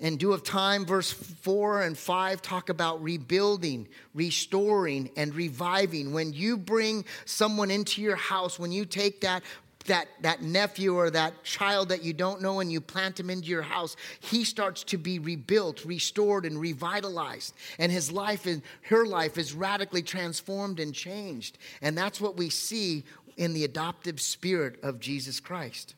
In 0.00 0.16
due 0.16 0.32
of 0.32 0.42
time, 0.42 0.84
verse 0.84 1.12
4 1.12 1.82
and 1.82 1.96
5 1.96 2.42
talk 2.42 2.68
about 2.68 3.00
rebuilding, 3.02 3.86
restoring, 4.12 5.10
and 5.16 5.32
reviving. 5.34 6.12
When 6.12 6.32
you 6.32 6.56
bring 6.56 7.04
someone 7.26 7.70
into 7.70 8.02
your 8.02 8.16
house, 8.16 8.58
when 8.58 8.72
you 8.72 8.86
take 8.86 9.20
that 9.20 9.44
that, 9.86 10.08
that 10.20 10.42
nephew 10.42 10.94
or 10.94 11.10
that 11.10 11.44
child 11.44 11.88
that 11.90 12.02
you 12.02 12.12
don't 12.12 12.42
know 12.42 12.60
and 12.60 12.72
you 12.72 12.80
plant 12.80 13.18
him 13.18 13.30
into 13.30 13.48
your 13.48 13.62
house, 13.62 13.96
he 14.20 14.44
starts 14.44 14.84
to 14.84 14.98
be 14.98 15.18
rebuilt, 15.18 15.84
restored, 15.84 16.46
and 16.46 16.60
revitalized. 16.60 17.54
And 17.78 17.90
his 17.90 18.10
life 18.10 18.46
and 18.46 18.62
her 18.82 19.06
life 19.06 19.38
is 19.38 19.52
radically 19.52 20.02
transformed 20.02 20.80
and 20.80 20.94
changed. 20.94 21.58
And 21.82 21.96
that's 21.96 22.20
what 22.20 22.36
we 22.36 22.50
see 22.50 23.04
in 23.36 23.52
the 23.52 23.64
adoptive 23.64 24.20
spirit 24.20 24.82
of 24.82 25.00
Jesus 25.00 25.40
Christ. 25.40 25.94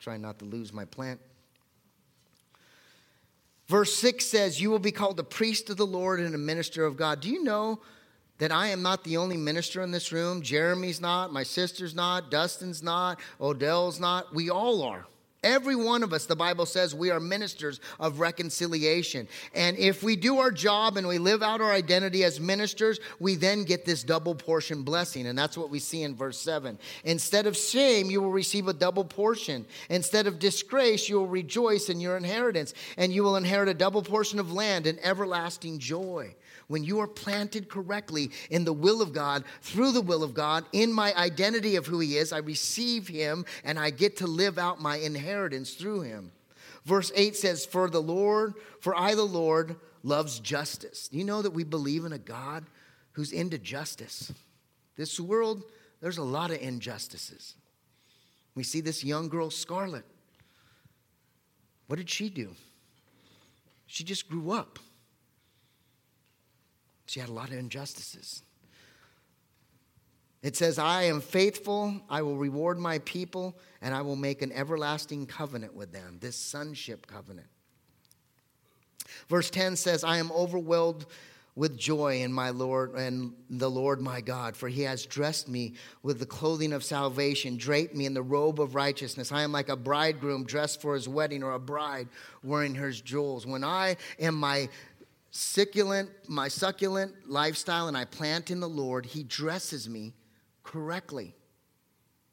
Try 0.00 0.16
not 0.16 0.38
to 0.40 0.44
lose 0.44 0.72
my 0.72 0.84
plant. 0.84 1.20
Verse 3.66 3.94
6 3.96 4.24
says, 4.26 4.60
You 4.60 4.70
will 4.70 4.78
be 4.78 4.92
called 4.92 5.18
a 5.18 5.24
priest 5.24 5.70
of 5.70 5.76
the 5.76 5.86
Lord 5.86 6.20
and 6.20 6.34
a 6.34 6.38
minister 6.38 6.84
of 6.84 6.96
God. 6.96 7.20
Do 7.20 7.30
you 7.30 7.42
know 7.42 7.80
that 8.38 8.52
I 8.52 8.68
am 8.68 8.82
not 8.82 9.04
the 9.04 9.16
only 9.16 9.36
minister 9.36 9.82
in 9.82 9.90
this 9.90 10.12
room. 10.12 10.42
Jeremy's 10.42 11.00
not, 11.00 11.32
my 11.32 11.42
sister's 11.42 11.94
not, 11.94 12.30
Dustin's 12.30 12.82
not, 12.82 13.20
Odell's 13.40 14.00
not. 14.00 14.34
We 14.34 14.50
all 14.50 14.82
are. 14.82 15.06
Every 15.44 15.76
one 15.76 16.02
of 16.02 16.14
us, 16.14 16.24
the 16.24 16.34
Bible 16.34 16.64
says, 16.64 16.94
we 16.94 17.10
are 17.10 17.20
ministers 17.20 17.78
of 18.00 18.18
reconciliation. 18.18 19.28
And 19.54 19.76
if 19.76 20.02
we 20.02 20.16
do 20.16 20.38
our 20.38 20.50
job 20.50 20.96
and 20.96 21.06
we 21.06 21.18
live 21.18 21.42
out 21.42 21.60
our 21.60 21.70
identity 21.70 22.24
as 22.24 22.40
ministers, 22.40 22.98
we 23.20 23.36
then 23.36 23.64
get 23.64 23.84
this 23.84 24.02
double 24.02 24.34
portion 24.34 24.84
blessing. 24.84 25.26
And 25.26 25.38
that's 25.38 25.58
what 25.58 25.68
we 25.68 25.80
see 25.80 26.02
in 26.02 26.16
verse 26.16 26.38
7. 26.38 26.78
Instead 27.04 27.46
of 27.46 27.58
shame, 27.58 28.10
you 28.10 28.22
will 28.22 28.30
receive 28.30 28.68
a 28.68 28.72
double 28.72 29.04
portion. 29.04 29.66
Instead 29.90 30.26
of 30.26 30.38
disgrace, 30.38 31.10
you 31.10 31.16
will 31.16 31.26
rejoice 31.26 31.90
in 31.90 32.00
your 32.00 32.16
inheritance. 32.16 32.72
And 32.96 33.12
you 33.12 33.22
will 33.22 33.36
inherit 33.36 33.68
a 33.68 33.74
double 33.74 34.02
portion 34.02 34.40
of 34.40 34.50
land 34.50 34.86
and 34.86 34.98
everlasting 35.04 35.78
joy 35.78 36.34
when 36.68 36.84
you 36.84 37.00
are 37.00 37.06
planted 37.06 37.68
correctly 37.68 38.30
in 38.50 38.64
the 38.64 38.72
will 38.72 39.02
of 39.02 39.12
God, 39.12 39.44
through 39.62 39.92
the 39.92 40.00
will 40.00 40.22
of 40.22 40.34
God, 40.34 40.64
in 40.72 40.92
my 40.92 41.14
identity 41.14 41.76
of 41.76 41.86
who 41.86 42.00
He 42.00 42.16
is, 42.16 42.32
I 42.32 42.38
receive 42.38 43.08
Him 43.08 43.44
and 43.64 43.78
I 43.78 43.90
get 43.90 44.16
to 44.18 44.26
live 44.26 44.58
out 44.58 44.80
my 44.80 44.96
inheritance 44.96 45.74
through 45.74 46.02
Him. 46.02 46.32
Verse 46.84 47.10
8 47.14 47.36
says, 47.36 47.64
For 47.64 47.88
the 47.88 48.02
Lord, 48.02 48.54
for 48.80 48.94
I, 48.94 49.14
the 49.14 49.22
Lord, 49.22 49.76
loves 50.02 50.38
justice. 50.38 51.08
You 51.12 51.24
know 51.24 51.42
that 51.42 51.52
we 51.52 51.64
believe 51.64 52.04
in 52.04 52.12
a 52.12 52.18
God 52.18 52.64
who's 53.12 53.32
into 53.32 53.58
justice. 53.58 54.32
This 54.96 55.18
world, 55.18 55.64
there's 56.00 56.18
a 56.18 56.22
lot 56.22 56.50
of 56.50 56.60
injustices. 56.60 57.54
We 58.54 58.62
see 58.62 58.80
this 58.80 59.02
young 59.02 59.28
girl, 59.28 59.50
Scarlet. 59.50 60.04
What 61.86 61.96
did 61.96 62.10
she 62.10 62.28
do? 62.28 62.54
She 63.86 64.04
just 64.04 64.28
grew 64.28 64.50
up. 64.50 64.78
She 67.06 67.20
had 67.20 67.28
a 67.28 67.32
lot 67.32 67.48
of 67.48 67.58
injustices. 67.58 68.42
It 70.42 70.56
says, 70.56 70.78
I 70.78 71.04
am 71.04 71.22
faithful, 71.22 72.02
I 72.10 72.20
will 72.20 72.36
reward 72.36 72.78
my 72.78 72.98
people, 72.98 73.56
and 73.80 73.94
I 73.94 74.02
will 74.02 74.16
make 74.16 74.42
an 74.42 74.52
everlasting 74.52 75.26
covenant 75.26 75.74
with 75.74 75.90
them, 75.90 76.18
this 76.20 76.36
sonship 76.36 77.06
covenant. 77.06 77.46
Verse 79.28 79.48
10 79.48 79.76
says, 79.76 80.04
I 80.04 80.18
am 80.18 80.30
overwhelmed 80.32 81.06
with 81.56 81.78
joy 81.78 82.20
in 82.20 82.32
my 82.32 82.50
Lord 82.50 82.94
and 82.94 83.32
the 83.48 83.70
Lord 83.70 84.00
my 84.00 84.20
God, 84.20 84.56
for 84.56 84.68
he 84.68 84.82
has 84.82 85.06
dressed 85.06 85.48
me 85.48 85.74
with 86.02 86.18
the 86.18 86.26
clothing 86.26 86.72
of 86.72 86.82
salvation, 86.82 87.56
draped 87.56 87.94
me 87.94 88.06
in 88.06 88.14
the 88.14 88.22
robe 88.22 88.60
of 88.60 88.74
righteousness. 88.74 89.30
I 89.30 89.42
am 89.42 89.52
like 89.52 89.68
a 89.68 89.76
bridegroom 89.76 90.44
dressed 90.44 90.82
for 90.82 90.94
his 90.94 91.08
wedding, 91.08 91.42
or 91.42 91.52
a 91.52 91.60
bride 91.60 92.08
wearing 92.42 92.74
her 92.74 92.90
jewels. 92.90 93.46
When 93.46 93.62
I 93.62 93.96
am 94.18 94.34
my 94.34 94.68
succulent, 95.34 96.10
my 96.28 96.46
succulent 96.48 97.28
lifestyle 97.28 97.88
and 97.88 97.96
I 97.96 98.04
plant 98.04 98.50
in 98.50 98.60
the 98.60 98.68
Lord, 98.68 99.04
He 99.04 99.24
dresses 99.24 99.88
me 99.88 100.14
correctly. 100.62 101.34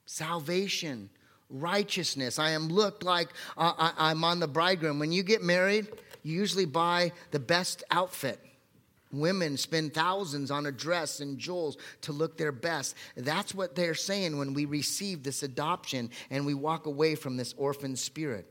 Salvation, 0.06 1.10
righteousness. 1.50 2.38
I 2.38 2.52
am 2.52 2.70
looked 2.70 3.04
like 3.04 3.30
uh, 3.58 3.74
I, 3.78 3.94
I'm 3.98 4.24
on 4.24 4.40
the 4.40 4.48
bridegroom. 4.48 5.00
When 5.00 5.12
you 5.12 5.24
get 5.24 5.42
married, 5.42 5.88
you 6.24 6.36
usually 6.36 6.66
buy 6.66 7.12
the 7.32 7.40
best 7.40 7.84
outfit. 7.90 8.40
Women 9.12 9.58
spend 9.58 9.94
thousands 9.94 10.52
on 10.52 10.68
a 10.68 10.72
dress 10.72 11.20
and 11.20 11.38
jewels 11.38 11.78
to 12.02 12.14
look 12.14 12.38
their 12.38 12.54
best. 12.54 12.96
That's 13.18 13.54
what 13.54 13.76
they're 13.76 13.96
saying 13.96 14.38
when 14.38 14.54
we 14.54 14.66
receive 14.66 15.24
this 15.24 15.44
adoption 15.44 16.12
and 16.30 16.46
we 16.46 16.54
walk 16.54 16.86
away 16.86 17.16
from 17.16 17.36
this 17.36 17.54
orphan 17.58 17.96
spirit. 17.96 18.48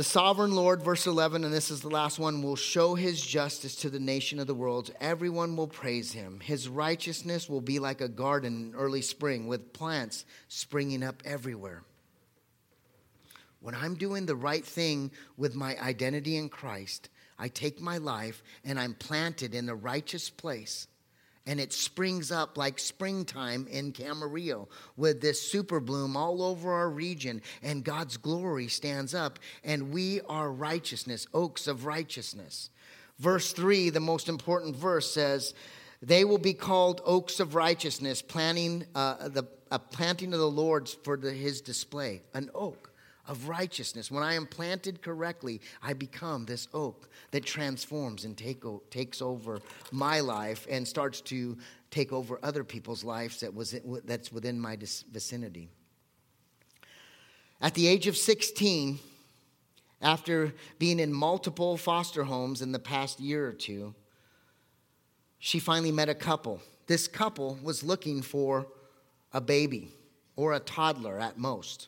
The 0.00 0.04
sovereign 0.04 0.52
Lord, 0.52 0.82
verse 0.82 1.06
11, 1.06 1.44
and 1.44 1.52
this 1.52 1.70
is 1.70 1.82
the 1.82 1.90
last 1.90 2.18
one, 2.18 2.42
will 2.42 2.56
show 2.56 2.94
his 2.94 3.20
justice 3.20 3.76
to 3.76 3.90
the 3.90 4.00
nation 4.00 4.38
of 4.38 4.46
the 4.46 4.54
world. 4.54 4.90
Everyone 4.98 5.56
will 5.56 5.66
praise 5.68 6.10
him. 6.10 6.40
His 6.40 6.70
righteousness 6.70 7.50
will 7.50 7.60
be 7.60 7.78
like 7.78 8.00
a 8.00 8.08
garden 8.08 8.70
in 8.70 8.74
early 8.74 9.02
spring 9.02 9.46
with 9.46 9.74
plants 9.74 10.24
springing 10.48 11.02
up 11.02 11.22
everywhere. 11.26 11.82
When 13.60 13.74
I'm 13.74 13.94
doing 13.94 14.24
the 14.24 14.36
right 14.36 14.64
thing 14.64 15.10
with 15.36 15.54
my 15.54 15.78
identity 15.78 16.38
in 16.38 16.48
Christ, 16.48 17.10
I 17.38 17.48
take 17.48 17.78
my 17.78 17.98
life 17.98 18.42
and 18.64 18.80
I'm 18.80 18.94
planted 18.94 19.54
in 19.54 19.68
a 19.68 19.74
righteous 19.74 20.30
place 20.30 20.86
and 21.46 21.58
it 21.58 21.72
springs 21.72 22.30
up 22.30 22.56
like 22.58 22.78
springtime 22.78 23.66
in 23.70 23.92
Camarillo 23.92 24.68
with 24.96 25.20
this 25.20 25.40
super 25.40 25.80
bloom 25.80 26.16
all 26.16 26.42
over 26.42 26.72
our 26.72 26.90
region, 26.90 27.42
and 27.62 27.84
God's 27.84 28.16
glory 28.16 28.68
stands 28.68 29.14
up, 29.14 29.38
and 29.64 29.92
we 29.92 30.20
are 30.22 30.50
righteousness, 30.50 31.26
oaks 31.32 31.66
of 31.66 31.86
righteousness. 31.86 32.70
Verse 33.18 33.52
3, 33.52 33.90
the 33.90 34.00
most 34.00 34.28
important 34.28 34.76
verse, 34.76 35.12
says, 35.12 35.54
They 36.02 36.24
will 36.24 36.38
be 36.38 36.54
called 36.54 37.00
oaks 37.04 37.40
of 37.40 37.54
righteousness, 37.54 38.22
planting, 38.22 38.86
uh, 38.94 39.28
the, 39.28 39.44
a 39.70 39.78
planting 39.78 40.32
of 40.32 40.40
the 40.40 40.50
Lord's 40.50 40.94
for 40.94 41.16
the, 41.16 41.32
his 41.32 41.60
display, 41.60 42.22
an 42.34 42.50
oak 42.54 42.89
of 43.30 43.48
righteousness. 43.48 44.10
When 44.10 44.24
I 44.24 44.34
am 44.34 44.44
planted 44.44 45.02
correctly, 45.02 45.60
I 45.80 45.92
become 45.92 46.44
this 46.44 46.66
oak 46.74 47.08
that 47.30 47.46
transforms 47.46 48.24
and 48.24 48.36
take, 48.36 48.64
takes 48.90 49.22
over 49.22 49.60
my 49.92 50.18
life 50.18 50.66
and 50.68 50.86
starts 50.86 51.20
to 51.22 51.56
take 51.92 52.12
over 52.12 52.40
other 52.42 52.64
people's 52.64 53.04
lives 53.04 53.38
that 53.40 53.54
was, 53.54 53.76
that's 54.04 54.32
within 54.32 54.58
my 54.58 54.76
vicinity. 54.76 55.68
At 57.60 57.74
the 57.74 57.86
age 57.86 58.08
of 58.08 58.16
16, 58.16 58.98
after 60.02 60.52
being 60.80 60.98
in 60.98 61.12
multiple 61.12 61.76
foster 61.76 62.24
homes 62.24 62.62
in 62.62 62.72
the 62.72 62.78
past 62.80 63.20
year 63.20 63.46
or 63.46 63.52
two, 63.52 63.94
she 65.38 65.60
finally 65.60 65.92
met 65.92 66.08
a 66.08 66.14
couple. 66.16 66.60
This 66.88 67.06
couple 67.06 67.60
was 67.62 67.84
looking 67.84 68.22
for 68.22 68.66
a 69.32 69.40
baby 69.40 69.92
or 70.34 70.52
a 70.52 70.58
toddler 70.58 71.20
at 71.20 71.38
most. 71.38 71.86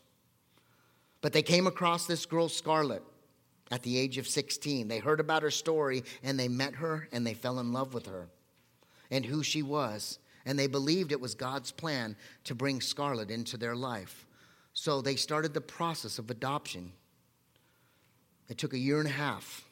But 1.22 1.32
they 1.32 1.42
came 1.42 1.66
across 1.66 2.06
this 2.06 2.26
girl, 2.26 2.48
Scarlet, 2.48 3.02
at 3.70 3.82
the 3.82 3.96
age 3.96 4.18
of 4.18 4.28
16. 4.28 4.88
They 4.88 4.98
heard 4.98 5.20
about 5.20 5.42
her 5.42 5.50
story 5.50 6.04
and 6.22 6.38
they 6.38 6.48
met 6.48 6.74
her 6.74 7.08
and 7.12 7.26
they 7.26 7.32
fell 7.32 7.58
in 7.58 7.72
love 7.72 7.94
with 7.94 8.06
her 8.06 8.28
and 9.10 9.24
who 9.24 9.42
she 9.42 9.62
was. 9.62 10.18
And 10.44 10.58
they 10.58 10.66
believed 10.66 11.12
it 11.12 11.20
was 11.20 11.34
God's 11.34 11.70
plan 11.70 12.16
to 12.44 12.54
bring 12.54 12.80
Scarlet 12.80 13.30
into 13.30 13.56
their 13.56 13.76
life. 13.76 14.26
So 14.74 15.00
they 15.00 15.16
started 15.16 15.54
the 15.54 15.60
process 15.60 16.18
of 16.18 16.30
adoption. 16.30 16.92
It 18.48 18.58
took 18.58 18.74
a 18.74 18.78
year 18.78 18.98
and 18.98 19.08
a 19.08 19.12
half. 19.12 19.64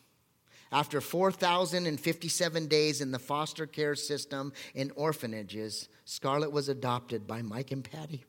After 0.73 1.01
4,057 1.01 2.67
days 2.69 3.01
in 3.01 3.11
the 3.11 3.19
foster 3.19 3.67
care 3.67 3.97
system 3.97 4.53
in 4.75 4.93
orphanages, 4.95 5.89
Scarlett 6.05 6.53
was 6.53 6.69
adopted 6.69 7.27
by 7.27 7.43
Mike 7.43 7.73
and 7.73 7.83
Patty. 7.83 8.25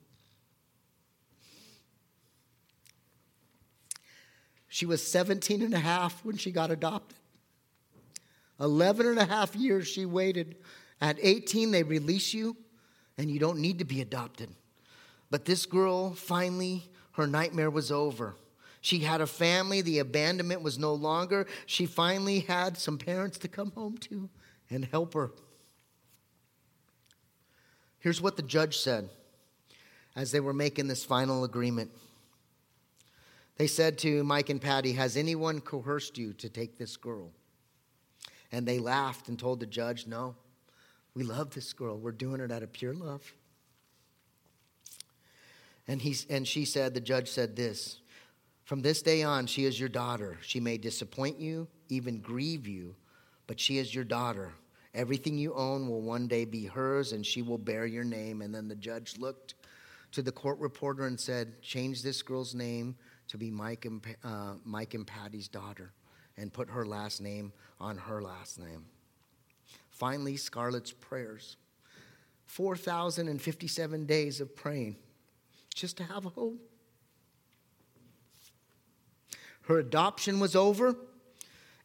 She 4.73 4.85
was 4.85 5.05
17 5.05 5.63
and 5.63 5.73
a 5.73 5.79
half 5.79 6.23
when 6.23 6.37
she 6.37 6.49
got 6.49 6.71
adopted. 6.71 7.17
11 8.57 9.05
and 9.05 9.19
a 9.19 9.25
half 9.25 9.53
years 9.53 9.85
she 9.85 10.05
waited. 10.05 10.55
At 11.01 11.17
18, 11.21 11.71
they 11.71 11.83
release 11.83 12.33
you, 12.33 12.55
and 13.17 13.29
you 13.29 13.37
don't 13.37 13.59
need 13.59 13.79
to 13.79 13.85
be 13.85 13.99
adopted. 13.99 14.49
But 15.29 15.43
this 15.43 15.65
girl, 15.65 16.13
finally, 16.13 16.89
her 17.15 17.27
nightmare 17.27 17.69
was 17.69 17.91
over. 17.91 18.37
She 18.79 18.99
had 18.99 19.19
a 19.19 19.27
family, 19.27 19.81
the 19.81 19.99
abandonment 19.99 20.61
was 20.61 20.79
no 20.79 20.93
longer. 20.93 21.47
She 21.65 21.85
finally 21.85 22.39
had 22.39 22.77
some 22.77 22.97
parents 22.97 23.37
to 23.39 23.49
come 23.49 23.71
home 23.71 23.97
to 23.97 24.29
and 24.69 24.85
help 24.85 25.15
her. 25.15 25.31
Here's 27.99 28.21
what 28.21 28.37
the 28.37 28.41
judge 28.41 28.77
said 28.77 29.09
as 30.15 30.31
they 30.31 30.39
were 30.39 30.53
making 30.53 30.87
this 30.87 31.03
final 31.03 31.43
agreement. 31.43 31.91
They 33.61 33.67
said 33.67 33.99
to 33.99 34.23
Mike 34.23 34.49
and 34.49 34.59
Patty, 34.59 34.93
Has 34.93 35.15
anyone 35.15 35.61
coerced 35.61 36.17
you 36.17 36.33
to 36.33 36.49
take 36.49 36.79
this 36.79 36.97
girl? 36.97 37.29
And 38.51 38.67
they 38.67 38.79
laughed 38.79 39.29
and 39.29 39.37
told 39.37 39.59
the 39.59 39.67
judge, 39.67 40.07
No, 40.07 40.35
we 41.13 41.21
love 41.21 41.53
this 41.53 41.71
girl. 41.71 41.99
We're 41.99 42.11
doing 42.11 42.41
it 42.41 42.51
out 42.51 42.63
of 42.63 42.73
pure 42.73 42.95
love. 42.95 43.21
And, 45.87 46.01
he, 46.01 46.15
and 46.27 46.47
she 46.47 46.65
said, 46.65 46.95
The 46.95 47.01
judge 47.01 47.29
said 47.29 47.55
this 47.55 47.99
From 48.65 48.81
this 48.81 49.03
day 49.03 49.21
on, 49.21 49.45
she 49.45 49.65
is 49.65 49.79
your 49.79 49.89
daughter. 49.89 50.39
She 50.41 50.59
may 50.59 50.79
disappoint 50.79 51.39
you, 51.39 51.67
even 51.87 52.19
grieve 52.19 52.67
you, 52.67 52.95
but 53.45 53.59
she 53.59 53.77
is 53.77 53.93
your 53.93 54.05
daughter. 54.05 54.53
Everything 54.95 55.37
you 55.37 55.53
own 55.53 55.87
will 55.87 56.01
one 56.01 56.27
day 56.27 56.45
be 56.45 56.65
hers, 56.65 57.11
and 57.11 57.23
she 57.23 57.43
will 57.43 57.59
bear 57.59 57.85
your 57.85 58.05
name. 58.05 58.41
And 58.41 58.55
then 58.55 58.67
the 58.67 58.75
judge 58.75 59.19
looked 59.19 59.53
to 60.13 60.23
the 60.23 60.31
court 60.31 60.57
reporter 60.57 61.05
and 61.05 61.19
said, 61.19 61.61
Change 61.61 62.01
this 62.01 62.23
girl's 62.23 62.55
name 62.55 62.95
to 63.31 63.37
be 63.37 63.49
Mike 63.49 63.85
and, 63.85 64.05
uh, 64.25 64.55
Mike 64.65 64.93
and 64.93 65.07
Patty's 65.07 65.47
daughter 65.47 65.93
and 66.35 66.51
put 66.51 66.69
her 66.69 66.85
last 66.85 67.21
name 67.21 67.53
on 67.79 67.97
her 67.97 68.21
last 68.21 68.59
name. 68.59 68.83
Finally, 69.89 70.35
Scarlett's 70.35 70.91
prayers 70.91 71.55
4,057 72.47 74.05
days 74.05 74.41
of 74.41 74.53
praying 74.53 74.97
just 75.73 75.95
to 75.95 76.03
have 76.03 76.25
a 76.25 76.29
home. 76.29 76.59
Her 79.61 79.79
adoption 79.79 80.41
was 80.41 80.53
over, 80.53 80.97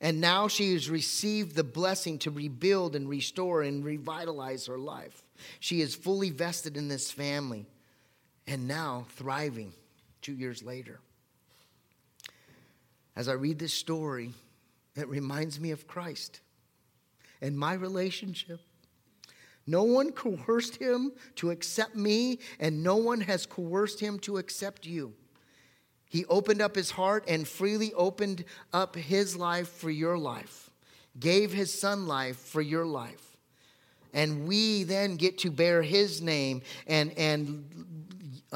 and 0.00 0.20
now 0.20 0.48
she 0.48 0.72
has 0.72 0.90
received 0.90 1.54
the 1.54 1.62
blessing 1.62 2.18
to 2.20 2.32
rebuild 2.32 2.96
and 2.96 3.08
restore 3.08 3.62
and 3.62 3.84
revitalize 3.84 4.66
her 4.66 4.78
life. 4.78 5.22
She 5.60 5.80
is 5.80 5.94
fully 5.94 6.30
vested 6.30 6.76
in 6.76 6.88
this 6.88 7.12
family 7.12 7.66
and 8.48 8.66
now 8.66 9.06
thriving 9.10 9.74
two 10.22 10.34
years 10.34 10.64
later. 10.64 10.98
As 13.16 13.28
I 13.28 13.32
read 13.32 13.58
this 13.58 13.72
story, 13.72 14.32
it 14.94 15.08
reminds 15.08 15.58
me 15.58 15.70
of 15.70 15.86
Christ 15.86 16.40
and 17.40 17.58
my 17.58 17.72
relationship. 17.72 18.60
No 19.66 19.82
one 19.82 20.12
coerced 20.12 20.76
him 20.76 21.12
to 21.36 21.50
accept 21.50 21.96
me, 21.96 22.38
and 22.60 22.82
no 22.84 22.96
one 22.96 23.22
has 23.22 23.46
coerced 23.46 23.98
him 23.98 24.18
to 24.20 24.36
accept 24.36 24.86
you. 24.86 25.14
He 26.08 26.24
opened 26.26 26.62
up 26.62 26.76
his 26.76 26.92
heart 26.92 27.24
and 27.26 27.48
freely 27.48 27.92
opened 27.94 28.44
up 28.72 28.94
his 28.94 29.36
life 29.36 29.68
for 29.68 29.90
your 29.90 30.16
life, 30.16 30.70
gave 31.18 31.52
his 31.52 31.76
son 31.76 32.06
life 32.06 32.36
for 32.36 32.62
your 32.62 32.86
life. 32.86 33.36
And 34.12 34.46
we 34.46 34.84
then 34.84 35.16
get 35.16 35.38
to 35.38 35.50
bear 35.50 35.82
his 35.82 36.22
name 36.22 36.62
and, 36.86 37.12
and 37.18 37.85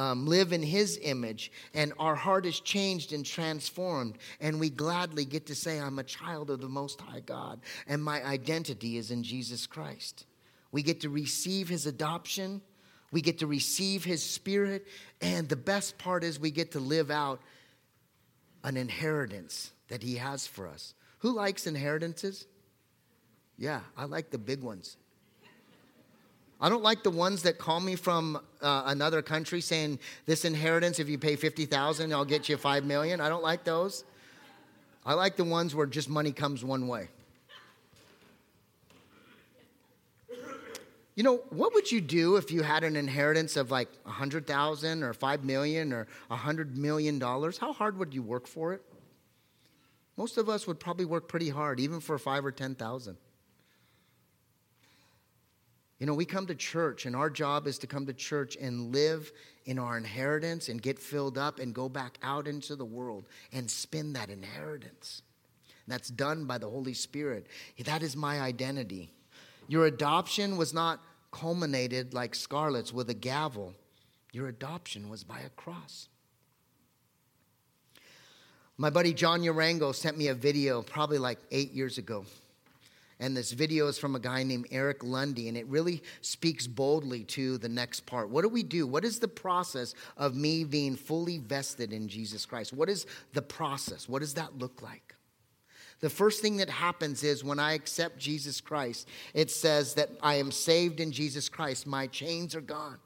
um, 0.01 0.25
live 0.25 0.51
in 0.51 0.63
his 0.63 0.97
image, 0.99 1.51
and 1.75 1.93
our 1.99 2.15
heart 2.15 2.47
is 2.47 2.59
changed 2.59 3.13
and 3.13 3.23
transformed. 3.23 4.17
And 4.39 4.59
we 4.59 4.71
gladly 4.71 5.25
get 5.25 5.45
to 5.45 5.55
say, 5.55 5.79
I'm 5.79 5.99
a 5.99 6.03
child 6.03 6.49
of 6.49 6.59
the 6.59 6.67
Most 6.67 6.99
High 6.99 7.19
God, 7.19 7.61
and 7.85 8.03
my 8.03 8.25
identity 8.25 8.97
is 8.97 9.11
in 9.11 9.21
Jesus 9.21 9.67
Christ. 9.67 10.25
We 10.71 10.81
get 10.81 11.01
to 11.01 11.09
receive 11.09 11.69
his 11.69 11.85
adoption, 11.85 12.61
we 13.11 13.21
get 13.21 13.39
to 13.39 13.47
receive 13.47 14.03
his 14.03 14.23
spirit, 14.23 14.87
and 15.21 15.47
the 15.47 15.55
best 15.55 15.99
part 15.99 16.23
is 16.23 16.39
we 16.39 16.49
get 16.49 16.71
to 16.71 16.79
live 16.79 17.11
out 17.11 17.39
an 18.63 18.77
inheritance 18.77 19.71
that 19.89 20.01
he 20.01 20.15
has 20.15 20.47
for 20.47 20.67
us. 20.67 20.95
Who 21.19 21.31
likes 21.31 21.67
inheritances? 21.67 22.47
Yeah, 23.55 23.81
I 23.95 24.05
like 24.05 24.31
the 24.31 24.39
big 24.39 24.63
ones. 24.63 24.97
I 26.61 26.69
don't 26.69 26.83
like 26.83 27.01
the 27.01 27.09
ones 27.09 27.41
that 27.43 27.57
call 27.57 27.79
me 27.79 27.95
from 27.95 28.39
uh, 28.61 28.83
another 28.85 29.23
country 29.23 29.61
saying 29.61 29.97
this 30.27 30.45
inheritance 30.45 30.99
if 30.99 31.09
you 31.09 31.17
pay 31.17 31.35
50,000 31.35 32.13
I'll 32.13 32.23
get 32.23 32.47
you 32.47 32.55
5 32.55 32.85
million. 32.85 33.19
I 33.19 33.29
don't 33.29 33.41
like 33.41 33.63
those. 33.63 34.03
I 35.03 35.15
like 35.15 35.35
the 35.35 35.43
ones 35.43 35.73
where 35.73 35.87
just 35.87 36.07
money 36.07 36.31
comes 36.31 36.63
one 36.63 36.87
way. 36.87 37.07
You 41.15 41.23
know, 41.23 41.37
what 41.49 41.73
would 41.73 41.91
you 41.91 41.99
do 41.99 42.37
if 42.37 42.51
you 42.51 42.61
had 42.61 42.83
an 42.83 42.95
inheritance 42.95 43.57
of 43.57 43.69
like 43.71 43.89
100,000 44.03 45.03
or 45.03 45.13
5 45.13 45.43
million 45.43 45.91
or 45.91 46.07
100 46.27 46.77
million 46.77 47.19
dollars? 47.19 47.57
How 47.57 47.73
hard 47.73 47.97
would 47.97 48.13
you 48.13 48.21
work 48.21 48.47
for 48.47 48.73
it? 48.73 48.81
Most 50.15 50.37
of 50.37 50.47
us 50.47 50.67
would 50.67 50.79
probably 50.79 51.05
work 51.05 51.27
pretty 51.27 51.49
hard 51.49 51.79
even 51.79 51.99
for 51.99 52.17
5 52.17 52.45
or 52.45 52.51
10,000. 52.51 53.17
You 56.01 56.07
know, 56.07 56.15
we 56.15 56.25
come 56.25 56.47
to 56.47 56.55
church, 56.55 57.05
and 57.05 57.15
our 57.15 57.29
job 57.29 57.67
is 57.67 57.77
to 57.77 57.85
come 57.85 58.07
to 58.07 58.13
church 58.13 58.57
and 58.59 58.91
live 58.91 59.31
in 59.65 59.77
our 59.77 59.99
inheritance 59.99 60.67
and 60.67 60.81
get 60.81 60.97
filled 60.97 61.37
up 61.37 61.59
and 61.59 61.75
go 61.75 61.87
back 61.87 62.17
out 62.23 62.47
into 62.47 62.75
the 62.75 62.83
world 62.83 63.25
and 63.53 63.69
spend 63.69 64.15
that 64.15 64.31
inheritance. 64.31 65.21
That's 65.87 66.09
done 66.09 66.45
by 66.45 66.57
the 66.57 66.67
Holy 66.67 66.95
Spirit. 66.95 67.45
That 67.85 68.01
is 68.01 68.15
my 68.15 68.41
identity. 68.41 69.11
Your 69.67 69.85
adoption 69.85 70.57
was 70.57 70.73
not 70.73 71.01
culminated 71.31 72.15
like 72.15 72.33
scarlet's 72.33 72.91
with 72.91 73.11
a 73.11 73.13
gavel, 73.13 73.75
your 74.31 74.47
adoption 74.47 75.07
was 75.07 75.23
by 75.23 75.41
a 75.41 75.49
cross. 75.49 76.07
My 78.75 78.89
buddy 78.89 79.13
John 79.13 79.43
Urango 79.43 79.91
sent 79.91 80.17
me 80.17 80.29
a 80.29 80.33
video 80.33 80.81
probably 80.81 81.19
like 81.19 81.37
eight 81.51 81.73
years 81.73 81.99
ago 81.99 82.25
and 83.21 83.37
this 83.37 83.51
video 83.51 83.87
is 83.87 83.99
from 83.99 84.15
a 84.15 84.19
guy 84.19 84.41
named 84.41 84.65
Eric 84.71 85.01
Ludy, 85.01 85.47
and 85.47 85.55
it 85.55 85.67
really 85.67 86.01
speaks 86.21 86.65
boldly 86.65 87.23
to 87.25 87.59
the 87.59 87.69
next 87.69 88.07
part. 88.07 88.29
What 88.29 88.41
do 88.41 88.49
we 88.49 88.63
do? 88.63 88.87
What 88.87 89.05
is 89.05 89.19
the 89.19 89.27
process 89.27 89.93
of 90.17 90.35
me 90.35 90.63
being 90.63 90.95
fully 90.95 91.37
vested 91.37 91.93
in 91.93 92.07
Jesus 92.07 92.47
Christ? 92.47 92.73
What 92.73 92.89
is 92.89 93.05
the 93.33 93.43
process? 93.43 94.09
What 94.09 94.19
does 94.19 94.33
that 94.33 94.57
look 94.57 94.81
like? 94.81 95.15
The 95.99 96.09
first 96.09 96.41
thing 96.41 96.57
that 96.57 96.69
happens 96.69 97.23
is 97.23 97.43
when 97.43 97.59
I 97.59 97.73
accept 97.73 98.17
Jesus 98.17 98.59
Christ, 98.59 99.07
it 99.35 99.51
says 99.51 99.93
that 99.93 100.09
I 100.23 100.35
am 100.35 100.51
saved 100.51 100.99
in 100.99 101.11
Jesus 101.11 101.47
Christ. 101.47 101.85
My 101.85 102.07
chains 102.07 102.55
are 102.55 102.61
gone. 102.61 102.97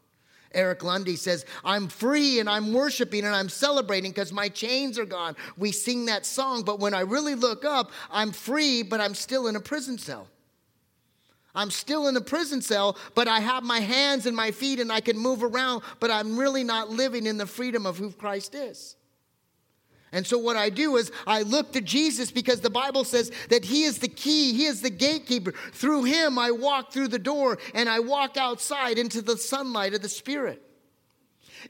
Eric 0.56 0.80
Ludy 0.80 1.18
says, 1.18 1.46
I'm 1.64 1.88
free 1.88 2.40
and 2.40 2.50
I'm 2.50 2.74
worshiping 2.74 3.26
and 3.26 3.36
I'm 3.36 3.50
celebrating 3.50 4.12
because 4.12 4.32
my 4.32 4.50
chains 4.50 4.98
are 4.98 5.06
gone. 5.06 5.36
We 5.58 5.72
sing 5.72 6.06
that 6.06 6.26
song, 6.26 6.64
but 6.64 6.80
when 6.80 6.94
I 6.94 7.02
really 7.02 7.36
look 7.36 7.66
up, 7.66 7.92
I'm 8.10 8.32
free, 8.32 8.82
but 8.82 9.00
I'm 9.00 9.14
still 9.14 9.48
in 9.48 9.56
a 9.56 9.60
prison 9.60 9.98
cell. 9.98 10.28
I'm 11.54 11.72
still 11.72 12.08
in 12.08 12.18
a 12.18 12.22
prison 12.22 12.62
cell, 12.62 12.98
but 13.14 13.28
I 13.28 13.40
have 13.40 13.64
my 13.64 13.80
hands 13.80 14.26
and 14.26 14.36
my 14.36 14.52
feet 14.52 14.80
and 14.80 14.92
I 14.92 15.00
can 15.00 15.18
move 15.18 15.44
around, 15.44 15.84
but 16.00 16.12
I'm 16.12 16.38
really 16.38 16.64
not 16.64 16.90
living 16.90 17.26
in 17.26 17.38
the 17.38 17.46
freedom 17.46 17.86
of 17.86 17.98
who 17.98 18.12
Christ 18.12 18.56
is. 18.56 18.96
And 20.16 20.26
so, 20.26 20.38
what 20.38 20.56
I 20.56 20.70
do 20.70 20.96
is 20.96 21.12
I 21.28 21.42
look 21.42 21.74
to 21.74 21.82
Jesus 21.82 22.32
because 22.32 22.62
the 22.62 22.70
Bible 22.70 23.04
says 23.04 23.34
that 23.50 23.66
He 23.66 23.84
is 23.84 24.00
the 24.00 24.08
key, 24.08 24.54
He 24.54 24.64
is 24.64 24.80
the 24.80 24.90
gatekeeper. 24.90 25.52
Through 25.74 26.06
Him, 26.06 26.40
I 26.40 26.52
walk 26.52 26.94
through 26.94 27.10
the 27.10 27.20
door 27.20 27.58
and 27.74 27.90
I 27.90 28.00
walk 28.00 28.38
outside 28.38 28.98
into 28.98 29.22
the 29.22 29.36
sunlight 29.36 29.94
of 29.94 30.02
the 30.02 30.08
Spirit. 30.08 30.62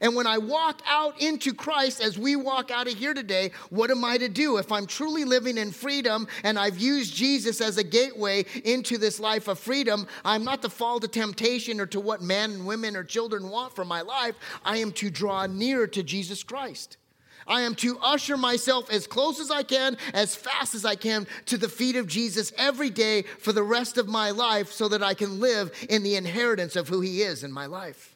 And 0.00 0.14
when 0.14 0.28
I 0.28 0.38
walk 0.38 0.80
out 0.86 1.20
into 1.20 1.52
Christ, 1.52 2.00
as 2.00 2.16
we 2.16 2.36
walk 2.36 2.70
out 2.70 2.86
of 2.86 2.94
here 2.94 3.14
today, 3.14 3.50
what 3.70 3.90
am 3.90 4.04
I 4.04 4.16
to 4.18 4.28
do? 4.28 4.58
If 4.58 4.70
I'm 4.70 4.86
truly 4.86 5.24
living 5.24 5.58
in 5.58 5.72
freedom 5.72 6.28
and 6.44 6.56
I've 6.56 6.78
used 6.78 7.16
Jesus 7.16 7.60
as 7.60 7.78
a 7.78 7.84
gateway 7.84 8.44
into 8.64 8.96
this 8.96 9.18
life 9.18 9.48
of 9.48 9.58
freedom, 9.58 10.06
I'm 10.24 10.44
not 10.44 10.62
to 10.62 10.68
fall 10.68 11.00
to 11.00 11.08
temptation 11.08 11.80
or 11.80 11.86
to 11.86 11.98
what 11.98 12.22
men 12.22 12.52
and 12.52 12.66
women 12.66 12.94
or 12.94 13.02
children 13.02 13.48
want 13.48 13.74
for 13.74 13.84
my 13.84 14.02
life. 14.02 14.36
I 14.64 14.76
am 14.76 14.92
to 14.92 15.10
draw 15.10 15.46
near 15.46 15.88
to 15.88 16.04
Jesus 16.04 16.44
Christ. 16.44 16.98
I 17.46 17.62
am 17.62 17.74
to 17.76 17.98
usher 18.00 18.36
myself 18.36 18.90
as 18.90 19.06
close 19.06 19.40
as 19.40 19.50
I 19.50 19.62
can, 19.62 19.96
as 20.14 20.34
fast 20.34 20.74
as 20.74 20.84
I 20.84 20.94
can, 20.94 21.26
to 21.46 21.56
the 21.56 21.68
feet 21.68 21.96
of 21.96 22.06
Jesus 22.06 22.52
every 22.56 22.90
day 22.90 23.22
for 23.22 23.52
the 23.52 23.62
rest 23.62 23.98
of 23.98 24.08
my 24.08 24.30
life 24.30 24.72
so 24.72 24.88
that 24.88 25.02
I 25.02 25.14
can 25.14 25.40
live 25.40 25.72
in 25.88 26.02
the 26.02 26.16
inheritance 26.16 26.76
of 26.76 26.88
who 26.88 27.00
he 27.00 27.22
is 27.22 27.44
in 27.44 27.52
my 27.52 27.66
life. 27.66 28.14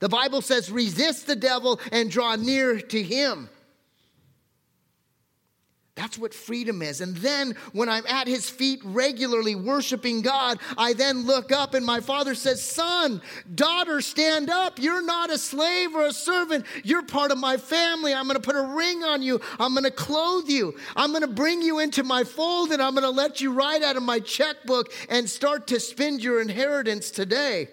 The 0.00 0.08
Bible 0.08 0.42
says, 0.42 0.70
resist 0.70 1.26
the 1.26 1.36
devil 1.36 1.80
and 1.92 2.10
draw 2.10 2.34
near 2.34 2.80
to 2.80 3.02
him. 3.02 3.48
That's 5.94 6.16
what 6.16 6.32
freedom 6.32 6.80
is. 6.80 7.02
And 7.02 7.14
then 7.18 7.54
when 7.72 7.90
I'm 7.90 8.06
at 8.06 8.26
his 8.26 8.48
feet 8.48 8.80
regularly 8.82 9.54
worshiping 9.54 10.22
God, 10.22 10.58
I 10.78 10.94
then 10.94 11.26
look 11.26 11.52
up 11.52 11.74
and 11.74 11.84
my 11.84 12.00
father 12.00 12.34
says, 12.34 12.64
Son, 12.64 13.20
daughter, 13.54 14.00
stand 14.00 14.48
up. 14.48 14.78
You're 14.78 15.04
not 15.04 15.30
a 15.30 15.36
slave 15.36 15.94
or 15.94 16.06
a 16.06 16.12
servant. 16.12 16.64
You're 16.82 17.02
part 17.02 17.30
of 17.30 17.36
my 17.36 17.58
family. 17.58 18.14
I'm 18.14 18.24
going 18.24 18.40
to 18.40 18.42
put 18.42 18.56
a 18.56 18.74
ring 18.74 19.04
on 19.04 19.20
you. 19.20 19.38
I'm 19.58 19.74
going 19.74 19.84
to 19.84 19.90
clothe 19.90 20.48
you. 20.48 20.74
I'm 20.96 21.10
going 21.10 21.22
to 21.22 21.28
bring 21.28 21.60
you 21.60 21.78
into 21.78 22.02
my 22.04 22.24
fold 22.24 22.72
and 22.72 22.80
I'm 22.80 22.94
going 22.94 23.02
to 23.02 23.10
let 23.10 23.42
you 23.42 23.52
write 23.52 23.82
out 23.82 23.96
of 23.96 24.02
my 24.02 24.18
checkbook 24.18 24.90
and 25.10 25.28
start 25.28 25.66
to 25.68 25.78
spend 25.78 26.22
your 26.22 26.40
inheritance 26.40 27.10
today. 27.10 27.68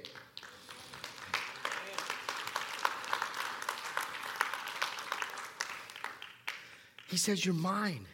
Says, 7.20 7.46
You're 7.46 7.54
mine. 7.54 8.06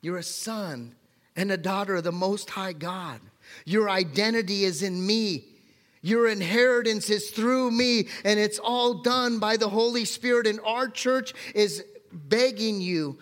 You're 0.00 0.18
a 0.18 0.22
son 0.22 0.94
and 1.34 1.50
a 1.50 1.56
daughter 1.56 1.96
of 1.96 2.04
the 2.04 2.12
Most 2.12 2.50
High 2.50 2.72
God. 2.72 3.20
Your 3.64 3.90
identity 3.90 4.64
is 4.64 4.82
in 4.82 5.04
me. 5.04 5.44
Your 6.02 6.28
inheritance 6.28 7.10
is 7.10 7.30
through 7.30 7.72
me, 7.72 8.08
and 8.24 8.38
it's 8.38 8.60
all 8.60 8.94
done 9.02 9.40
by 9.40 9.56
the 9.56 9.68
Holy 9.68 10.04
Spirit. 10.04 10.46
And 10.46 10.60
our 10.64 10.88
church 10.88 11.34
is 11.54 11.84
begging 12.12 12.80
you 12.80 13.18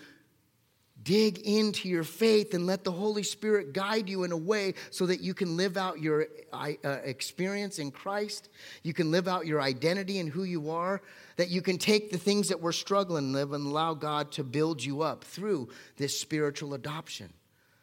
dig 1.04 1.38
into 1.40 1.88
your 1.88 2.02
faith 2.02 2.54
and 2.54 2.66
let 2.66 2.82
the 2.82 2.90
Holy 2.90 3.22
Spirit 3.22 3.72
guide 3.72 4.08
you 4.08 4.24
in 4.24 4.32
a 4.32 4.36
way 4.36 4.74
so 4.90 5.06
that 5.06 5.20
you 5.20 5.34
can 5.34 5.56
live 5.56 5.76
out 5.76 6.00
your 6.00 6.26
uh, 6.52 6.72
experience 7.04 7.78
in 7.78 7.90
Christ. 7.90 8.48
You 8.82 8.94
can 8.94 9.10
live 9.10 9.28
out 9.28 9.46
your 9.46 9.60
identity 9.60 10.18
and 10.18 10.28
who 10.28 10.44
you 10.44 10.70
are. 10.70 11.02
That 11.36 11.50
you 11.50 11.62
can 11.62 11.78
take 11.78 12.10
the 12.10 12.18
things 12.18 12.48
that 12.48 12.60
we're 12.60 12.72
struggling 12.72 13.32
with 13.32 13.54
and 13.54 13.66
allow 13.66 13.94
God 13.94 14.32
to 14.32 14.44
build 14.44 14.82
you 14.82 15.02
up 15.02 15.22
through 15.22 15.68
this 15.96 16.18
spiritual 16.18 16.74
adoption. 16.74 17.32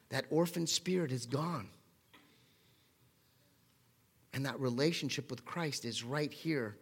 That 0.10 0.26
orphan 0.30 0.68
spirit 0.68 1.12
is 1.12 1.26
gone. 1.26 1.70
And 4.34 4.46
that 4.46 4.60
relationship 4.60 5.30
with 5.30 5.46
Christ 5.46 5.86
is 5.86 6.04
right 6.04 6.32
here 6.32 6.76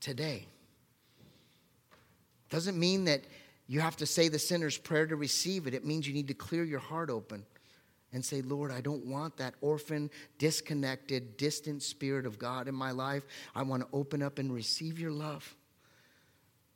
today. 0.00 0.46
Doesn't 2.50 2.78
mean 2.78 3.04
that 3.04 3.22
you 3.70 3.78
have 3.78 3.96
to 3.98 4.06
say 4.06 4.26
the 4.26 4.36
sinner's 4.36 4.76
prayer 4.76 5.06
to 5.06 5.14
receive 5.14 5.68
it. 5.68 5.74
It 5.74 5.84
means 5.84 6.04
you 6.08 6.12
need 6.12 6.26
to 6.26 6.34
clear 6.34 6.64
your 6.64 6.80
heart 6.80 7.08
open 7.08 7.46
and 8.12 8.24
say, 8.24 8.42
Lord, 8.42 8.72
I 8.72 8.80
don't 8.80 9.06
want 9.06 9.36
that 9.36 9.54
orphan, 9.60 10.10
disconnected, 10.38 11.36
distant 11.36 11.84
spirit 11.84 12.26
of 12.26 12.36
God 12.36 12.66
in 12.66 12.74
my 12.74 12.90
life. 12.90 13.22
I 13.54 13.62
want 13.62 13.84
to 13.84 13.88
open 13.92 14.24
up 14.24 14.40
and 14.40 14.52
receive 14.52 14.98
your 14.98 15.12
love 15.12 15.54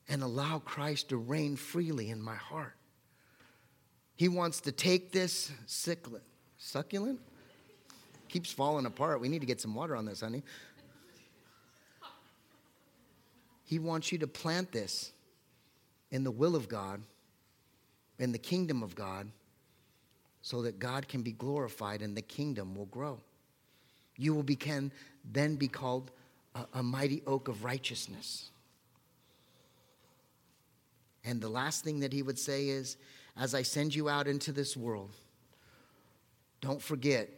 and 0.09 0.23
allow 0.23 0.61
Christ 0.61 1.09
to 1.09 1.17
reign 1.17 1.57
freely 1.57 2.11
in 2.11 2.23
my 2.23 2.37
heart. 2.37 2.77
He 4.15 4.29
wants 4.29 4.61
to 4.61 4.71
take 4.71 5.11
this 5.11 5.51
succulent, 5.67 6.23
succulent? 6.59 7.19
Keeps 8.29 8.53
falling 8.53 8.87
apart. 8.87 9.21
We 9.21 9.29
need 9.29 9.41
to 9.41 9.47
get 9.47 9.61
some 9.61 9.75
water 9.75 9.97
on 9.97 10.05
this, 10.05 10.21
honey. 10.21 10.45
He 13.65 13.81
wants 13.81 14.13
you 14.13 14.19
to 14.19 14.29
plant 14.29 14.71
this 14.71 15.11
in 16.15 16.23
the 16.23 16.31
will 16.31 16.55
of 16.55 16.69
God, 16.69 17.03
in 18.21 18.31
the 18.31 18.39
kingdom 18.39 18.85
of 18.85 18.95
God, 18.95 19.27
so 20.43 20.63
that 20.63 20.79
God 20.79 21.09
can 21.09 21.23
be 21.23 21.33
glorified 21.33 22.03
and 22.03 22.17
the 22.17 22.23
kingdom 22.23 22.77
will 22.77 22.87
grow. 22.87 23.19
You 24.17 24.33
will 24.33 24.45
become, 24.45 24.93
then 25.33 25.57
be 25.57 25.67
called 25.67 26.13
a, 26.55 26.67
a 26.75 26.83
mighty 26.85 27.21
oak 27.27 27.49
of 27.49 27.65
righteousness. 27.65 28.51
And 31.25 31.41
the 31.41 31.49
last 31.49 31.83
thing 31.83 31.99
that 31.99 32.13
he 32.13 32.23
would 32.23 32.39
say 32.39 32.69
is, 32.69 32.97
as 33.37 33.53
I 33.53 33.63
send 33.63 33.93
you 33.93 34.09
out 34.09 34.29
into 34.29 34.53
this 34.53 34.77
world, 34.77 35.11
don't 36.61 36.81
forget 36.81 37.29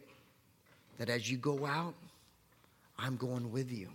that 0.99 1.09
as 1.09 1.31
you 1.31 1.37
go 1.37 1.65
out, 1.65 1.95
I'm 2.99 3.15
going 3.15 3.51
with 3.51 3.71
you. 3.71 3.89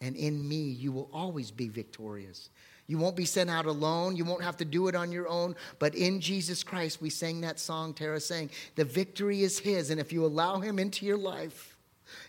And 0.00 0.16
in 0.16 0.48
me, 0.48 0.62
you 0.62 0.90
will 0.90 1.08
always 1.12 1.52
be 1.52 1.68
victorious. 1.68 2.50
You 2.86 2.98
won't 2.98 3.16
be 3.16 3.24
sent 3.24 3.48
out 3.48 3.66
alone. 3.66 4.16
You 4.16 4.24
won't 4.24 4.42
have 4.42 4.58
to 4.58 4.64
do 4.64 4.88
it 4.88 4.94
on 4.94 5.10
your 5.10 5.28
own. 5.28 5.56
But 5.78 5.94
in 5.94 6.20
Jesus 6.20 6.62
Christ, 6.62 7.00
we 7.00 7.10
sang 7.10 7.40
that 7.40 7.58
song, 7.58 7.94
Tara 7.94 8.20
sang, 8.20 8.50
the 8.74 8.84
victory 8.84 9.42
is 9.42 9.58
His. 9.58 9.90
And 9.90 10.00
if 10.00 10.12
you 10.12 10.24
allow 10.24 10.60
Him 10.60 10.78
into 10.78 11.06
your 11.06 11.16
life, 11.16 11.76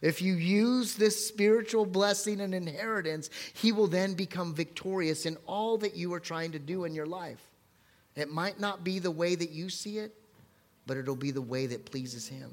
if 0.01 0.21
you 0.21 0.35
use 0.35 0.95
this 0.95 1.27
spiritual 1.27 1.85
blessing 1.85 2.39
and 2.39 2.53
inheritance, 2.55 3.29
He 3.53 3.71
will 3.71 3.87
then 3.87 4.13
become 4.13 4.53
victorious 4.53 5.25
in 5.25 5.37
all 5.45 5.77
that 5.79 5.95
you 5.95 6.13
are 6.13 6.19
trying 6.19 6.53
to 6.53 6.59
do 6.59 6.85
in 6.85 6.95
your 6.95 7.05
life. 7.05 7.41
It 8.15 8.31
might 8.31 8.59
not 8.59 8.83
be 8.83 8.99
the 8.99 9.11
way 9.11 9.35
that 9.35 9.51
you 9.51 9.69
see 9.69 9.97
it, 9.97 10.13
but 10.87 10.95
it'll 10.95 11.17
be 11.17 11.31
the 11.31 11.41
way 11.41 11.65
that 11.67 11.85
pleases 11.85 12.27
Him. 12.27 12.51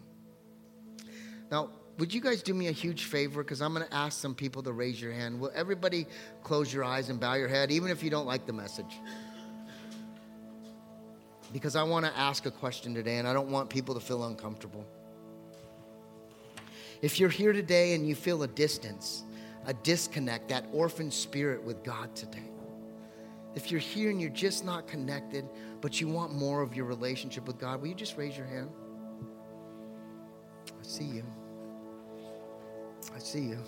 Now, 1.52 1.70
would 1.98 2.12
you 2.12 2.20
guys 2.20 2.42
do 2.42 2.54
me 2.54 2.68
a 2.68 2.72
huge 2.72 3.04
favor? 3.04 3.42
Because 3.42 3.60
I'm 3.60 3.74
going 3.74 3.86
to 3.86 3.94
ask 3.94 4.18
some 4.18 4.34
people 4.34 4.62
to 4.62 4.72
raise 4.72 5.00
your 5.00 5.12
hand. 5.12 5.38
Will 5.38 5.52
everybody 5.54 6.06
close 6.42 6.72
your 6.72 6.84
eyes 6.84 7.10
and 7.10 7.20
bow 7.20 7.34
your 7.34 7.48
head, 7.48 7.70
even 7.70 7.90
if 7.90 8.02
you 8.02 8.10
don't 8.10 8.26
like 8.26 8.46
the 8.46 8.52
message? 8.52 8.98
Because 11.52 11.76
I 11.76 11.82
want 11.82 12.06
to 12.06 12.16
ask 12.16 12.46
a 12.46 12.50
question 12.50 12.94
today, 12.94 13.18
and 13.18 13.28
I 13.28 13.34
don't 13.34 13.50
want 13.50 13.68
people 13.68 13.94
to 13.94 14.00
feel 14.00 14.24
uncomfortable. 14.24 14.86
If 17.02 17.20
you're 17.20 17.28
here 17.28 17.52
today 17.52 17.94
and 17.94 18.08
you 18.08 18.14
feel 18.14 18.42
a 18.42 18.48
distance, 18.48 19.24
a 19.66 19.74
disconnect, 19.74 20.48
that 20.48 20.64
orphan 20.72 21.10
spirit 21.10 21.62
with 21.62 21.84
God 21.84 22.14
today, 22.16 22.48
if 23.54 23.70
you're 23.70 23.80
here 23.80 24.08
and 24.08 24.18
you're 24.18 24.30
just 24.30 24.64
not 24.64 24.86
connected, 24.86 25.44
but 25.82 26.00
you 26.00 26.08
want 26.08 26.32
more 26.32 26.62
of 26.62 26.74
your 26.74 26.86
relationship 26.86 27.46
with 27.46 27.58
God, 27.58 27.82
will 27.82 27.88
you 27.88 27.94
just 27.94 28.16
raise 28.16 28.36
your 28.36 28.46
hand? 28.46 28.70
I 30.68 30.82
see 30.82 31.04
you. 31.04 31.24
I 33.14 33.18
see 33.18 33.40
you. 33.40 33.58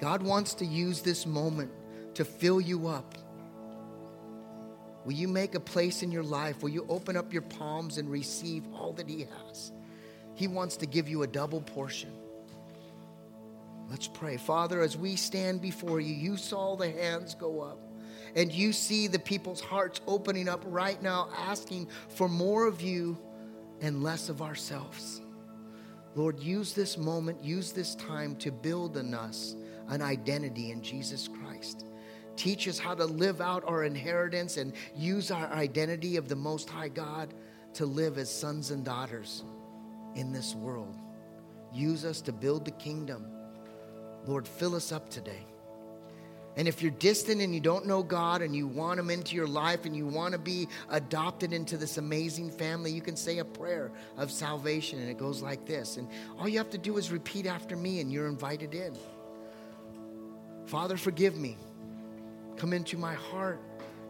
God 0.00 0.22
wants 0.22 0.54
to 0.54 0.66
use 0.66 1.02
this 1.02 1.26
moment 1.26 1.70
to 2.14 2.24
fill 2.24 2.60
you 2.60 2.88
up. 2.88 3.14
Will 5.04 5.12
you 5.12 5.28
make 5.28 5.54
a 5.54 5.60
place 5.60 6.02
in 6.02 6.10
your 6.10 6.22
life? 6.22 6.62
Will 6.62 6.70
you 6.70 6.86
open 6.88 7.16
up 7.16 7.32
your 7.32 7.42
palms 7.42 7.98
and 7.98 8.10
receive 8.10 8.64
all 8.74 8.92
that 8.94 9.08
He 9.08 9.26
has? 9.48 9.72
He 10.34 10.48
wants 10.48 10.78
to 10.78 10.86
give 10.86 11.08
you 11.08 11.22
a 11.22 11.26
double 11.26 11.60
portion. 11.60 12.10
Let's 13.88 14.08
pray. 14.08 14.38
Father, 14.38 14.80
as 14.80 14.96
we 14.96 15.16
stand 15.16 15.60
before 15.60 16.00
you, 16.00 16.14
you 16.14 16.36
saw 16.36 16.74
the 16.74 16.90
hands 16.90 17.34
go 17.34 17.60
up. 17.60 17.78
And 18.34 18.50
you 18.50 18.72
see 18.72 19.06
the 19.06 19.18
people's 19.18 19.60
hearts 19.60 20.00
opening 20.06 20.48
up 20.48 20.62
right 20.66 21.00
now, 21.00 21.28
asking 21.36 21.88
for 22.08 22.28
more 22.28 22.66
of 22.66 22.80
you 22.80 23.16
and 23.80 24.02
less 24.02 24.28
of 24.28 24.42
ourselves. 24.42 25.20
Lord, 26.14 26.38
use 26.38 26.74
this 26.74 26.96
moment, 26.96 27.42
use 27.42 27.72
this 27.72 27.94
time 27.96 28.36
to 28.36 28.52
build 28.52 28.96
in 28.96 29.14
us 29.14 29.56
an 29.88 30.00
identity 30.00 30.70
in 30.70 30.82
Jesus 30.82 31.28
Christ. 31.28 31.86
Teach 32.36 32.68
us 32.68 32.78
how 32.78 32.94
to 32.94 33.04
live 33.04 33.40
out 33.40 33.64
our 33.66 33.84
inheritance 33.84 34.56
and 34.56 34.72
use 34.96 35.30
our 35.30 35.52
identity 35.52 36.16
of 36.16 36.28
the 36.28 36.36
Most 36.36 36.68
High 36.68 36.88
God 36.88 37.34
to 37.74 37.86
live 37.86 38.18
as 38.18 38.30
sons 38.30 38.70
and 38.70 38.84
daughters 38.84 39.44
in 40.14 40.32
this 40.32 40.54
world. 40.54 40.96
Use 41.72 42.04
us 42.04 42.20
to 42.22 42.32
build 42.32 42.64
the 42.64 42.70
kingdom. 42.72 43.26
Lord, 44.26 44.46
fill 44.46 44.74
us 44.74 44.92
up 44.92 45.10
today. 45.10 45.46
And 46.56 46.68
if 46.68 46.82
you're 46.82 46.92
distant 46.92 47.40
and 47.40 47.52
you 47.52 47.60
don't 47.60 47.86
know 47.86 48.02
God 48.02 48.40
and 48.40 48.54
you 48.54 48.66
want 48.68 49.00
Him 49.00 49.10
into 49.10 49.34
your 49.34 49.48
life 49.48 49.86
and 49.86 49.96
you 49.96 50.06
want 50.06 50.32
to 50.32 50.38
be 50.38 50.68
adopted 50.88 51.52
into 51.52 51.76
this 51.76 51.98
amazing 51.98 52.50
family, 52.50 52.92
you 52.92 53.00
can 53.00 53.16
say 53.16 53.38
a 53.38 53.44
prayer 53.44 53.90
of 54.16 54.30
salvation 54.30 55.00
and 55.00 55.10
it 55.10 55.18
goes 55.18 55.42
like 55.42 55.66
this. 55.66 55.96
And 55.96 56.08
all 56.38 56.48
you 56.48 56.58
have 56.58 56.70
to 56.70 56.78
do 56.78 56.96
is 56.96 57.10
repeat 57.10 57.46
after 57.46 57.76
me 57.76 58.00
and 58.00 58.12
you're 58.12 58.28
invited 58.28 58.74
in. 58.74 58.96
Father, 60.66 60.96
forgive 60.96 61.36
me. 61.36 61.58
Come 62.56 62.72
into 62.72 62.96
my 62.96 63.14
heart, 63.14 63.60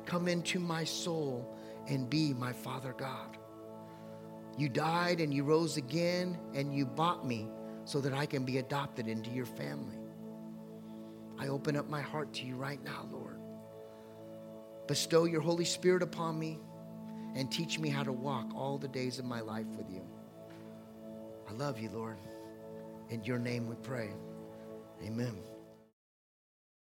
come 0.05 0.29
into 0.29 0.59
my 0.59 0.85
soul, 0.85 1.57
and 1.89 2.09
be 2.09 2.35
my 2.35 2.53
Father 2.53 2.95
God. 2.97 3.39
You 4.59 4.69
died 4.69 5.21
and 5.21 5.33
you 5.33 5.45
rose 5.45 5.79
again 5.79 6.39
and 6.55 6.75
you 6.75 6.85
bought 6.85 7.27
me 7.27 7.49
so 7.85 8.01
that 8.01 8.13
I 8.13 8.27
can 8.27 8.45
be 8.45 8.59
adopted 8.59 9.09
into 9.09 9.31
your 9.31 9.47
family. 9.47 10.04
I 11.39 11.49
open 11.49 11.77
up 11.77 11.89
my 11.89 12.01
heart 12.01 12.33
to 12.35 12.47
you 12.47 12.57
right 12.57 12.83
now, 12.85 13.09
Lord. 13.11 13.39
Bestow 14.87 15.25
your 15.25 15.41
Holy 15.41 15.65
Spirit 15.65 16.03
upon 16.03 16.39
me 16.39 16.59
and 17.35 17.51
teach 17.51 17.79
me 17.79 17.89
how 17.89 18.03
to 18.03 18.13
walk 18.13 18.55
all 18.55 18.79
the 18.79 18.89
days 18.89 19.19
of 19.19 19.25
my 19.25 19.41
life 19.41 19.67
with 19.77 19.91
you. 19.91 20.03
I 21.49 21.53
love 21.53 21.79
you, 21.79 21.91
Lord. 21.91 22.19
In 23.11 23.25
your 23.25 23.39
name 23.39 23.67
we 23.67 23.77
pray. 23.77 24.11
Amen. 25.03 25.37